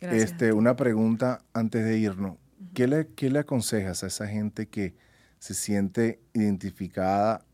[0.00, 2.36] Este, una pregunta antes de irnos.
[2.74, 4.94] ¿Qué le, ¿Qué le aconsejas a esa gente que
[5.38, 7.44] se siente identificada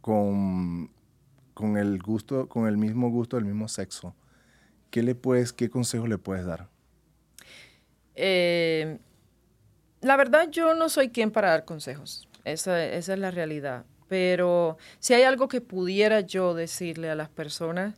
[0.00, 0.90] con,
[1.54, 4.14] con el gusto, con el mismo gusto del mismo sexo?
[4.90, 6.68] ¿Qué le puedes, qué consejo le puedes dar?
[8.14, 8.98] Eh,
[10.02, 15.14] la verdad yo no soy quien para dar consejos, esa, es la realidad, pero si
[15.14, 17.94] hay algo que pudiera yo decirle a las personas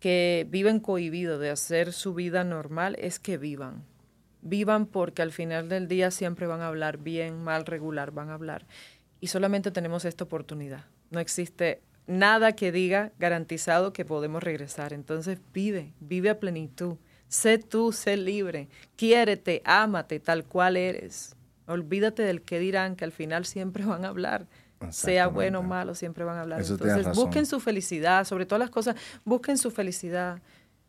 [0.00, 3.84] que viven cohibidos de hacer su vida normal es que vivan.
[4.40, 8.34] Vivan porque al final del día siempre van a hablar bien, mal, regular, van a
[8.34, 8.64] hablar.
[9.20, 10.84] Y solamente tenemos esta oportunidad.
[11.10, 14.92] No existe nada que diga garantizado que podemos regresar.
[14.92, 16.96] Entonces vive, vive a plenitud.
[17.26, 18.68] Sé tú, sé libre.
[18.94, 21.36] Quiérete, ámate tal cual eres.
[21.68, 24.46] Olvídate del que dirán, que al final siempre van a hablar.
[24.90, 26.60] Sea bueno o malo, siempre van a hablar.
[26.60, 30.40] Entonces, busquen su felicidad, sobre todas las cosas, busquen su felicidad,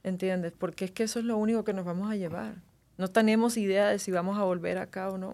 [0.04, 0.54] ¿entiendes?
[0.56, 2.54] Porque es que eso es lo único que nos vamos a llevar.
[2.98, 5.34] No tenemos idea de si vamos a volver acá o no.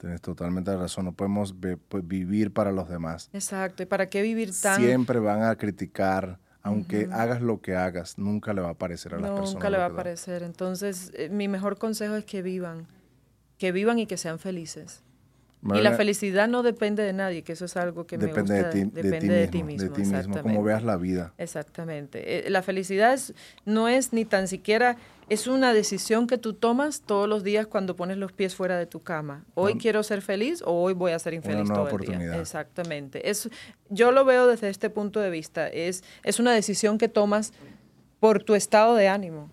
[0.00, 1.52] Tienes totalmente razón, no podemos
[1.88, 3.30] pues, vivir para los demás.
[3.32, 4.80] Exacto, ¿y para qué vivir tan...
[4.80, 9.18] Siempre van a criticar, aunque hagas lo que hagas, nunca le va a parecer a
[9.18, 9.54] las personas.
[9.54, 10.44] Nunca le va a parecer.
[10.44, 12.86] Entonces, eh, mi mejor consejo es que vivan
[13.58, 15.02] que vivan y que sean felices.
[15.74, 18.76] y la felicidad no depende de nadie, que eso es algo que depende me gusta.
[18.76, 21.34] De ti, depende de ti mismo, de ti mismo, como veas la vida.
[21.36, 22.46] Exactamente.
[22.46, 23.18] Eh, la felicidad
[23.64, 24.96] no es ni tan siquiera,
[25.28, 28.86] es una decisión que tú tomas todos los días cuando pones los pies fuera de
[28.86, 29.44] tu cama.
[29.54, 32.40] Hoy quiero ser feliz o hoy voy a ser infeliz todo el día.
[32.40, 33.28] Exactamente.
[33.28, 33.50] Es,
[33.90, 35.66] yo lo veo desde este punto de vista.
[35.66, 37.52] Es, es una decisión que tomas
[38.20, 39.50] por tu estado de ánimo.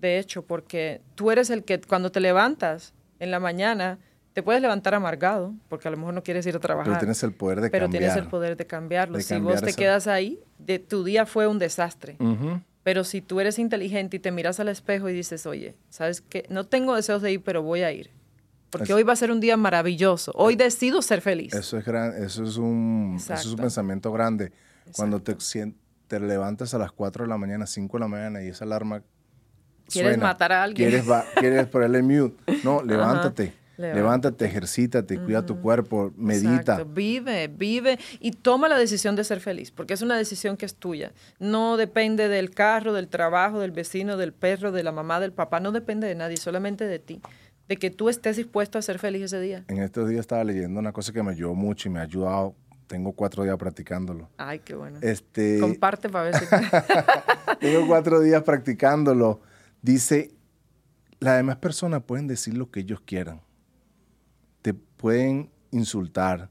[0.00, 2.92] De hecho, porque tú eres el que cuando te levantas,
[3.24, 3.98] en la mañana,
[4.32, 6.92] te puedes levantar amargado, porque a lo mejor no quieres ir a trabajar.
[6.92, 8.02] Pero tienes el poder de pero cambiar.
[8.02, 9.20] tienes el poder de cambiarlo.
[9.20, 12.16] si vos te quedas ahí, de, tu día fue un desastre.
[12.82, 16.44] Pero si tú eres inteligente y te miras al espejo y dices, oye, ¿sabes qué?
[16.50, 18.10] No tengo deseos de ir, pero voy a ir.
[18.68, 20.32] Porque hoy va a ser un día maravilloso.
[20.34, 21.54] Hoy decido ser feliz.
[21.54, 24.52] Eso es, gran, eso es, un, eso es un pensamiento grande.
[24.96, 25.36] Cuando te,
[26.08, 29.02] te levantas a las 4 de la mañana, 5 de la mañana y esa alarma
[29.88, 30.88] ¿Quieres matar a alguien?
[30.88, 31.06] ¿Quieres,
[31.36, 32.36] quieres ponerle mute?
[32.62, 33.64] No, levántate.
[33.76, 36.84] Levántate, ejercítate, cuida tu cuerpo, medita.
[36.84, 40.76] Vive, vive y toma la decisión de ser feliz, porque es una decisión que es
[40.76, 41.12] tuya.
[41.38, 45.60] No depende del carro, del trabajo, del vecino, del perro, de la mamá, del papá,
[45.60, 47.20] no depende de nadie, solamente de ti.
[47.68, 49.64] De que tú estés dispuesto a ser feliz ese día.
[49.68, 52.54] En estos días estaba leyendo una cosa que me ayudó mucho y me ha ayudado.
[52.86, 54.28] Tengo cuatro días practicándolo.
[54.36, 54.98] Ay, qué bueno.
[55.00, 55.58] Este...
[55.58, 56.44] Comparte para ver si...
[57.60, 59.40] Tengo cuatro días practicándolo
[59.84, 60.30] Dice,
[61.20, 63.42] las demás personas pueden decir lo que ellos quieran.
[64.62, 66.48] Te pueden insultar,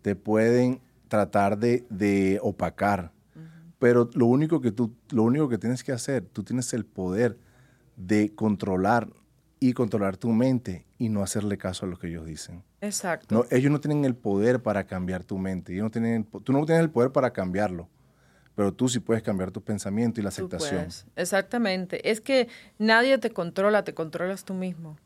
[0.00, 3.12] te pueden tratar de, opacar.
[3.78, 7.38] Pero lo único que tú, lo único que tienes que hacer, tú tienes el poder
[7.96, 9.10] de controlar
[9.58, 12.64] y controlar tu mente y no hacerle caso a lo que ellos dicen.
[12.80, 13.44] Exacto.
[13.50, 15.74] ellos no tienen el poder para cambiar tu mente.
[15.74, 17.90] Ellos no tienen, tú no tienes el poder para cambiarlo
[18.60, 20.86] pero tú sí puedes cambiar tu pensamiento y la aceptación.
[21.16, 22.10] Exactamente.
[22.10, 22.46] Es que
[22.76, 24.98] nadie te controla, te controlas tú mismo.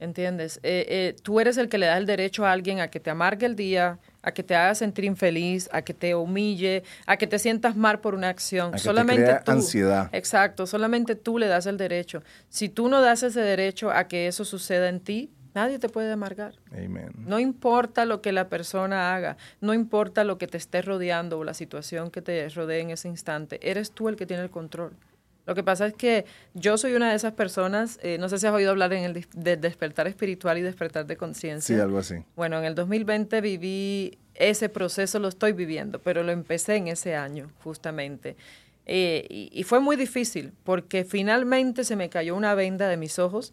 [0.00, 0.58] ¿Entiendes?
[0.62, 3.10] Eh, eh, tú eres el que le da el derecho a alguien a que te
[3.10, 7.26] amargue el día, a que te haga sentir infeliz, a que te humille, a que
[7.26, 8.68] te sientas mal por una acción.
[8.68, 9.52] A que te solamente crea tú.
[9.52, 10.08] ansiedad.
[10.12, 12.22] Exacto, solamente tú le das el derecho.
[12.48, 16.12] Si tú no das ese derecho a que eso suceda en ti, nadie te puede
[16.12, 16.54] amargar.
[16.72, 17.12] Amen.
[17.18, 21.44] No importa lo que la persona haga, no importa lo que te esté rodeando o
[21.44, 24.92] la situación que te rodee en ese instante, eres tú el que tiene el control.
[25.46, 26.24] Lo que pasa es que
[26.54, 29.26] yo soy una de esas personas, eh, no sé si has oído hablar en el
[29.34, 31.76] de despertar espiritual y despertar de conciencia.
[31.76, 32.16] Sí, algo así.
[32.34, 37.14] Bueno, en el 2020 viví ese proceso, lo estoy viviendo, pero lo empecé en ese
[37.14, 38.36] año, justamente.
[38.86, 43.18] Eh, y, y fue muy difícil, porque finalmente se me cayó una venda de mis
[43.18, 43.52] ojos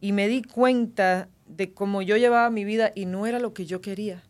[0.00, 3.66] y me di cuenta de cómo yo llevaba mi vida y no era lo que
[3.66, 4.22] yo quería.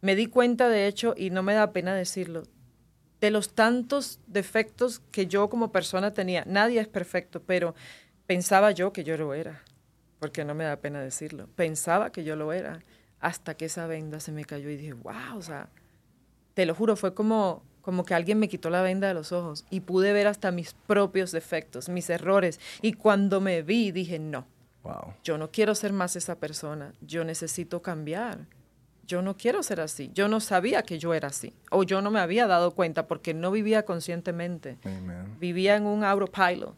[0.00, 2.44] Me di cuenta, de hecho, y no me da pena decirlo,
[3.20, 6.44] de los tantos defectos que yo como persona tenía.
[6.46, 7.74] Nadie es perfecto, pero
[8.26, 9.62] pensaba yo que yo lo era,
[10.20, 11.48] porque no me da pena decirlo.
[11.56, 12.84] Pensaba que yo lo era,
[13.20, 15.68] hasta que esa venda se me cayó y dije, wow, o sea,
[16.54, 19.64] te lo juro, fue como, como que alguien me quitó la venda de los ojos
[19.70, 22.60] y pude ver hasta mis propios defectos, mis errores.
[22.82, 24.46] Y cuando me vi, dije, no,
[24.88, 25.14] Wow.
[25.22, 28.46] yo no quiero ser más esa persona, yo necesito cambiar.
[29.06, 30.10] Yo no quiero ser así.
[30.12, 31.54] Yo no sabía que yo era así.
[31.70, 34.76] O yo no me había dado cuenta porque no vivía conscientemente.
[34.84, 35.34] Amen.
[35.40, 36.76] Vivía en un autopilot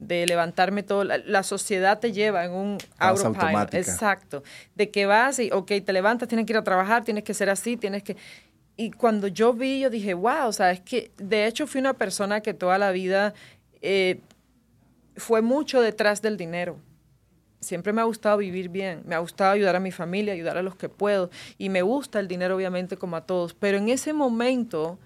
[0.00, 1.04] de levantarme todo.
[1.04, 3.72] La, la sociedad te lleva en un autopilot.
[3.74, 4.42] Exacto.
[4.74, 7.48] De que vas y, ok, te levantas, tienes que ir a trabajar, tienes que ser
[7.48, 8.16] así, tienes que...
[8.76, 11.94] Y cuando yo vi, yo dije, wow, o sea, es que de hecho fui una
[11.94, 13.34] persona que toda la vida
[13.82, 14.20] eh,
[15.16, 16.78] fue mucho detrás del dinero.
[17.60, 20.62] Siempre me ha gustado vivir bien, me ha gustado ayudar a mi familia, ayudar a
[20.62, 24.12] los que puedo, y me gusta el dinero obviamente como a todos, pero en ese
[24.12, 24.98] momento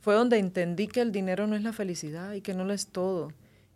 [0.00, 2.86] fue donde entendí que el dinero no es la felicidad y que no lo es
[2.86, 3.32] todo.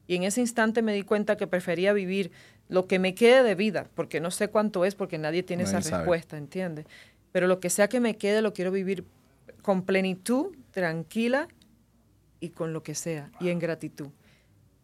[0.07, 2.31] Y en ese instante me di cuenta que prefería vivir
[2.69, 5.78] lo que me quede de vida, porque no sé cuánto es, porque nadie tiene Nadie
[5.78, 6.03] esa sabe.
[6.05, 6.86] respuesta, ¿entiendes?
[7.32, 9.05] Pero lo que sea que me quede, lo quiero vivir
[9.62, 11.49] con plenitud, tranquila
[12.41, 14.09] y con lo que sea, y en gratitud.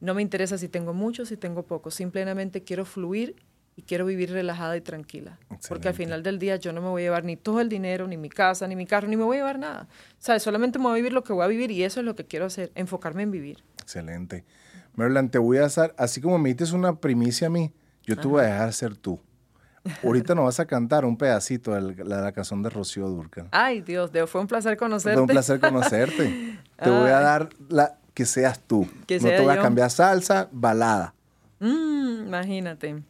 [0.00, 3.36] No me interesa si tengo mucho, si tengo poco, simplemente quiero fluir
[3.76, 5.38] y quiero vivir relajada y tranquila.
[5.68, 8.06] Porque al final del día yo no me voy a llevar ni todo el dinero,
[8.06, 9.88] ni mi casa, ni mi carro, ni me voy a llevar nada.
[10.18, 10.42] ¿Sabes?
[10.42, 12.24] Solamente me voy a vivir lo que voy a vivir y eso es lo que
[12.26, 13.62] quiero hacer, enfocarme en vivir.
[13.80, 14.44] Excelente.
[14.94, 17.72] Maryland, te voy a hacer, así como me diste una primicia a mí,
[18.04, 19.20] yo te voy a dejar ser tú.
[20.04, 23.48] Ahorita nos vas a cantar un pedacito de la, de la canción de Rocío Durcal.
[23.50, 25.14] Ay, Dios, Deo, fue un placer conocerte.
[25.14, 26.58] Fue un placer conocerte.
[26.82, 28.86] te voy a dar la que seas tú.
[29.06, 31.14] Que no sea te voy a cambiar salsa, balada.
[31.58, 33.02] Mm, imagínate.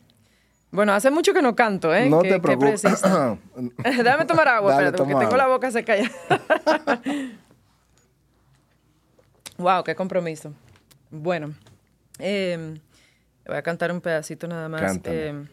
[0.70, 2.08] Bueno, hace mucho que no canto, ¿eh?
[2.08, 2.82] No Qué- te preocupes.
[3.84, 6.08] Déjame tomar agua, Dale, espérate, porque tengo la boca seca ya.
[9.58, 10.52] wow, qué compromiso.
[11.10, 11.54] Bueno,
[12.20, 12.78] eh,
[13.48, 14.96] voy a cantar un pedacito nada más.
[15.06, 15.44] Eh,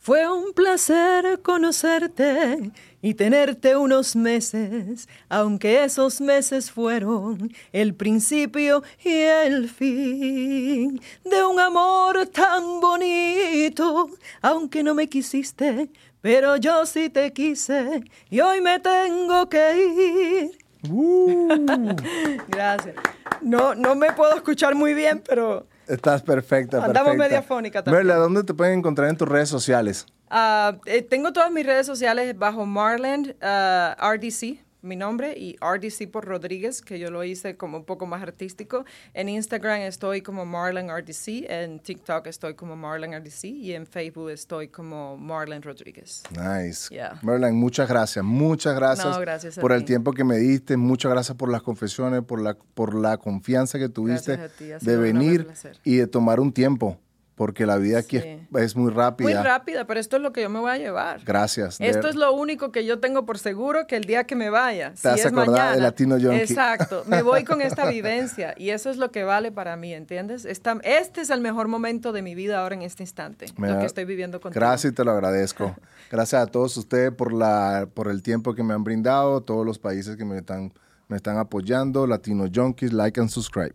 [0.00, 2.72] fue un placer conocerte
[3.02, 11.60] y tenerte unos meses, aunque esos meses fueron el principio y el fin de un
[11.60, 14.08] amor tan bonito,
[14.40, 15.90] aunque no me quisiste,
[16.22, 20.90] pero yo sí te quise y hoy me tengo que ir.
[20.90, 21.46] Uh,
[22.48, 22.96] Gracias.
[23.42, 27.24] No, no me puedo escuchar muy bien, pero estás perfecta, Andamos perfecta.
[27.28, 28.06] media fónica también.
[28.06, 30.06] Maryland, ¿dónde te pueden encontrar en tus redes sociales?
[30.30, 36.10] Ah, eh, tengo todas mis redes sociales bajo Marland ah, RDC, mi nombre, y RDC
[36.10, 38.84] por Rodríguez, que yo lo hice como un poco más artístico.
[39.14, 44.30] En Instagram estoy como Marlon RDC, en TikTok estoy como Marlon RDC y en Facebook
[44.30, 46.22] estoy como Marlon Rodríguez.
[46.30, 46.88] Nice.
[46.94, 47.18] Yeah.
[47.22, 48.24] Maryland, muchas gracias.
[48.24, 49.86] Muchas gracias, No, gracias por el ti.
[49.86, 50.76] tiempo que me diste.
[50.76, 55.46] Muchas gracias por las confesiones, por la, por la confianza que tuviste ti, de venir
[55.84, 56.98] y de tomar un tiempo,
[57.40, 58.38] porque la vida aquí es, Sí.
[58.58, 59.24] es muy rápida.
[59.26, 61.22] Muy rápida, pero esto es lo que yo me voy a llevar.
[61.24, 61.78] Gracias.
[61.78, 64.50] de- Esto es lo único que yo tengo por seguro que el día que me
[64.50, 66.38] vaya, si vas a es acordar de mañana, Latino Yonki.
[66.38, 70.44] exacto, me voy con esta vivencia y eso es lo que vale para mí, ¿entiendes?
[70.44, 73.74] Esta- este es el mejor momento de mi vida ahora en este instante, Me lo
[73.76, 74.60] da- que estoy viviendo contigo.
[74.60, 75.74] Gracias y te lo agradezco.
[76.10, 79.78] Gracias a todos ustedes por, la, por el tiempo que me han brindado, todos los
[79.78, 80.74] países que me están,
[81.08, 82.06] me están apoyando.
[82.06, 83.74] Latino Junkies, like and subscribe.